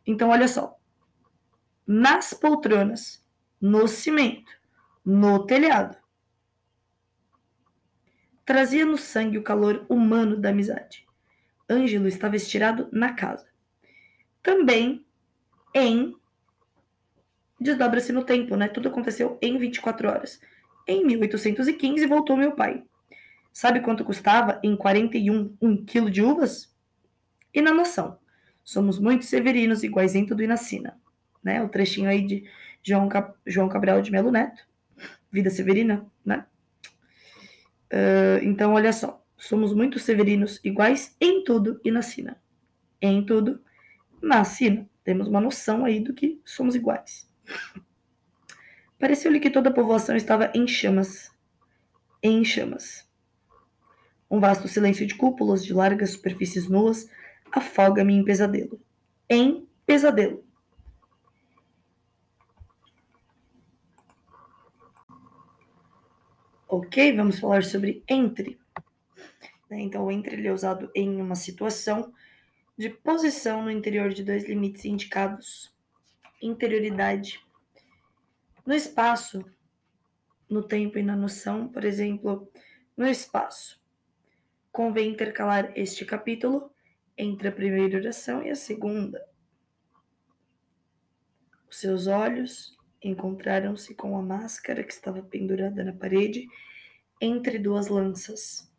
então, 0.05 0.29
olha 0.29 0.47
só. 0.47 0.77
Nas 1.85 2.33
poltronas, 2.33 3.23
no 3.59 3.87
cimento, 3.87 4.51
no 5.03 5.45
telhado. 5.45 5.97
Trazia 8.51 8.85
no 8.85 8.97
sangue 8.97 9.37
o 9.37 9.43
calor 9.43 9.85
humano 9.87 10.35
da 10.35 10.49
amizade. 10.49 11.07
Ângelo 11.69 12.05
estava 12.05 12.35
estirado 12.35 12.89
na 12.91 13.13
casa. 13.13 13.47
Também 14.43 15.05
em. 15.73 16.13
Desdobra-se 17.57 18.11
no 18.11 18.25
tempo, 18.25 18.57
né? 18.57 18.67
Tudo 18.67 18.89
aconteceu 18.89 19.37
em 19.41 19.57
24 19.57 20.09
horas. 20.09 20.41
Em 20.85 21.05
1815 21.05 22.05
voltou 22.07 22.35
meu 22.35 22.51
pai. 22.51 22.83
Sabe 23.53 23.79
quanto 23.79 24.03
custava 24.03 24.59
em 24.61 24.75
41 24.75 25.55
um 25.61 25.85
quilo 25.85 26.11
de 26.11 26.21
uvas? 26.21 26.75
E 27.53 27.61
na 27.61 27.73
noção, 27.73 28.19
somos 28.65 28.99
muito 28.99 29.23
severinos 29.23 29.81
iguais 29.81 30.13
em 30.13 30.25
tudo 30.25 30.43
e 30.43 30.47
na 30.47 30.57
sina. 30.57 30.99
Né? 31.41 31.63
O 31.63 31.69
trechinho 31.69 32.09
aí 32.09 32.21
de 32.27 32.43
João, 32.83 33.07
Cap 33.07 33.33
João 33.45 33.69
Cabral 33.69 34.01
de 34.01 34.11
Melo 34.11 34.29
Neto, 34.29 34.61
Vida 35.31 35.49
Severina, 35.49 36.05
né? 36.25 36.45
Uh, 37.91 38.43
então, 38.43 38.73
olha 38.73 38.93
só, 38.93 39.21
somos 39.37 39.73
muito 39.73 39.99
severinos 39.99 40.59
iguais 40.63 41.15
em 41.19 41.43
tudo 41.43 41.79
e 41.83 41.91
na 41.91 42.01
sina. 42.01 42.41
Em 43.01 43.25
tudo, 43.25 43.61
na 44.21 44.43
sina. 44.43 44.89
Temos 45.03 45.27
uma 45.27 45.41
noção 45.41 45.83
aí 45.83 45.99
do 45.99 46.13
que 46.13 46.39
somos 46.45 46.75
iguais. 46.75 47.29
Pareceu-lhe 48.99 49.39
que 49.39 49.49
toda 49.49 49.69
a 49.69 49.73
povoação 49.73 50.15
estava 50.15 50.51
em 50.53 50.67
chamas. 50.67 51.31
Em 52.21 52.45
chamas. 52.45 53.09
Um 54.29 54.39
vasto 54.39 54.67
silêncio 54.67 55.05
de 55.05 55.15
cúpulas, 55.15 55.65
de 55.65 55.73
largas 55.73 56.11
superfícies 56.11 56.69
nuas, 56.69 57.09
afoga-me 57.51 58.13
em 58.13 58.23
pesadelo. 58.23 58.79
Em 59.27 59.67
pesadelo. 59.85 60.45
Ok, 66.73 67.13
vamos 67.17 67.37
falar 67.37 67.65
sobre 67.65 68.01
entre. 68.07 68.57
Né, 69.69 69.81
então, 69.81 70.05
o 70.05 70.09
entre 70.09 70.47
é 70.47 70.53
usado 70.53 70.89
em 70.95 71.21
uma 71.21 71.35
situação 71.35 72.13
de 72.77 72.89
posição 72.89 73.61
no 73.61 73.69
interior 73.69 74.07
de 74.13 74.23
dois 74.23 74.47
limites 74.47 74.85
indicados: 74.85 75.75
interioridade 76.41 77.45
no 78.65 78.73
espaço, 78.73 79.43
no 80.49 80.63
tempo 80.63 80.97
e 80.97 81.03
na 81.03 81.13
noção, 81.13 81.67
por 81.67 81.83
exemplo, 81.83 82.49
no 82.95 83.05
espaço, 83.05 83.77
convém 84.71 85.11
intercalar 85.11 85.73
este 85.75 86.05
capítulo 86.05 86.71
entre 87.17 87.49
a 87.49 87.51
primeira 87.51 87.97
oração 87.97 88.41
e 88.43 88.49
a 88.49 88.55
segunda. 88.55 89.27
Os 91.69 91.81
seus 91.81 92.07
olhos 92.07 92.79
encontraram-se 93.01 93.95
com 93.95 94.17
a 94.17 94.21
máscara 94.21 94.83
que 94.83 94.93
estava 94.93 95.21
pendurada 95.21 95.83
na 95.83 95.93
parede 95.93 96.47
entre 97.19 97.57
duas 97.57 97.87
lanças, 97.87 98.71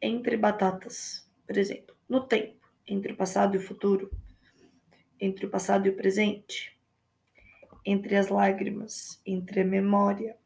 entre 0.00 0.36
batatas, 0.36 1.30
por 1.46 1.56
exemplo, 1.56 1.96
no 2.08 2.26
tempo, 2.26 2.68
entre 2.86 3.12
o 3.12 3.16
passado 3.16 3.54
e 3.54 3.58
o 3.58 3.62
futuro, 3.62 4.10
entre 5.20 5.46
o 5.46 5.50
passado 5.50 5.86
e 5.86 5.90
o 5.90 5.96
presente, 5.96 6.78
entre 7.84 8.16
as 8.16 8.28
lágrimas, 8.28 9.20
entre 9.24 9.60
a 9.60 9.64
memória 9.64 10.36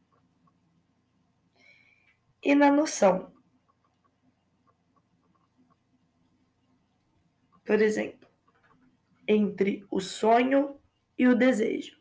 e 2.42 2.54
na 2.54 2.70
noção. 2.70 3.32
Por 7.64 7.82
exemplo, 7.82 8.28
entre 9.26 9.84
o 9.90 10.00
sonho 10.00 10.80
e 11.18 11.28
o 11.28 11.34
desejo. 11.34 11.97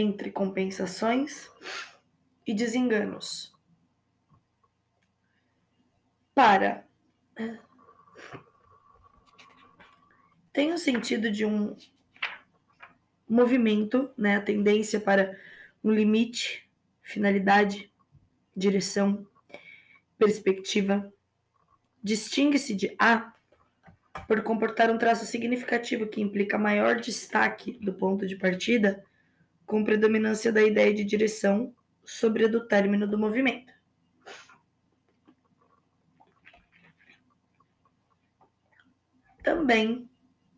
Entre 0.00 0.30
compensações 0.30 1.50
e 2.46 2.54
desenganos. 2.54 3.52
Para 6.32 6.86
tem 10.52 10.72
o 10.72 10.78
sentido 10.78 11.32
de 11.32 11.44
um 11.44 11.76
movimento, 13.28 14.08
né, 14.16 14.36
a 14.36 14.40
tendência 14.40 15.00
para 15.00 15.36
um 15.82 15.90
limite, 15.90 16.70
finalidade, 17.02 17.92
direção, 18.56 19.26
perspectiva. 20.16 21.12
Distingue-se 22.00 22.72
de 22.72 22.94
A 23.00 23.34
por 24.28 24.42
comportar 24.44 24.92
um 24.92 24.98
traço 24.98 25.26
significativo 25.26 26.06
que 26.06 26.20
implica 26.20 26.56
maior 26.56 27.00
destaque 27.00 27.72
do 27.80 27.92
ponto 27.92 28.26
de 28.28 28.36
partida, 28.36 29.04
com 29.68 29.84
predominância 29.84 30.50
da 30.50 30.62
ideia 30.62 30.94
de 30.94 31.04
direção 31.04 31.74
sobre 32.02 32.46
a 32.46 32.48
do 32.48 32.66
término 32.66 33.06
do 33.06 33.18
movimento. 33.18 33.70
Também 39.44 40.10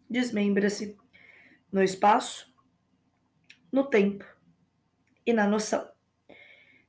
desmembra-se 0.09 0.97
no 1.73 1.83
espaço, 1.83 2.55
no 3.73 3.85
tempo 3.85 4.25
e 5.27 5.33
na 5.33 5.47
noção. 5.47 5.91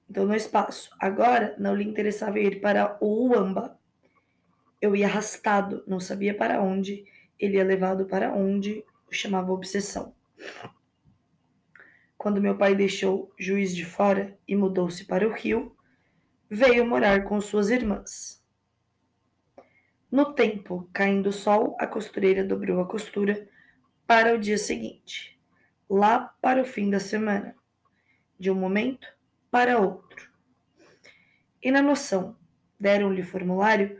Então, 0.07 0.26
no 0.26 0.36
espaço, 0.36 0.91
agora 0.99 1.55
não 1.57 1.76
lhe 1.76 1.84
interessava 1.84 2.39
ir 2.39 2.61
para 2.61 2.97
o 3.01 3.30
Uamba. 3.30 3.80
Eu 4.80 4.95
ia 4.95 5.07
arrastado, 5.07 5.84
não 5.88 5.99
sabia 5.99 6.38
para 6.38 6.61
onde, 6.61 7.03
ele 7.39 7.57
ia 7.57 7.63
levado 7.63 8.05
para 8.05 8.32
onde, 8.32 8.86
chamava 9.09 9.51
obsessão. 9.51 10.13
Quando 12.22 12.39
meu 12.39 12.55
pai 12.55 12.76
deixou 12.76 13.34
Juiz 13.36 13.76
de 13.76 13.84
Fora 13.84 14.38
e 14.47 14.55
mudou-se 14.55 15.05
para 15.05 15.28
o 15.28 15.34
Rio, 15.34 15.76
veio 16.47 16.86
morar 16.86 17.24
com 17.24 17.41
suas 17.41 17.72
irmãs. 17.72 18.45
No 20.11 20.32
tempo, 20.32 20.88
caindo 20.93 21.30
o 21.30 21.34
sol, 21.34 21.76
a 21.80 21.88
costureira 21.88 22.43
dobrou 22.43 22.80
a 22.80 22.88
costura 22.88 23.49
para 24.05 24.36
o 24.36 24.38
dia 24.38 24.59
seguinte, 24.59 25.41
lá 25.89 26.36
para 26.39 26.61
o 26.61 26.63
fim 26.63 26.91
da 26.91 26.99
semana, 26.99 27.55
de 28.38 28.51
um 28.51 28.55
momento 28.55 29.07
para 29.49 29.80
outro. 29.80 30.30
E 31.59 31.72
na 31.72 31.82
noção, 31.82 32.38
deram-lhe 32.80 33.24
formulário 33.24 33.99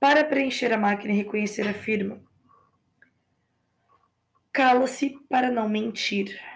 para 0.00 0.24
preencher 0.24 0.72
a 0.72 0.76
máquina 0.76 1.14
e 1.14 1.18
reconhecer 1.18 1.68
a 1.68 1.74
firma. 1.74 2.20
Cala-se 4.52 5.16
para 5.28 5.48
não 5.48 5.68
mentir. 5.68 6.55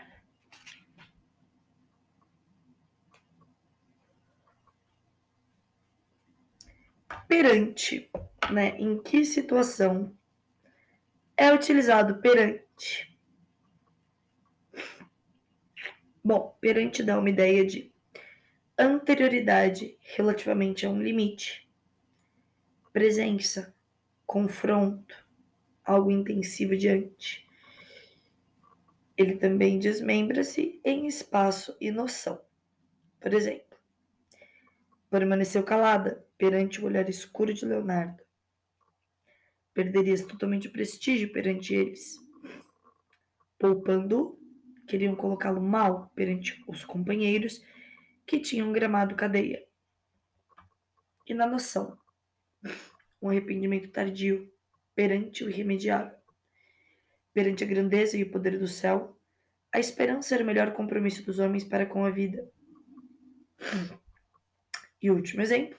Perante 7.30 8.10
né, 8.52 8.76
em 8.76 9.00
que 9.00 9.24
situação 9.24 10.12
é 11.36 11.54
utilizado 11.54 12.20
perante. 12.20 13.16
Bom, 16.24 16.58
perante 16.60 17.04
dá 17.04 17.16
uma 17.20 17.30
ideia 17.30 17.64
de 17.64 17.94
anterioridade 18.76 19.96
relativamente 20.02 20.84
a 20.84 20.90
um 20.90 21.00
limite, 21.00 21.70
presença, 22.92 23.72
confronto, 24.26 25.14
algo 25.84 26.10
intensivo 26.10 26.76
diante. 26.76 27.48
Ele 29.16 29.36
também 29.36 29.78
desmembra-se 29.78 30.80
em 30.84 31.06
espaço 31.06 31.76
e 31.80 31.92
noção. 31.92 32.42
Por 33.20 33.32
exemplo, 33.32 33.69
permaneceu 35.10 35.64
calada 35.64 36.24
perante 36.38 36.80
o 36.80 36.84
olhar 36.84 37.08
escuro 37.08 37.52
de 37.52 37.66
Leonardo. 37.66 38.22
Perderias 39.74 40.22
totalmente 40.22 40.68
o 40.68 40.72
prestígio 40.72 41.32
perante 41.32 41.74
eles. 41.74 42.16
Poupando, 43.58 44.38
queriam 44.86 45.14
colocá-lo 45.14 45.60
mal 45.60 46.10
perante 46.14 46.62
os 46.66 46.84
companheiros 46.84 47.62
que 48.26 48.38
tinham 48.38 48.72
gramado 48.72 49.16
cadeia. 49.16 49.66
E 51.26 51.34
na 51.34 51.46
noção, 51.46 51.98
um 53.20 53.28
arrependimento 53.28 53.90
tardio 53.90 54.52
perante 54.94 55.44
o 55.44 55.50
irremediável. 55.50 56.16
Perante 57.32 57.64
a 57.64 57.66
grandeza 57.66 58.16
e 58.16 58.22
o 58.22 58.30
poder 58.30 58.58
do 58.58 58.66
céu, 58.66 59.20
a 59.72 59.78
esperança 59.78 60.34
era 60.34 60.42
o 60.42 60.46
melhor 60.46 60.72
compromisso 60.72 61.24
dos 61.24 61.38
homens 61.38 61.64
para 61.64 61.86
com 61.86 62.04
a 62.04 62.10
vida. 62.10 62.50
E 65.02 65.10
último 65.10 65.42
exemplo. 65.42 65.78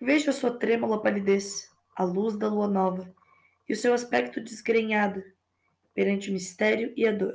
Veja 0.00 0.30
a 0.30 0.34
sua 0.34 0.58
trêmula 0.58 1.00
palidez, 1.00 1.70
a 1.94 2.02
luz 2.02 2.36
da 2.36 2.48
lua 2.48 2.66
nova, 2.66 3.14
e 3.68 3.72
o 3.72 3.76
seu 3.76 3.94
aspecto 3.94 4.40
desgrenhado 4.40 5.22
perante 5.94 6.30
o 6.30 6.32
mistério 6.32 6.92
e 6.96 7.06
a 7.06 7.12
dor. 7.12 7.34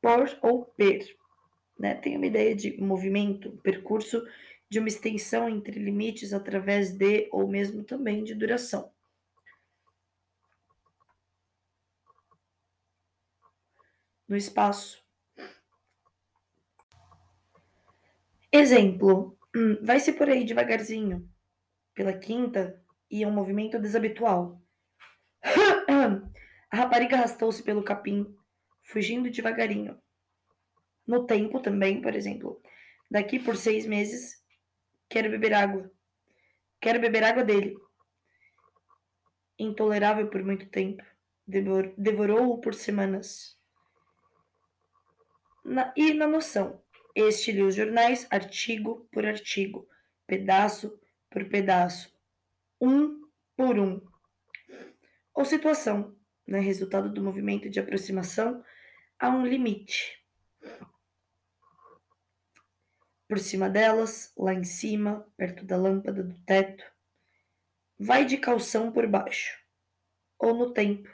Por 0.00 0.38
ou 0.42 0.64
per, 0.64 1.16
né? 1.78 1.94
Tem 1.94 2.16
uma 2.16 2.26
ideia 2.26 2.54
de 2.54 2.80
movimento, 2.80 3.52
percurso 3.62 4.22
de 4.68 4.78
uma 4.78 4.88
extensão 4.88 5.48
entre 5.48 5.78
limites 5.78 6.32
através 6.32 6.92
de 6.92 7.28
ou 7.30 7.46
mesmo 7.46 7.84
também 7.84 8.24
de 8.24 8.34
duração. 8.34 8.92
No 14.28 14.36
espaço. 14.36 15.04
Exemplo: 18.50 19.36
hum, 19.56 19.78
vai-se 19.82 20.12
por 20.12 20.28
aí 20.28 20.44
devagarzinho, 20.44 21.28
pela 21.94 22.12
quinta, 22.12 22.82
e 23.10 23.22
é 23.22 23.26
um 23.26 23.32
movimento 23.32 23.78
desabitual. 23.78 24.60
A 26.70 26.76
rapariga 26.76 27.16
arrastou-se 27.16 27.62
pelo 27.62 27.84
capim, 27.84 28.34
fugindo 28.82 29.30
devagarinho. 29.30 29.96
No 31.06 31.26
tempo 31.26 31.60
também, 31.60 32.00
por 32.00 32.14
exemplo, 32.14 32.60
daqui 33.10 33.38
por 33.38 33.56
seis 33.56 33.86
meses 33.86 34.44
Quero 35.08 35.30
beber 35.30 35.54
água. 35.54 35.90
Quero 36.80 37.00
beber 37.00 37.22
água 37.22 37.44
dele. 37.44 37.76
Intolerável 39.58 40.28
por 40.28 40.42
muito 40.42 40.68
tempo. 40.68 41.04
Devorou-o 41.46 42.60
por 42.60 42.74
semanas. 42.74 43.56
Na, 45.64 45.92
e 45.96 46.12
na 46.12 46.26
noção. 46.26 46.82
Este 47.14 47.52
lia 47.52 47.64
os 47.64 47.74
jornais 47.74 48.26
artigo 48.30 49.08
por 49.12 49.24
artigo, 49.24 49.88
pedaço 50.26 50.98
por 51.30 51.48
pedaço, 51.48 52.12
um 52.80 53.22
por 53.56 53.78
um. 53.78 54.00
Ou 55.34 55.44
situação, 55.44 56.16
né, 56.46 56.60
resultado 56.60 57.12
do 57.12 57.22
movimento 57.22 57.68
de 57.68 57.80
aproximação 57.80 58.64
a 59.18 59.28
um 59.28 59.44
limite 59.44 60.24
por 63.28 63.38
cima 63.38 63.68
delas, 63.68 64.32
lá 64.36 64.54
em 64.54 64.64
cima, 64.64 65.26
perto 65.36 65.64
da 65.64 65.76
lâmpada 65.76 66.22
do 66.22 66.38
teto. 66.46 66.84
Vai 67.98 68.24
de 68.24 68.36
calção 68.36 68.92
por 68.92 69.06
baixo, 69.08 69.58
ou 70.38 70.54
no 70.54 70.72
tempo. 70.72 71.08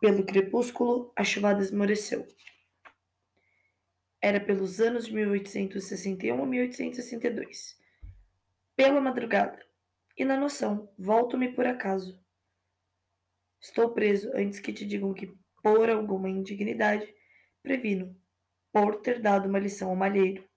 Pelo 0.00 0.24
crepúsculo, 0.24 1.12
a 1.16 1.24
chuvada 1.24 1.60
esmoreceu. 1.60 2.26
Era 4.20 4.40
pelos 4.40 4.80
anos 4.80 5.06
de 5.06 5.14
1861 5.14 6.42
a 6.42 6.46
1862. 6.46 7.78
Pela 8.74 9.00
madrugada. 9.00 9.64
E 10.16 10.24
na 10.24 10.36
noção, 10.36 10.92
volto-me 10.98 11.52
por 11.52 11.66
acaso. 11.66 12.20
Estou 13.60 13.92
preso 13.92 14.30
antes 14.34 14.58
que 14.58 14.72
te 14.72 14.84
digam 14.84 15.14
que, 15.14 15.32
por 15.62 15.88
alguma 15.88 16.28
indignidade, 16.28 17.12
previno, 17.62 18.16
por 18.72 19.00
ter 19.00 19.20
dado 19.20 19.48
uma 19.48 19.58
lição 19.58 19.90
ao 19.90 19.96
malheiro. 19.96 20.48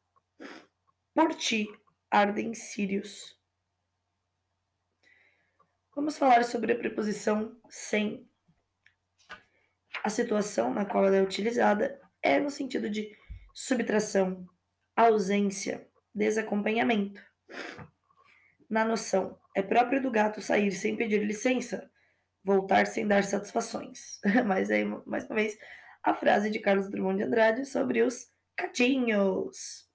Por 1.13 1.35
ti 1.35 1.67
ardem 2.09 2.53
círios. 2.53 3.39
Vamos 5.95 6.17
falar 6.17 6.43
sobre 6.43 6.73
a 6.73 6.77
preposição 6.77 7.59
sem. 7.69 8.27
A 10.03 10.09
situação 10.09 10.73
na 10.73 10.85
qual 10.85 11.05
ela 11.05 11.17
é 11.17 11.21
utilizada 11.21 12.01
é 12.23 12.39
no 12.39 12.49
sentido 12.49 12.89
de 12.89 13.15
subtração, 13.53 14.47
ausência, 14.95 15.87
desacompanhamento. 16.13 17.21
Na 18.69 18.85
noção, 18.85 19.37
é 19.55 19.61
próprio 19.61 20.01
do 20.01 20.11
gato 20.11 20.41
sair 20.41 20.71
sem 20.71 20.95
pedir 20.95 21.23
licença, 21.23 21.89
voltar 22.43 22.87
sem 22.87 23.07
dar 23.07 23.23
satisfações. 23.23 24.19
Mas 24.45 24.71
aí, 24.71 24.85
mais 25.05 25.25
uma 25.25 25.35
vez, 25.35 25.57
a 26.03 26.13
frase 26.13 26.49
de 26.49 26.59
Carlos 26.59 26.89
Drummond 26.89 27.17
de 27.17 27.23
Andrade 27.23 27.65
sobre 27.65 28.01
os 28.01 28.29
catinhos. 28.55 29.89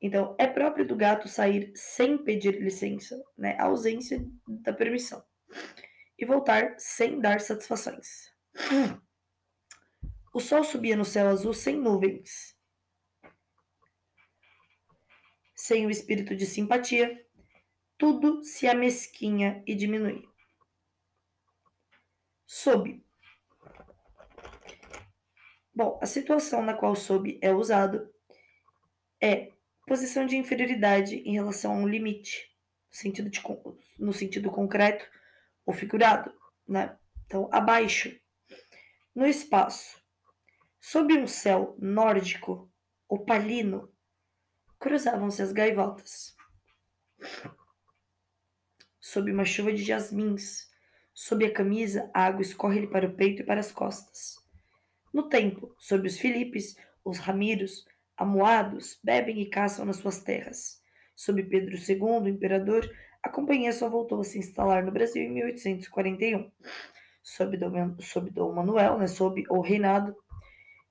Então, 0.00 0.36
é 0.38 0.46
próprio 0.46 0.86
do 0.86 0.94
gato 0.94 1.28
sair 1.28 1.72
sem 1.74 2.18
pedir 2.18 2.60
licença, 2.60 3.20
né? 3.36 3.56
A 3.58 3.64
ausência 3.64 4.24
da 4.46 4.72
permissão. 4.72 5.22
E 6.18 6.24
voltar 6.24 6.74
sem 6.78 7.20
dar 7.20 7.40
satisfações. 7.40 8.30
O 10.32 10.40
sol 10.40 10.62
subia 10.62 10.96
no 10.96 11.04
céu 11.04 11.28
azul 11.28 11.54
sem 11.54 11.80
nuvens. 11.80 12.55
Sem 15.56 15.86
o 15.86 15.90
espírito 15.90 16.36
de 16.36 16.46
simpatia, 16.46 17.26
tudo 17.98 18.44
se 18.44 18.68
amesquinha 18.68 19.62
e 19.66 19.74
diminui. 19.74 20.22
Sob. 22.46 23.02
Bom, 25.74 25.98
a 26.00 26.06
situação 26.06 26.62
na 26.62 26.74
qual 26.74 26.94
sob 26.94 27.38
é 27.42 27.52
usado 27.52 28.08
é 29.20 29.50
posição 29.86 30.26
de 30.26 30.36
inferioridade 30.36 31.16
em 31.16 31.32
relação 31.32 31.72
a 31.72 31.76
um 31.76 31.88
limite, 31.88 32.54
sentido, 32.90 33.30
de, 33.30 33.42
no 33.98 34.12
sentido 34.12 34.50
concreto 34.50 35.08
ou 35.64 35.72
figurado, 35.72 36.32
né? 36.68 36.98
Então, 37.24 37.48
abaixo, 37.50 38.14
no 39.14 39.26
espaço, 39.26 40.00
sob 40.80 41.16
um 41.18 41.26
céu 41.26 41.76
nórdico, 41.78 42.70
opalino, 43.08 43.92
cruzavam-se 44.78 45.42
as 45.42 45.52
gaivotas. 45.52 46.34
Sob 49.00 49.30
uma 49.30 49.44
chuva 49.44 49.72
de 49.72 49.82
jasmins, 49.82 50.68
sob 51.14 51.44
a 51.44 51.52
camisa, 51.52 52.10
a 52.12 52.24
água 52.26 52.42
escorre-lhe 52.42 52.86
para 52.86 53.06
o 53.06 53.14
peito 53.14 53.42
e 53.42 53.46
para 53.46 53.60
as 53.60 53.72
costas. 53.72 54.36
No 55.12 55.28
tempo, 55.28 55.74
sob 55.78 56.06
os 56.06 56.18
Filipes, 56.18 56.76
os 57.04 57.18
Ramiros, 57.18 57.86
Amuados 58.16 58.98
bebem 59.04 59.42
e 59.42 59.50
caçam 59.50 59.84
nas 59.84 59.96
suas 59.96 60.22
terras. 60.22 60.80
Sob 61.14 61.42
Pedro 61.42 61.76
II, 61.76 62.22
o 62.22 62.28
imperador, 62.28 62.90
a 63.22 63.28
companhia 63.28 63.74
só 63.74 63.90
voltou 63.90 64.20
a 64.20 64.24
se 64.24 64.38
instalar 64.38 64.82
no 64.82 64.90
Brasil 64.90 65.22
em 65.22 65.30
1841. 65.34 66.50
Sob 67.22 67.56
Dom, 67.58 67.96
sob 68.00 68.30
Dom 68.30 68.54
Manuel, 68.54 68.98
né, 68.98 69.06
sob 69.06 69.44
o 69.50 69.60
reinado 69.60 70.16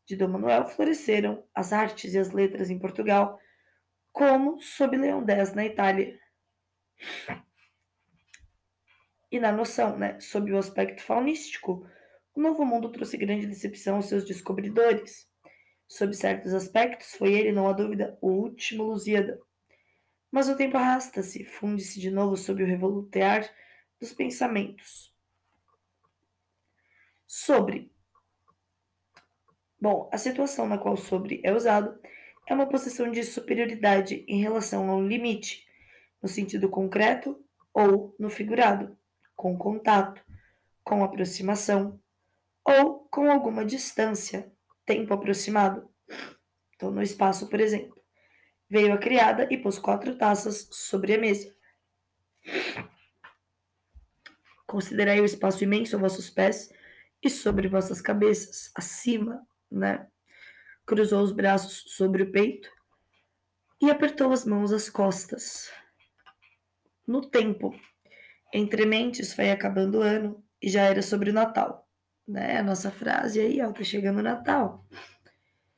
de 0.05 0.15
Dom 0.15 0.27
Manuel, 0.27 0.65
floresceram 0.65 1.43
as 1.53 1.73
artes 1.73 2.13
e 2.13 2.19
as 2.19 2.29
letras 2.29 2.69
em 2.69 2.77
Portugal, 2.77 3.39
como 4.16 4.61
sob 4.61 4.95
Leão 4.95 5.26
X 5.28 5.53
na 5.53 5.66
Itália. 5.66 6.18
E 9.30 9.38
na 9.41 9.51
noção, 9.51 9.97
né, 9.97 10.18
sob 10.22 10.53
o 10.53 10.57
aspecto 10.57 11.03
faunístico, 11.03 11.86
o 12.34 12.39
Novo 12.39 12.63
Mundo 12.63 12.89
trouxe 12.89 13.18
grande 13.18 13.45
decepção 13.45 13.97
aos 13.97 14.05
seus 14.05 14.24
descobridores. 14.24 15.30
Sob 15.86 16.16
certos 16.16 16.53
aspectos, 16.53 17.13
foi 17.16 17.34
ele, 17.34 17.51
não 17.51 17.68
há 17.68 17.74
dúvida, 17.74 18.18
o 18.22 18.30
último 18.30 18.84
Lusíada. 18.84 19.38
Mas 20.32 20.47
o 20.47 20.55
tempo 20.55 20.78
arrasta-se, 20.78 21.43
funde-se 21.43 21.99
de 21.99 22.09
novo 22.09 22.38
sob 22.38 22.63
o 22.63 22.66
revolutear 22.66 23.53
dos 23.99 24.13
pensamentos. 24.13 25.13
Sobre. 27.28 27.91
Bom, 29.80 30.09
a 30.13 30.18
situação 30.18 30.66
na 30.68 30.78
qual 30.78 30.95
sobre 30.95 31.41
é 31.43 31.51
usado 31.51 31.99
é 32.47 32.53
uma 32.53 32.67
posição 32.67 33.11
de 33.11 33.23
superioridade 33.23 34.23
em 34.27 34.41
relação 34.41 34.89
a 34.89 34.95
um 34.95 35.07
limite, 35.07 35.65
no 36.21 36.29
sentido 36.29 36.69
concreto 36.69 37.39
ou 37.73 38.15
no 38.19 38.29
figurado, 38.29 38.97
com 39.35 39.57
contato, 39.57 40.23
com 40.83 41.03
aproximação 41.03 41.99
ou 42.63 42.99
com 43.09 43.29
alguma 43.29 43.65
distância 43.65 44.51
tempo 44.85 45.13
aproximado. 45.13 45.89
Então, 46.75 46.91
no 46.91 47.01
espaço, 47.01 47.49
por 47.49 47.59
exemplo, 47.59 47.99
veio 48.69 48.93
a 48.93 48.97
criada 48.97 49.47
e 49.51 49.57
pôs 49.57 49.79
quatro 49.79 50.17
taças 50.17 50.67
sobre 50.71 51.13
a 51.13 51.17
mesa. 51.17 51.53
Considerai 54.65 55.19
o 55.21 55.25
espaço 55.25 55.63
imenso 55.63 55.95
a 55.95 55.99
vossos 55.99 56.29
pés 56.29 56.69
e 57.23 57.29
sobre 57.29 57.67
vossas 57.67 58.01
cabeças, 58.01 58.71
acima, 58.75 59.45
né? 59.71 60.07
Cruzou 60.86 61.23
os 61.23 61.31
braços 61.31 61.83
sobre 61.88 62.23
o 62.23 62.31
peito 62.31 62.69
e 63.81 63.89
apertou 63.89 64.31
as 64.31 64.45
mãos 64.45 64.71
às 64.71 64.89
costas. 64.89 65.71
No 67.07 67.21
tempo, 67.21 67.73
entre 68.53 68.86
mentes 68.86 69.33
foi 69.33 69.51
acabando 69.51 69.99
o 69.99 70.01
ano 70.01 70.43
e 70.61 70.69
já 70.69 70.83
era 70.83 71.01
sobre 71.01 71.29
o 71.29 71.33
Natal, 71.33 71.88
né? 72.27 72.57
A 72.57 72.63
nossa 72.63 72.91
frase 72.91 73.39
aí, 73.39 73.61
ó, 73.61 73.71
tá 73.71 73.83
chegando 73.83 74.19
o 74.19 74.23
Natal. 74.23 74.86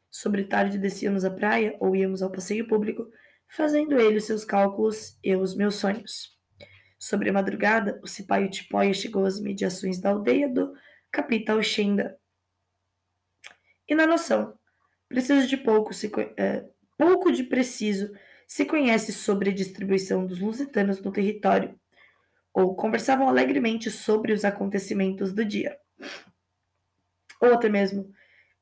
Sobre 0.09 0.45
tarde 0.45 0.77
descíamos 0.77 1.23
à 1.23 1.31
praia 1.31 1.75
ou 1.79 1.95
íamos 1.95 2.21
ao 2.21 2.31
passeio 2.31 2.67
público, 2.67 3.09
fazendo 3.47 3.99
ele 3.99 4.17
os 4.17 4.25
seus 4.25 4.43
cálculos 4.43 5.17
e 5.23 5.35
os 5.35 5.55
meus 5.55 5.75
sonhos. 5.75 6.37
Sobre 6.99 7.29
a 7.29 7.33
madrugada, 7.33 7.99
o 8.03 8.07
Cipaio 8.07 8.49
Tipóia 8.49 8.93
chegou 8.93 9.25
às 9.25 9.39
mediações 9.39 9.99
da 9.99 10.09
aldeia 10.09 10.49
do 10.49 10.73
Capital 11.11 11.61
Xenda. 11.61 12.19
E 13.87 13.93
na 13.93 14.07
noção, 14.07 14.56
preciso 15.07 15.47
de 15.47 15.57
pouco, 15.57 15.93
se, 15.93 16.11
é, 16.37 16.65
pouco 16.97 17.31
de 17.31 17.43
preciso 17.43 18.11
se 18.47 18.65
conhece 18.65 19.11
sobre 19.11 19.49
a 19.49 19.53
distribuição 19.53 20.25
dos 20.25 20.39
lusitanos 20.39 21.01
no 21.01 21.11
território, 21.11 21.77
ou 22.53 22.75
conversavam 22.75 23.27
alegremente 23.27 23.91
sobre 23.91 24.31
os 24.31 24.45
acontecimentos 24.45 25.33
do 25.33 25.45
dia. 25.45 25.77
Ou 27.39 27.53
até 27.53 27.69
mesmo 27.69 28.11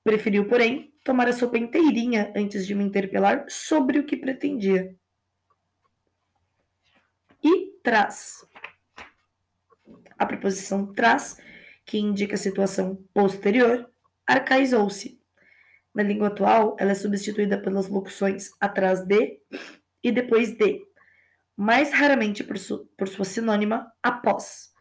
preferiu, 0.03 0.47
porém, 0.47 0.93
tomar 1.03 1.27
a 1.27 1.33
sopa 1.33 1.57
inteirinha 1.57 2.33
antes 2.35 2.65
de 2.65 2.75
me 2.75 2.83
interpelar 2.83 3.45
sobre 3.47 3.99
o 3.99 4.05
que 4.05 4.17
pretendia. 4.17 4.95
E 7.43 7.71
traz. 7.83 8.45
A 10.17 10.25
preposição 10.25 10.93
traz, 10.93 11.37
que 11.85 11.97
indica 11.97 12.35
a 12.35 12.39
situação 12.39 12.95
posterior, 13.13 13.89
arcaizou-se. 14.25 15.19
Na 15.95 16.03
língua 16.03 16.27
atual, 16.27 16.75
ela 16.77 16.91
é 16.91 16.95
substituída 16.95 17.57
pelas 17.57 17.87
locuções 17.87 18.51
atrás 18.59 19.05
de 19.05 19.39
e 20.03 20.11
depois 20.11 20.51
de, 20.57 20.85
mais 21.55 21.93
raramente 21.93 22.43
por, 22.43 22.57
su 22.57 22.85
por 22.97 23.07
sua 23.07 23.23
sinônima 23.23 23.89
após. 24.03 24.73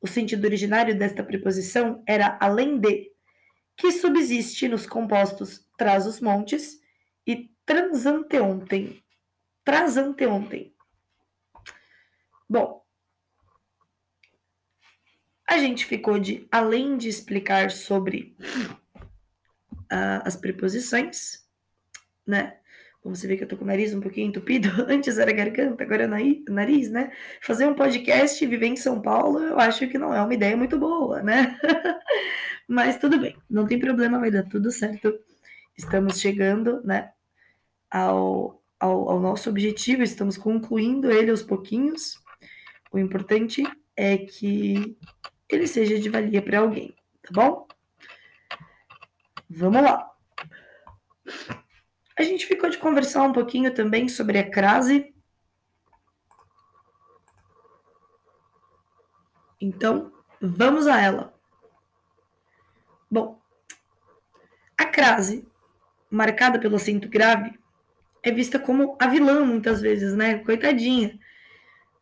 O 0.00 0.06
sentido 0.06 0.46
originário 0.46 0.98
desta 0.98 1.22
preposição 1.22 2.02
era 2.08 2.38
além 2.40 2.78
de, 2.78 3.12
que 3.76 3.92
subsiste 3.92 4.66
nos 4.66 4.86
compostos 4.86 5.68
traz 5.76 6.06
os 6.06 6.18
montes 6.18 6.80
e 7.26 7.50
transanteontem. 7.66 9.04
Transanteontem. 9.64 10.74
Bom, 12.48 12.84
a 15.46 15.58
gente 15.58 15.84
ficou 15.84 16.18
de, 16.18 16.46
além 16.50 16.96
de 16.96 17.08
explicar 17.08 17.70
sobre 17.70 18.34
as 19.90 20.36
preposições, 20.36 21.44
né? 22.26 22.56
Como 23.04 23.14
você 23.14 23.26
vê 23.26 23.36
que 23.36 23.44
eu 23.44 23.48
tô 23.48 23.58
com 23.58 23.64
o 23.64 23.66
nariz 23.66 23.92
um 23.92 24.00
pouquinho 24.00 24.28
entupido, 24.28 24.68
antes 24.88 25.18
era 25.18 25.30
garganta, 25.30 25.84
agora 25.84 26.04
é 26.04 26.40
nariz, 26.48 26.90
né? 26.90 27.12
Fazer 27.42 27.66
um 27.66 27.74
podcast 27.74 28.42
e 28.42 28.46
viver 28.46 28.66
em 28.66 28.76
São 28.76 29.02
Paulo, 29.02 29.40
eu 29.40 29.60
acho 29.60 29.86
que 29.88 29.98
não 29.98 30.14
é 30.14 30.22
uma 30.22 30.32
ideia 30.32 30.56
muito 30.56 30.78
boa, 30.78 31.22
né? 31.22 31.58
Mas 32.66 32.96
tudo 32.96 33.20
bem, 33.20 33.36
não 33.48 33.66
tem 33.66 33.78
problema, 33.78 34.18
vai 34.18 34.30
dar 34.30 34.44
tudo 34.44 34.70
certo. 34.70 35.18
Estamos 35.76 36.18
chegando, 36.18 36.82
né, 36.82 37.10
ao, 37.90 38.62
ao, 38.80 39.10
ao 39.10 39.20
nosso 39.20 39.50
objetivo, 39.50 40.02
estamos 40.02 40.38
concluindo 40.38 41.10
ele 41.10 41.30
aos 41.30 41.42
pouquinhos. 41.42 42.18
O 42.90 42.98
importante 42.98 43.62
é 43.94 44.16
que 44.16 44.96
ele 45.46 45.66
seja 45.66 45.98
de 45.98 46.08
valia 46.08 46.40
para 46.40 46.60
alguém, 46.60 46.94
tá 47.22 47.28
bom? 47.32 47.66
Vamos 49.48 49.82
lá. 49.82 50.10
A 52.16 52.22
gente 52.22 52.46
ficou 52.46 52.70
de 52.70 52.78
conversar 52.78 53.22
um 53.22 53.32
pouquinho 53.32 53.74
também 53.74 54.08
sobre 54.08 54.38
a 54.38 54.48
crase. 54.48 55.14
Então, 59.60 60.12
vamos 60.40 60.86
a 60.86 61.00
ela. 61.00 61.34
Bom, 63.10 63.40
a 64.76 64.84
crase, 64.84 65.46
marcada 66.10 66.58
pelo 66.58 66.76
acento 66.76 67.08
grave, 67.08 67.58
é 68.22 68.30
vista 68.30 68.58
como 68.58 68.96
a 69.00 69.06
vilã 69.06 69.44
muitas 69.44 69.80
vezes, 69.80 70.14
né? 70.14 70.38
Coitadinha. 70.38 71.18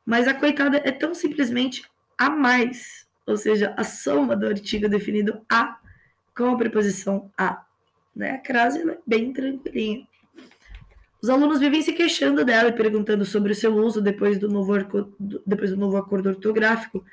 Mas 0.04 0.26
a 0.26 0.34
coitada 0.34 0.78
é 0.84 0.90
tão 0.90 1.14
simplesmente 1.14 1.84
a 2.16 2.30
mais, 2.30 3.06
ou 3.26 3.36
seja, 3.36 3.74
a 3.76 3.84
soma 3.84 4.36
do 4.36 4.46
artigo 4.46 4.88
definido 4.88 5.44
a 5.50 5.81
com 6.36 6.50
a 6.50 6.56
preposição 6.56 7.30
a. 7.36 7.64
Né? 8.14 8.32
A 8.32 8.38
crase 8.38 8.88
é 8.88 8.98
bem 9.06 9.32
tranquilinha. 9.32 10.06
Os 11.22 11.30
alunos 11.30 11.60
vivem 11.60 11.80
se 11.82 11.92
queixando 11.92 12.44
dela 12.44 12.70
e 12.70 12.72
perguntando 12.72 13.24
sobre 13.24 13.52
o 13.52 13.54
seu 13.54 13.74
uso 13.76 14.02
depois 14.02 14.38
do 14.38 14.48
novo, 14.48 14.72
depois 15.46 15.70
do 15.70 15.76
novo 15.76 15.96
acordo 15.96 16.30
ortográfico. 16.30 17.04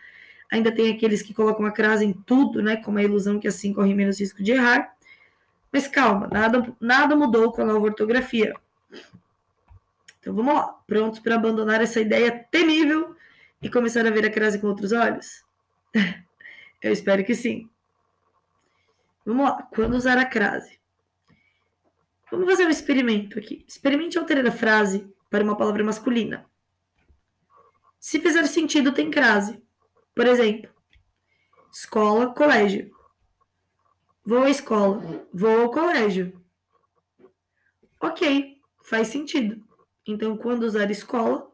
Ainda 0.51 0.71
tem 0.71 0.91
aqueles 0.91 1.21
que 1.21 1.33
colocam 1.33 1.63
a 1.65 1.71
crase 1.71 2.03
em 2.05 2.11
tudo, 2.11 2.59
né, 2.61 2.77
com 2.77 2.95
a 2.97 3.03
ilusão 3.03 3.39
que 3.39 3.47
assim 3.47 3.71
corre 3.71 3.93
menos 3.93 4.19
risco 4.19 4.41
de 4.41 4.51
errar. 4.51 4.91
Mas 5.71 5.87
calma, 5.87 6.27
nada, 6.27 6.75
nada 6.79 7.15
mudou 7.15 7.51
com 7.51 7.61
a 7.61 7.65
nova 7.65 7.85
ortografia. 7.85 8.55
Então 10.19 10.33
vamos 10.33 10.55
lá, 10.55 10.75
prontos 10.87 11.19
para 11.19 11.35
abandonar 11.35 11.79
essa 11.81 12.01
ideia 12.01 12.31
temível 12.49 13.15
e 13.61 13.69
começar 13.69 14.05
a 14.07 14.09
ver 14.09 14.25
a 14.25 14.31
crase 14.31 14.59
com 14.59 14.67
outros 14.67 14.91
olhos? 14.91 15.45
Eu 16.81 16.91
espero 16.91 17.23
que 17.23 17.35
sim. 17.35 17.69
Vamos 19.29 19.45
lá, 19.45 19.61
quando 19.75 19.93
usar 19.93 20.17
a 20.17 20.25
crase? 20.25 20.79
Vamos 22.31 22.49
fazer 22.49 22.65
um 22.65 22.71
experimento 22.71 23.37
aqui. 23.37 23.63
Experimente 23.67 24.17
alterar 24.17 24.43
a 24.47 24.51
frase 24.51 25.07
para 25.29 25.43
uma 25.43 25.55
palavra 25.55 25.83
masculina. 25.83 26.49
Se 27.99 28.19
fizer 28.19 28.47
sentido, 28.47 28.91
tem 28.91 29.11
crase. 29.11 29.63
Por 30.15 30.25
exemplo, 30.25 30.73
escola, 31.71 32.33
colégio. 32.33 32.91
Vou 34.25 34.41
à 34.41 34.49
escola, 34.49 34.99
vou 35.31 35.61
ao 35.61 35.69
colégio. 35.69 36.43
Ok, 38.01 38.59
faz 38.83 39.09
sentido. 39.09 39.63
Então, 40.07 40.35
quando 40.37 40.63
usar 40.63 40.89
escola, 40.89 41.47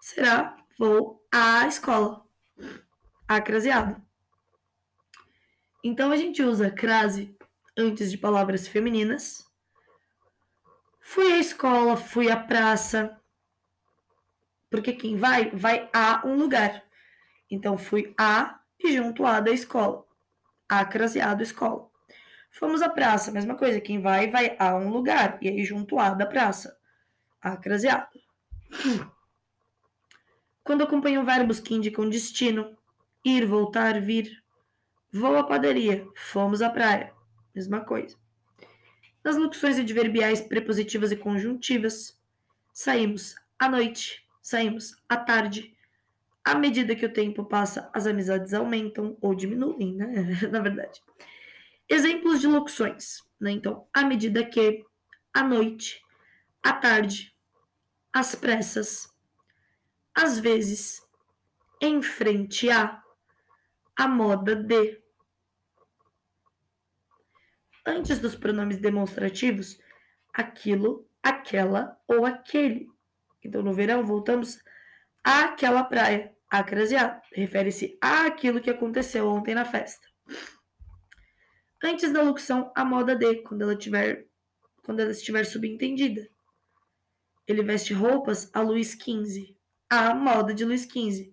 será 0.00 0.56
vou 0.76 1.24
à 1.32 1.64
escola. 1.68 2.26
Acraseado. 3.28 4.04
Então 5.84 6.10
a 6.10 6.16
gente 6.16 6.42
usa 6.42 6.70
crase 6.70 7.36
antes 7.76 8.10
de 8.10 8.16
palavras 8.16 8.66
femininas. 8.66 9.46
Fui 10.98 11.30
à 11.30 11.38
escola, 11.38 11.94
fui 11.94 12.30
à 12.30 12.38
praça. 12.38 13.20
Porque 14.70 14.94
quem 14.94 15.18
vai, 15.18 15.50
vai 15.50 15.90
a 15.92 16.26
um 16.26 16.36
lugar. 16.36 16.82
Então 17.50 17.76
fui 17.76 18.14
a 18.18 18.58
e 18.82 18.96
junto 18.96 19.26
a 19.26 19.40
da 19.40 19.50
escola. 19.50 20.06
A 20.66 20.86
craseado 20.86 21.42
escola. 21.42 21.86
Fomos 22.50 22.80
à 22.80 22.88
praça, 22.88 23.30
mesma 23.30 23.54
coisa. 23.54 23.78
Quem 23.78 24.00
vai, 24.00 24.30
vai 24.30 24.56
a 24.58 24.74
um 24.76 24.88
lugar. 24.88 25.36
E 25.42 25.50
aí 25.50 25.64
junto 25.66 25.98
a 25.98 26.14
da 26.14 26.24
praça. 26.24 26.78
A 27.42 27.58
craseado. 27.58 28.08
Quando 30.64 30.82
acompanham 30.82 31.26
verbos 31.26 31.60
que 31.60 31.74
indicam 31.74 32.08
destino, 32.08 32.74
ir, 33.22 33.44
voltar, 33.44 34.00
vir, 34.00 34.43
Vou 35.14 35.36
à 35.36 35.44
padaria. 35.44 36.04
Fomos 36.16 36.60
à 36.60 36.68
praia. 36.68 37.12
Mesma 37.54 37.84
coisa. 37.84 38.16
Nas 39.22 39.36
locuções 39.36 39.78
adverbiais 39.78 40.40
prepositivas 40.40 41.12
e 41.12 41.16
conjuntivas, 41.16 42.20
saímos 42.72 43.36
à 43.56 43.68
noite, 43.68 44.26
saímos 44.42 44.96
à 45.08 45.16
tarde. 45.16 45.72
À 46.44 46.56
medida 46.56 46.96
que 46.96 47.06
o 47.06 47.12
tempo 47.12 47.44
passa, 47.44 47.88
as 47.94 48.08
amizades 48.08 48.52
aumentam 48.52 49.16
ou 49.20 49.36
diminuem, 49.36 49.94
né? 49.94 50.36
Na 50.50 50.58
verdade. 50.58 51.00
Exemplos 51.88 52.40
de 52.40 52.48
locuções, 52.48 53.22
né? 53.40 53.52
Então, 53.52 53.86
à 53.94 54.02
medida 54.02 54.44
que, 54.44 54.84
à 55.32 55.44
noite, 55.44 56.02
à 56.60 56.72
tarde, 56.72 57.32
às 58.12 58.34
pressas, 58.34 59.08
às 60.12 60.40
vezes, 60.40 61.06
em 61.80 62.02
frente 62.02 62.68
a, 62.68 63.00
a 63.96 64.08
moda 64.08 64.56
de, 64.56 65.03
antes 67.86 68.18
dos 68.18 68.34
pronomes 68.34 68.78
demonstrativos 68.78 69.78
aquilo, 70.32 71.08
aquela 71.22 71.98
ou 72.06 72.24
aquele. 72.24 72.88
Então, 73.42 73.62
no 73.62 73.72
verão, 73.72 74.04
voltamos 74.04 74.58
àquela 75.22 75.84
praia, 75.84 76.34
acraseado. 76.50 77.20
Refere-se 77.32 77.98
àquilo 78.00 78.60
que 78.60 78.70
aconteceu 78.70 79.28
ontem 79.28 79.54
na 79.54 79.64
festa. 79.64 80.06
Antes 81.82 82.12
da 82.12 82.22
locução, 82.22 82.72
a 82.74 82.84
moda 82.84 83.14
de, 83.14 83.42
quando 83.42 83.62
ela 83.62 83.76
tiver 83.76 84.26
quando 84.84 85.00
ela 85.00 85.10
estiver 85.10 85.44
subentendida. 85.44 86.28
Ele 87.46 87.62
veste 87.62 87.92
roupas 87.92 88.50
a 88.54 88.60
Luís 88.60 88.92
XV, 88.92 89.56
a 89.90 90.14
moda 90.14 90.54
de 90.54 90.64
Luís 90.64 90.82
XV. 90.82 91.32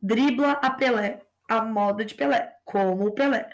Dribla 0.00 0.52
a 0.52 0.70
Pelé, 0.70 1.22
a 1.48 1.62
moda 1.62 2.04
de 2.04 2.14
Pelé, 2.14 2.56
como 2.64 3.06
o 3.06 3.12
Pelé. 3.12 3.48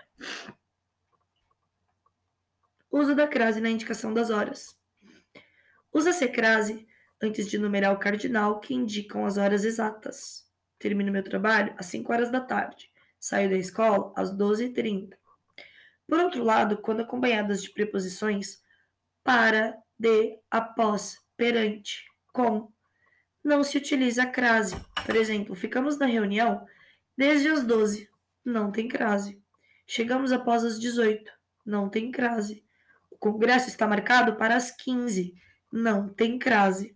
Uso 2.97 3.13
da 3.13 3.27
crase 3.27 3.61
na 3.61 3.69
indicação 3.69 4.15
das 4.15 4.31
horas. 4.31 4.79
Usa-se 5.93 6.29
crase 6.29 6.87
antes 7.21 7.51
de 7.51 7.59
numerar 7.59 7.93
o 7.93 7.99
cardinal 7.99 8.61
que 8.61 8.73
indicam 8.73 9.27
as 9.27 9.37
horas 9.37 9.65
exatas. 9.65 10.49
Termino 10.79 11.11
meu 11.11 11.25
trabalho 11.25 11.75
às 11.77 11.87
5 11.87 12.13
horas 12.13 12.31
da 12.31 12.41
tarde. 12.41 12.89
Saio 13.19 13.51
da 13.51 13.57
escola 13.57 14.13
às 14.15 14.33
12h30. 14.33 15.13
Por 16.07 16.21
outro 16.21 16.45
lado, 16.45 16.77
quando 16.77 17.01
acompanhadas 17.01 17.65
de 17.65 17.71
preposições 17.73 18.63
para, 19.25 19.77
de, 19.99 20.39
após, 20.49 21.19
perante, 21.37 22.05
com, 22.33 22.73
não 23.43 23.65
se 23.65 23.77
utiliza 23.77 24.23
a 24.23 24.31
crase. 24.31 24.77
Por 25.05 25.17
exemplo, 25.17 25.57
ficamos 25.57 25.99
na 25.99 26.07
reunião 26.07 26.65
desde 27.19 27.49
as 27.49 27.65
12, 27.65 28.09
não 28.45 28.71
tem 28.71 28.87
crase. 28.87 29.43
Chegamos 29.85 30.31
após 30.31 30.63
as 30.63 30.79
18, 30.79 31.29
não 31.67 31.91
tem 31.91 32.13
crase. 32.13 32.63
Congresso 33.25 33.69
está 33.69 33.87
marcado 33.87 34.37
para 34.37 34.55
as 34.55 34.71
15, 34.71 35.33
não 35.73 36.11
tem 36.11 36.39
crase. 36.39 36.95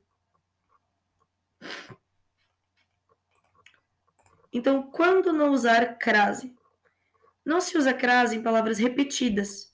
Então, 4.53 4.91
quando 4.91 5.33
não 5.33 5.53
usar 5.53 5.97
crase? 5.97 6.55
Não 7.47 7.62
se 7.62 7.79
usa 7.79 7.95
crase 7.95 8.37
em 8.37 8.43
palavras 8.43 8.79
repetidas. 8.79 9.72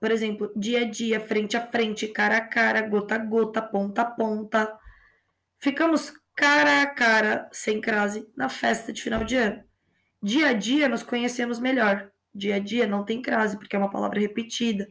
Por 0.00 0.10
exemplo, 0.10 0.50
dia 0.56 0.80
a 0.80 0.84
dia, 0.88 1.20
frente 1.20 1.58
a 1.58 1.66
frente, 1.66 2.08
cara 2.08 2.38
a 2.38 2.40
cara, 2.48 2.80
gota 2.88 3.16
a 3.16 3.18
gota, 3.18 3.60
ponta 3.60 4.00
a 4.00 4.06
ponta. 4.06 4.78
Ficamos 5.58 6.10
cara 6.34 6.80
a 6.80 6.86
cara, 6.86 7.50
sem 7.52 7.82
crase, 7.82 8.26
na 8.34 8.48
festa 8.48 8.94
de 8.94 9.02
final 9.02 9.24
de 9.24 9.36
ano. 9.36 9.62
Dia 10.22 10.48
a 10.48 10.52
dia 10.54 10.88
nos 10.88 11.02
conhecemos 11.02 11.58
melhor. 11.58 12.10
Dia 12.34 12.54
a 12.54 12.58
dia 12.58 12.86
não 12.86 13.04
tem 13.04 13.20
crase, 13.20 13.58
porque 13.58 13.76
é 13.76 13.78
uma 13.78 13.90
palavra 13.90 14.18
repetida. 14.18 14.88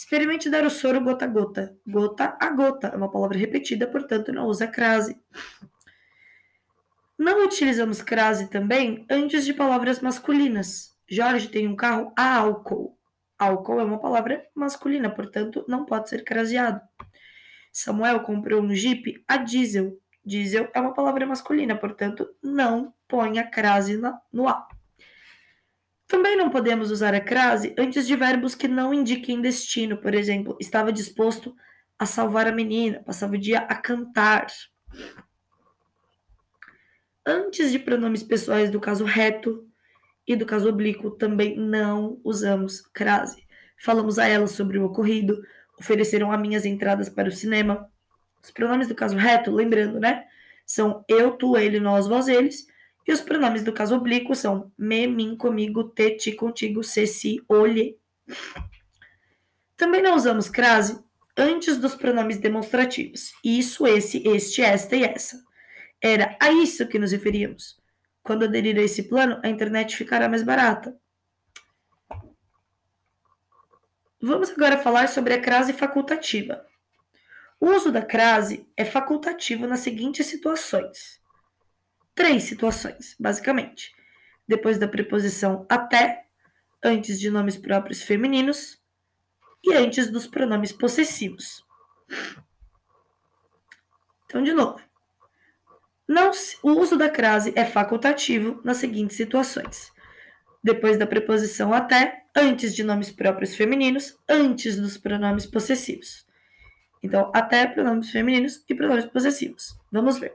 Experimente 0.00 0.48
dar 0.48 0.64
o 0.64 0.70
soro 0.70 0.98
gota 1.02 1.26
a 1.26 1.28
gota. 1.28 1.76
Gota 1.86 2.34
a 2.40 2.50
gota 2.52 2.86
é 2.86 2.96
uma 2.96 3.10
palavra 3.10 3.36
repetida, 3.36 3.86
portanto 3.86 4.32
não 4.32 4.46
usa 4.46 4.66
crase. 4.66 5.20
Não 7.18 7.44
utilizamos 7.44 8.00
crase 8.00 8.48
também 8.48 9.04
antes 9.10 9.44
de 9.44 9.52
palavras 9.52 10.00
masculinas. 10.00 10.96
Jorge 11.06 11.48
tem 11.48 11.68
um 11.68 11.76
carro 11.76 12.14
a 12.16 12.36
álcool. 12.36 12.98
Álcool 13.38 13.78
é 13.78 13.84
uma 13.84 13.98
palavra 13.98 14.42
masculina, 14.54 15.10
portanto, 15.10 15.66
não 15.68 15.84
pode 15.84 16.08
ser 16.08 16.24
craseado. 16.24 16.80
Samuel 17.70 18.20
comprou 18.20 18.62
um 18.62 18.74
Jeep 18.74 19.22
a 19.28 19.36
diesel. 19.36 20.00
Diesel 20.24 20.70
é 20.72 20.80
uma 20.80 20.94
palavra 20.94 21.26
masculina, 21.26 21.76
portanto, 21.76 22.26
não 22.42 22.94
põe 23.06 23.38
a 23.38 23.46
crase 23.46 24.00
no 24.32 24.48
A. 24.48 24.66
Também 26.10 26.36
não 26.36 26.50
podemos 26.50 26.90
usar 26.90 27.14
a 27.14 27.20
crase 27.20 27.72
antes 27.78 28.04
de 28.04 28.16
verbos 28.16 28.56
que 28.56 28.66
não 28.66 28.92
indiquem 28.92 29.40
destino. 29.40 29.96
Por 29.96 30.12
exemplo, 30.12 30.56
estava 30.58 30.92
disposto 30.92 31.54
a 31.96 32.04
salvar 32.04 32.48
a 32.48 32.52
menina, 32.52 33.00
passava 33.06 33.36
o 33.36 33.38
dia 33.38 33.60
a 33.60 33.76
cantar 33.76 34.48
antes 37.24 37.70
de 37.70 37.78
pronomes 37.78 38.24
pessoais 38.24 38.70
do 38.70 38.80
caso 38.80 39.04
reto 39.04 39.64
e 40.26 40.34
do 40.34 40.44
caso 40.44 40.68
oblíquo, 40.68 41.12
também 41.12 41.56
não 41.56 42.20
usamos 42.24 42.80
crase. 42.80 43.46
Falamos 43.78 44.18
a 44.18 44.26
elas 44.26 44.50
sobre 44.50 44.78
o 44.78 44.86
ocorrido, 44.86 45.40
ofereceram 45.78 46.32
a 46.32 46.36
minhas 46.36 46.66
entradas 46.66 47.08
para 47.08 47.28
o 47.28 47.32
cinema. 47.32 47.88
Os 48.42 48.50
pronomes 48.50 48.88
do 48.88 48.96
caso 48.96 49.16
reto, 49.16 49.52
lembrando, 49.52 50.00
né? 50.00 50.24
São 50.66 51.04
eu, 51.08 51.30
tu, 51.36 51.56
ele, 51.56 51.78
nós, 51.78 52.08
vós, 52.08 52.26
eles. 52.26 52.66
E 53.10 53.12
os 53.12 53.20
pronomes 53.20 53.64
do 53.64 53.72
caso 53.72 53.96
oblíquo 53.96 54.36
são 54.36 54.70
me, 54.78 55.04
mim, 55.04 55.34
comigo, 55.36 55.82
te, 55.82 56.12
ti, 56.12 56.30
contigo, 56.30 56.84
se, 56.84 57.08
si, 57.08 57.42
olhe. 57.48 57.98
Também 59.76 60.00
não 60.00 60.14
usamos 60.14 60.48
crase 60.48 61.02
antes 61.36 61.76
dos 61.76 61.96
pronomes 61.96 62.38
demonstrativos. 62.38 63.32
Isso, 63.42 63.84
esse, 63.84 64.22
este, 64.28 64.62
esta 64.62 64.94
e 64.94 65.02
essa. 65.02 65.42
Era 66.00 66.36
a 66.40 66.52
isso 66.52 66.86
que 66.86 67.00
nos 67.00 67.10
referíamos. 67.10 67.80
Quando 68.22 68.44
aderir 68.44 68.78
a 68.78 68.82
esse 68.82 69.02
plano, 69.02 69.40
a 69.42 69.48
internet 69.48 69.96
ficará 69.96 70.28
mais 70.28 70.44
barata. 70.44 70.96
Vamos 74.22 74.50
agora 74.50 74.78
falar 74.78 75.08
sobre 75.08 75.34
a 75.34 75.40
crase 75.40 75.72
facultativa. 75.72 76.64
O 77.58 77.70
uso 77.70 77.90
da 77.90 78.02
crase 78.02 78.68
é 78.76 78.84
facultativo 78.84 79.66
nas 79.66 79.80
seguintes 79.80 80.26
situações. 80.26 81.19
Três 82.14 82.44
situações, 82.44 83.16
basicamente. 83.18 83.94
Depois 84.46 84.78
da 84.78 84.88
preposição 84.88 85.66
até, 85.68 86.26
antes 86.82 87.20
de 87.20 87.30
nomes 87.30 87.56
próprios 87.56 88.02
femininos 88.02 88.80
e 89.64 89.74
antes 89.74 90.10
dos 90.10 90.26
pronomes 90.26 90.72
possessivos. 90.72 91.64
Então, 94.26 94.42
de 94.42 94.52
novo. 94.52 94.80
Não, 96.06 96.30
o 96.62 96.70
uso 96.72 96.96
da 96.96 97.08
crase 97.08 97.52
é 97.54 97.64
facultativo 97.64 98.60
nas 98.64 98.78
seguintes 98.78 99.16
situações: 99.16 99.92
depois 100.62 100.98
da 100.98 101.06
preposição 101.06 101.72
até, 101.72 102.24
antes 102.34 102.74
de 102.74 102.82
nomes 102.82 103.10
próprios 103.10 103.54
femininos, 103.54 104.18
antes 104.28 104.76
dos 104.76 104.96
pronomes 104.96 105.46
possessivos. 105.46 106.26
Então, 107.02 107.30
até 107.34 107.66
pronomes 107.66 108.10
femininos 108.10 108.64
e 108.68 108.74
pronomes 108.74 109.06
possessivos. 109.06 109.74
Vamos 109.90 110.18
ver. 110.18 110.34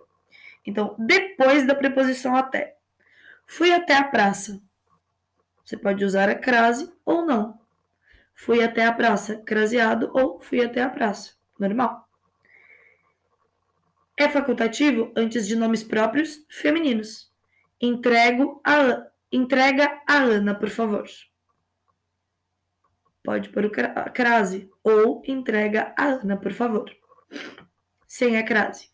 Então, 0.66 0.96
depois 0.98 1.66
da 1.66 1.76
preposição 1.76 2.36
até. 2.36 2.76
Fui 3.46 3.72
até 3.72 3.96
a 3.96 4.04
praça. 4.04 4.62
Você 5.64 5.78
pode 5.78 6.04
usar 6.04 6.30
a 6.30 6.36
crase 6.36 6.92
ou 7.06 7.26
não. 7.26 7.60
Fui 8.34 8.64
até 8.64 8.86
a 8.86 8.92
praça, 8.92 9.38
craseado 9.38 10.12
ou 10.14 10.40
fui 10.42 10.64
até 10.64 10.82
a 10.82 10.90
praça. 10.90 11.34
Normal. 11.60 12.08
É 14.18 14.30
facultativo 14.30 15.12
antes 15.16 15.48
de 15.48 15.56
nomes 15.56 15.84
próprios 15.84 16.46
femininos. 16.50 17.32
Entrego 17.82 18.62
a, 18.66 19.06
entrega 19.32 20.02
a 20.08 20.18
Ana, 20.18 20.56
por 20.56 20.70
favor. 20.70 21.06
Pode 23.24 23.50
pôr 23.50 23.66
a 23.96 24.10
crase. 24.10 24.70
Ou 24.84 25.22
entrega 25.26 25.94
a 25.98 26.06
Ana, 26.06 26.38
por 26.38 26.54
favor. 26.54 26.90
Sem 28.08 28.38
a 28.38 28.44
crase. 28.44 28.90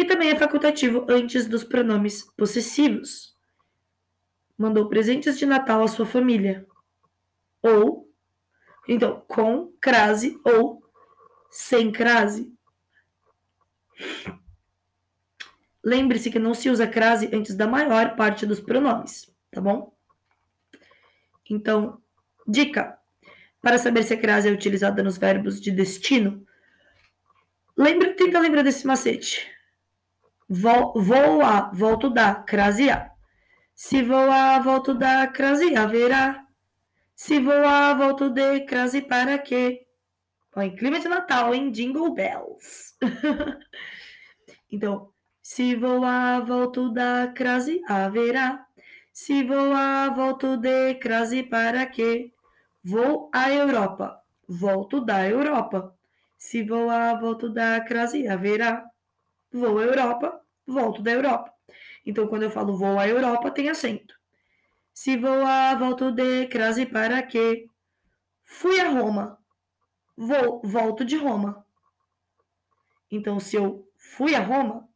E 0.00 0.04
também 0.06 0.30
é 0.30 0.34
facultativo 0.34 1.04
antes 1.10 1.46
dos 1.46 1.62
pronomes 1.62 2.22
possessivos. 2.34 3.36
Mandou 4.56 4.88
presentes 4.88 5.38
de 5.38 5.44
Natal 5.44 5.82
à 5.82 5.88
sua 5.88 6.06
família. 6.06 6.66
Ou, 7.60 8.10
então, 8.88 9.22
com 9.28 9.70
crase 9.78 10.40
ou 10.42 10.82
sem 11.50 11.92
crase. 11.92 12.50
Lembre-se 15.84 16.30
que 16.30 16.38
não 16.38 16.54
se 16.54 16.70
usa 16.70 16.86
crase 16.86 17.28
antes 17.30 17.54
da 17.54 17.66
maior 17.66 18.16
parte 18.16 18.46
dos 18.46 18.58
pronomes, 18.58 19.30
tá 19.50 19.60
bom? 19.60 19.94
Então, 21.50 22.00
dica: 22.48 22.98
para 23.60 23.76
saber 23.76 24.02
se 24.04 24.14
a 24.14 24.18
crase 24.18 24.48
é 24.48 24.52
utilizada 24.52 25.02
nos 25.02 25.18
verbos 25.18 25.60
de 25.60 25.70
destino, 25.70 26.46
lembra, 27.76 28.14
tenta 28.14 28.40
lembrar 28.40 28.62
desse 28.62 28.86
macete. 28.86 29.59
Vou, 30.52 30.92
vou 31.00 31.42
a, 31.42 31.70
volto 31.72 32.10
da, 32.10 32.34
crase 32.34 32.90
a. 32.90 33.08
Se 33.72 34.02
vou 34.02 34.28
a, 34.28 34.58
volto 34.58 34.92
da, 34.92 35.28
crase 35.28 35.76
haverá. 35.76 36.44
Se 37.14 37.38
vou 37.38 37.64
a, 37.64 37.94
volto 37.94 38.28
de, 38.28 38.60
crase 38.62 39.00
para 39.00 39.38
quê? 39.38 39.86
Põe 40.50 40.74
clima 40.74 40.98
de 40.98 41.08
Natal, 41.08 41.54
hein? 41.54 41.70
Jingle 41.70 42.12
Bells. 42.12 42.96
então, 44.72 45.12
se 45.40 45.76
voar, 45.76 46.44
volto 46.44 46.92
da 46.92 47.28
crase, 47.28 47.80
haverá. 47.86 48.66
Se 49.12 49.44
voar, 49.44 50.12
volto 50.12 50.56
de 50.56 50.94
crase, 50.96 51.44
para 51.44 51.86
quê? 51.86 52.32
Vou 52.82 53.30
à 53.32 53.52
Europa, 53.52 54.20
volto 54.48 55.00
da 55.00 55.28
Europa. 55.28 55.94
Se 56.36 56.64
voar, 56.64 57.20
volto 57.20 57.48
da 57.48 57.80
crase, 57.82 58.26
haverá. 58.26 58.89
Vou 59.52 59.78
à 59.78 59.82
Europa, 59.82 60.40
volto 60.66 61.02
da 61.02 61.10
Europa. 61.10 61.52
Então, 62.04 62.26
quando 62.28 62.44
eu 62.44 62.50
falo 62.50 62.76
vou 62.76 62.98
à 62.98 63.08
Europa, 63.08 63.50
tem 63.50 63.68
acento. 63.68 64.14
Se 64.92 65.16
voar, 65.16 65.78
volto 65.78 66.12
de 66.12 66.46
crase, 66.48 66.86
para 66.86 67.22
quê? 67.22 67.68
Fui 68.44 68.80
a 68.80 68.88
Roma, 68.88 69.38
vou, 70.16 70.60
volto 70.64 71.04
de 71.04 71.16
Roma. 71.16 71.64
Então, 73.10 73.40
se 73.40 73.56
eu 73.56 73.88
fui 73.96 74.34
a 74.34 74.40
Roma, 74.40 74.88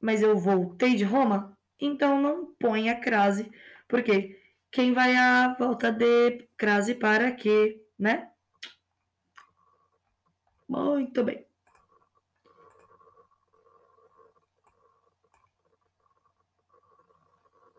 mas 0.00 0.22
eu 0.22 0.36
voltei 0.38 0.94
de 0.94 1.04
Roma, 1.04 1.56
então 1.78 2.20
não 2.20 2.54
põe 2.58 2.88
a 2.90 2.98
crase, 2.98 3.50
porque 3.86 4.40
quem 4.70 4.92
vai 4.92 5.16
à 5.16 5.54
volta 5.58 5.92
de 5.92 6.48
crase 6.56 6.94
para 6.94 7.32
quê, 7.32 7.82
né? 7.98 8.30
Muito 10.68 11.24
bem. 11.24 11.49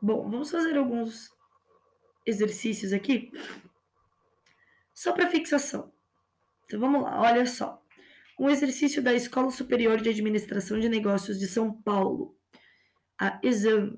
Bom, 0.02 0.30
vamos 0.30 0.50
fazer 0.50 0.78
alguns 0.78 1.30
exercícios 2.26 2.92
aqui 2.92 3.32
só 4.94 5.14
para 5.14 5.30
fixação. 5.30 5.94
Então 6.66 6.80
vamos 6.80 7.04
lá, 7.04 7.22
olha 7.22 7.46
só. 7.46 7.80
Um 8.40 8.50
exercício 8.50 9.04
da 9.04 9.14
Escola 9.14 9.52
Superior 9.52 10.02
de 10.02 10.10
Administração 10.10 10.80
de 10.80 10.90
Negócios 10.90 11.38
de 11.38 11.48
São 11.48 11.72
Paulo, 11.84 12.36
a 13.20 13.40
ESAM. 13.44 13.96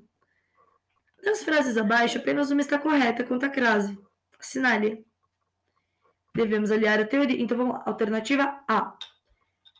Das 1.22 1.42
frases 1.42 1.78
abaixo, 1.78 2.18
apenas 2.18 2.50
uma 2.50 2.60
está 2.60 2.78
correta 2.78 3.24
quanto 3.24 3.46
à 3.46 3.48
crase. 3.48 3.98
Assinale. 4.38 5.06
Devemos 6.34 6.70
aliar 6.70 7.00
a 7.00 7.06
teoria. 7.06 7.40
Então 7.40 7.56
vamos 7.56 7.76
lá. 7.76 7.84
Alternativa 7.86 8.62
A. 8.68 8.94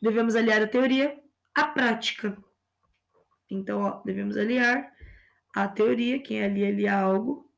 Devemos 0.01 0.34
aliar 0.36 0.62
a 0.62 0.66
teoria 0.66 1.20
à 1.55 1.64
prática. 1.64 2.34
Então, 3.51 3.82
ó, 3.82 4.02
devemos 4.02 4.38
aliar 4.38 4.93
a 5.55 5.68
teoria, 5.68 6.18
quem 6.18 6.43
ali 6.43 6.64
alia 6.66 6.98
algo, 6.98 7.48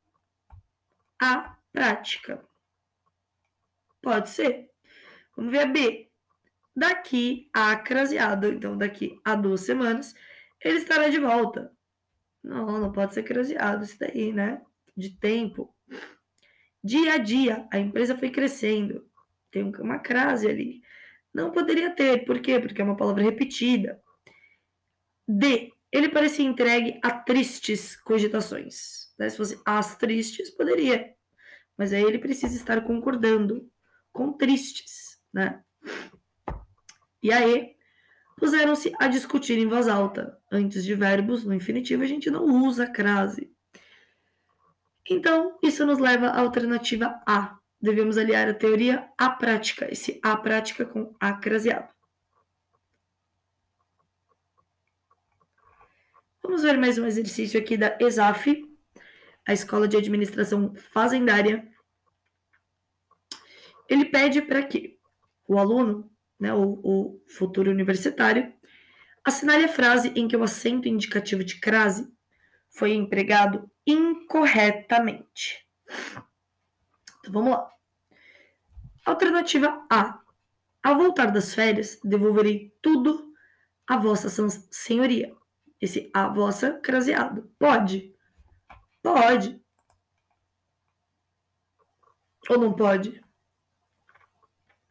à 1.21 1.57
prática. 1.73 2.45
Pode 4.03 4.29
ser. 4.29 4.71
Vamos 5.37 5.51
ver 5.51 5.61
a 5.61 5.67
B. 5.67 6.11
Daqui 6.75 7.49
a 7.53 7.75
craseado, 7.77 8.49
então 8.49 8.77
daqui 8.77 9.19
a 9.25 9.35
duas 9.35 9.63
semanas, 9.63 10.15
ele 10.63 10.79
estará 10.79 11.09
de 11.09 11.19
volta. 11.19 11.73
Não, 12.45 12.79
não 12.79 12.93
pode 12.93 13.15
ser 13.15 13.23
craseado 13.23 13.85
isso 13.85 13.99
daí, 13.99 14.33
né? 14.33 14.61
De 14.95 15.11
tempo. 15.19 15.75
Dia 16.85 17.15
a 17.15 17.19
dia, 17.19 17.67
a 17.73 17.79
empresa 17.79 18.17
foi 18.17 18.31
crescendo. 18.31 19.09
Tem 19.51 19.65
uma 19.81 19.99
crase 19.99 20.47
ali. 20.47 20.83
Não 21.33 21.51
poderia 21.51 21.91
ter. 21.91 22.25
Por 22.25 22.41
quê? 22.41 22.61
Porque 22.61 22.81
é 22.81 22.85
uma 22.85 22.97
palavra 22.97 23.23
repetida. 23.23 24.01
D. 25.27 25.73
Ele 25.97 26.11
parecia 26.11 26.45
entregue 26.45 27.01
a 27.03 27.11
tristes 27.11 27.97
cogitações. 27.97 29.07
Né? 29.19 29.31
Se 29.31 29.37
fosse 29.39 29.59
as 29.65 29.97
tristes, 29.97 30.51
poderia. 30.51 31.15
Mas 31.75 31.91
aí 31.91 32.03
ele 32.03 32.19
precisa 32.19 32.55
estar 32.55 32.83
concordando 32.83 33.67
com 34.13 34.31
tristes, 34.31 35.19
né? 35.33 35.63
E 37.23 37.33
aí, 37.33 37.71
puseram-se 38.37 38.93
a 38.99 39.09
discutir 39.09 39.59
em 39.59 39.67
voz 39.67 39.89
alta. 39.89 40.39
Antes 40.53 40.85
de 40.85 40.95
verbos, 40.95 41.45
no 41.45 41.55
infinitivo, 41.55 42.03
a 42.03 42.07
gente 42.07 42.31
não 42.31 42.45
usa 42.45 42.87
crase. 42.87 43.51
Então, 45.09 45.59
isso 45.63 45.87
nos 45.87 45.99
leva 45.99 46.27
à 46.27 46.41
alternativa 46.41 47.19
A. 47.27 47.57
Devemos 47.81 48.19
aliar 48.19 48.47
a 48.51 48.55
teoria 48.55 49.09
à 49.17 49.31
prática, 49.31 49.91
esse 49.91 50.21
a 50.23 50.37
prática 50.37 50.85
com 50.85 51.17
a. 51.19 51.41
Vamos 56.47 56.63
ver 56.63 56.79
mais 56.79 56.97
um 56.97 57.05
exercício 57.05 57.59
aqui 57.59 57.77
da 57.77 57.99
ESAF, 58.01 58.65
a 59.45 59.53
Escola 59.53 59.89
de 59.89 59.97
Administração 59.97 60.73
Fazendária. 60.93 61.69
Ele 63.89 64.05
pede 64.05 64.41
para 64.41 64.63
que 64.63 64.97
o 65.49 65.59
aluno, 65.59 66.09
né, 66.39 66.55
o, 66.55 66.81
o 66.85 67.21
futuro 67.27 67.69
universitário, 67.69 68.55
assinale 69.25 69.65
a 69.65 69.69
frase 69.69 70.13
em 70.15 70.29
que 70.29 70.37
o 70.37 70.45
acento 70.45 70.87
indicativo 70.87 71.43
de 71.43 71.59
crase 71.59 72.09
foi 72.71 72.93
empregado 72.93 73.69
incorretamente. 73.85 75.67
Então 77.19 77.33
vamos 77.33 77.51
lá. 77.51 77.69
Alternativa 79.05 79.85
A. 79.91 80.21
Ao 80.81 80.97
voltar 80.97 81.33
das 81.33 81.53
férias, 81.53 81.99
devolverei 82.05 82.73
tudo 82.81 83.35
à 83.85 83.97
vossa 83.97 84.29
senhoria. 84.71 85.35
Esse 85.81 86.11
a 86.15 86.29
vossa 86.29 86.73
craseado. 86.81 87.51
Pode? 87.59 88.15
Pode. 89.03 89.61
Ou 92.49 92.59
não 92.59 92.73
pode? 92.75 93.23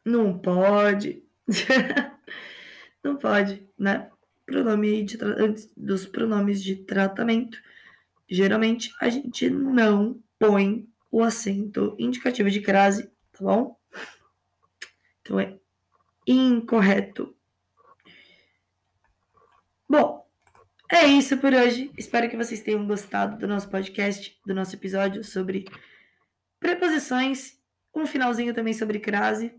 Não 0.03 0.37
pode. 0.37 1.23
não 3.03 3.17
pode, 3.17 3.67
né? 3.77 4.11
Pronome 4.45 5.03
de 5.03 5.17
antes 5.21 5.71
dos 5.75 6.05
pronomes 6.05 6.63
de 6.63 6.75
tratamento, 6.75 7.59
geralmente 8.29 8.93
a 9.01 9.09
gente 9.09 9.49
não 9.49 10.21
põe 10.37 10.87
o 11.11 11.23
acento 11.23 11.95
indicativo 11.97 12.49
de 12.51 12.61
crase, 12.61 13.09
tá 13.31 13.39
bom? 13.43 13.79
Então 15.21 15.39
é 15.39 15.57
incorreto. 16.27 17.35
Bom, 19.89 20.27
é 20.89 21.05
isso 21.05 21.37
por 21.37 21.53
hoje. 21.53 21.91
Espero 21.97 22.29
que 22.29 22.37
vocês 22.37 22.61
tenham 22.61 22.85
gostado 22.85 23.37
do 23.37 23.47
nosso 23.47 23.69
podcast, 23.69 24.39
do 24.45 24.53
nosso 24.53 24.75
episódio 24.75 25.23
sobre 25.23 25.65
preposições. 26.59 27.57
Um 27.93 28.05
finalzinho 28.05 28.53
também 28.53 28.73
sobre 28.73 28.99
crase. 28.99 29.55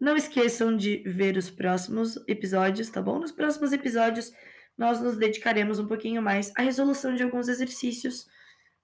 Não 0.00 0.16
esqueçam 0.16 0.76
de 0.76 0.98
ver 1.06 1.36
os 1.36 1.50
próximos 1.50 2.16
episódios, 2.26 2.88
tá 2.88 3.00
bom? 3.00 3.18
Nos 3.18 3.32
próximos 3.32 3.72
episódios, 3.72 4.32
nós 4.76 5.00
nos 5.00 5.16
dedicaremos 5.16 5.78
um 5.78 5.86
pouquinho 5.86 6.22
mais 6.22 6.52
à 6.56 6.62
resolução 6.62 7.14
de 7.14 7.22
alguns 7.22 7.48
exercícios, 7.48 8.26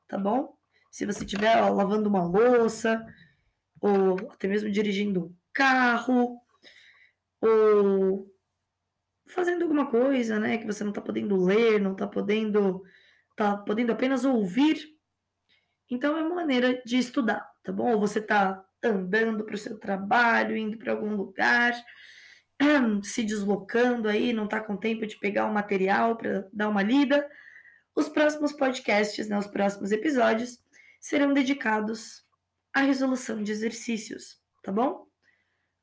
tá 0.07 0.19
bom? 0.19 0.57
Se 0.90 1.07
você 1.07 1.24
estiver 1.24 1.61
lavando 1.70 2.09
uma 2.09 2.24
louça, 2.24 3.05
ou 3.81 4.16
até 4.31 4.47
mesmo 4.49 4.70
dirigindo 4.70 5.27
um 5.27 5.35
carro, 5.53 6.40
ou 7.40 8.31
fazendo 9.28 9.62
alguma 9.62 9.90
coisa, 9.90 10.38
né, 10.38 10.59
que 10.59 10.66
você 10.66 10.82
não 10.82 10.90
está 10.90 11.00
podendo 11.00 11.36
ler, 11.36 11.80
não 11.80 11.92
está 11.92 12.06
podendo, 12.06 12.82
tá 13.36 13.56
podendo 13.56 13.92
apenas 13.92 14.24
ouvir. 14.24 14.96
Então 15.90 16.16
é 16.16 16.22
uma 16.22 16.34
maneira 16.34 16.82
de 16.84 16.98
estudar, 16.98 17.48
tá 17.62 17.72
bom? 17.72 17.92
Ou 17.92 18.00
você 18.00 18.18
está 18.18 18.64
andando 18.82 19.44
para 19.44 19.55
o 19.55 19.59
seu 19.59 19.78
trabalho, 19.78 20.56
indo 20.56 20.78
para 20.78 20.92
algum 20.92 21.14
lugar, 21.14 21.72
se 23.02 23.22
deslocando 23.22 24.09
aí, 24.09 24.32
não 24.32 24.44
está 24.44 24.60
com 24.60 24.76
tempo 24.76 25.06
de 25.06 25.18
pegar 25.18 25.46
o 25.46 25.55
material 25.55 26.16
para 26.16 26.48
dar 26.52 26.68
uma 26.68 26.82
lida, 26.82 27.28
os 27.94 28.09
próximos 28.09 28.52
podcasts, 28.52 29.28
né, 29.28 29.36
os 29.36 29.46
próximos 29.46 29.90
episódios 29.90 30.59
serão 31.00 31.32
dedicados 31.32 32.24
à 32.72 32.80
resolução 32.82 33.42
de 33.42 33.50
exercícios, 33.50 34.40
tá 34.62 34.70
bom? 34.70 35.07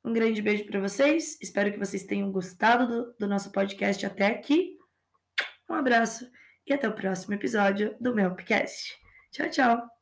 Um 0.06 0.14
grande 0.14 0.40
beijo 0.40 0.68
para 0.68 0.80
vocês. 0.80 1.36
Espero 1.42 1.72
que 1.72 1.80
vocês 1.80 2.04
tenham 2.04 2.32
gostado 2.32 2.88
do, 2.88 3.16
do 3.22 3.28
nosso 3.28 3.52
podcast 3.52 4.06
até 4.06 4.28
aqui. 4.28 4.78
Um 5.68 5.74
abraço 5.74 6.30
e 6.68 6.74
até 6.74 6.88
o 6.88 6.94
próximo 6.94 7.34
episódio 7.34 7.96
do 8.00 8.14
meu 8.14 8.30
podcast. 8.30 8.94
Tchau, 9.32 9.50
tchau. 9.50 9.95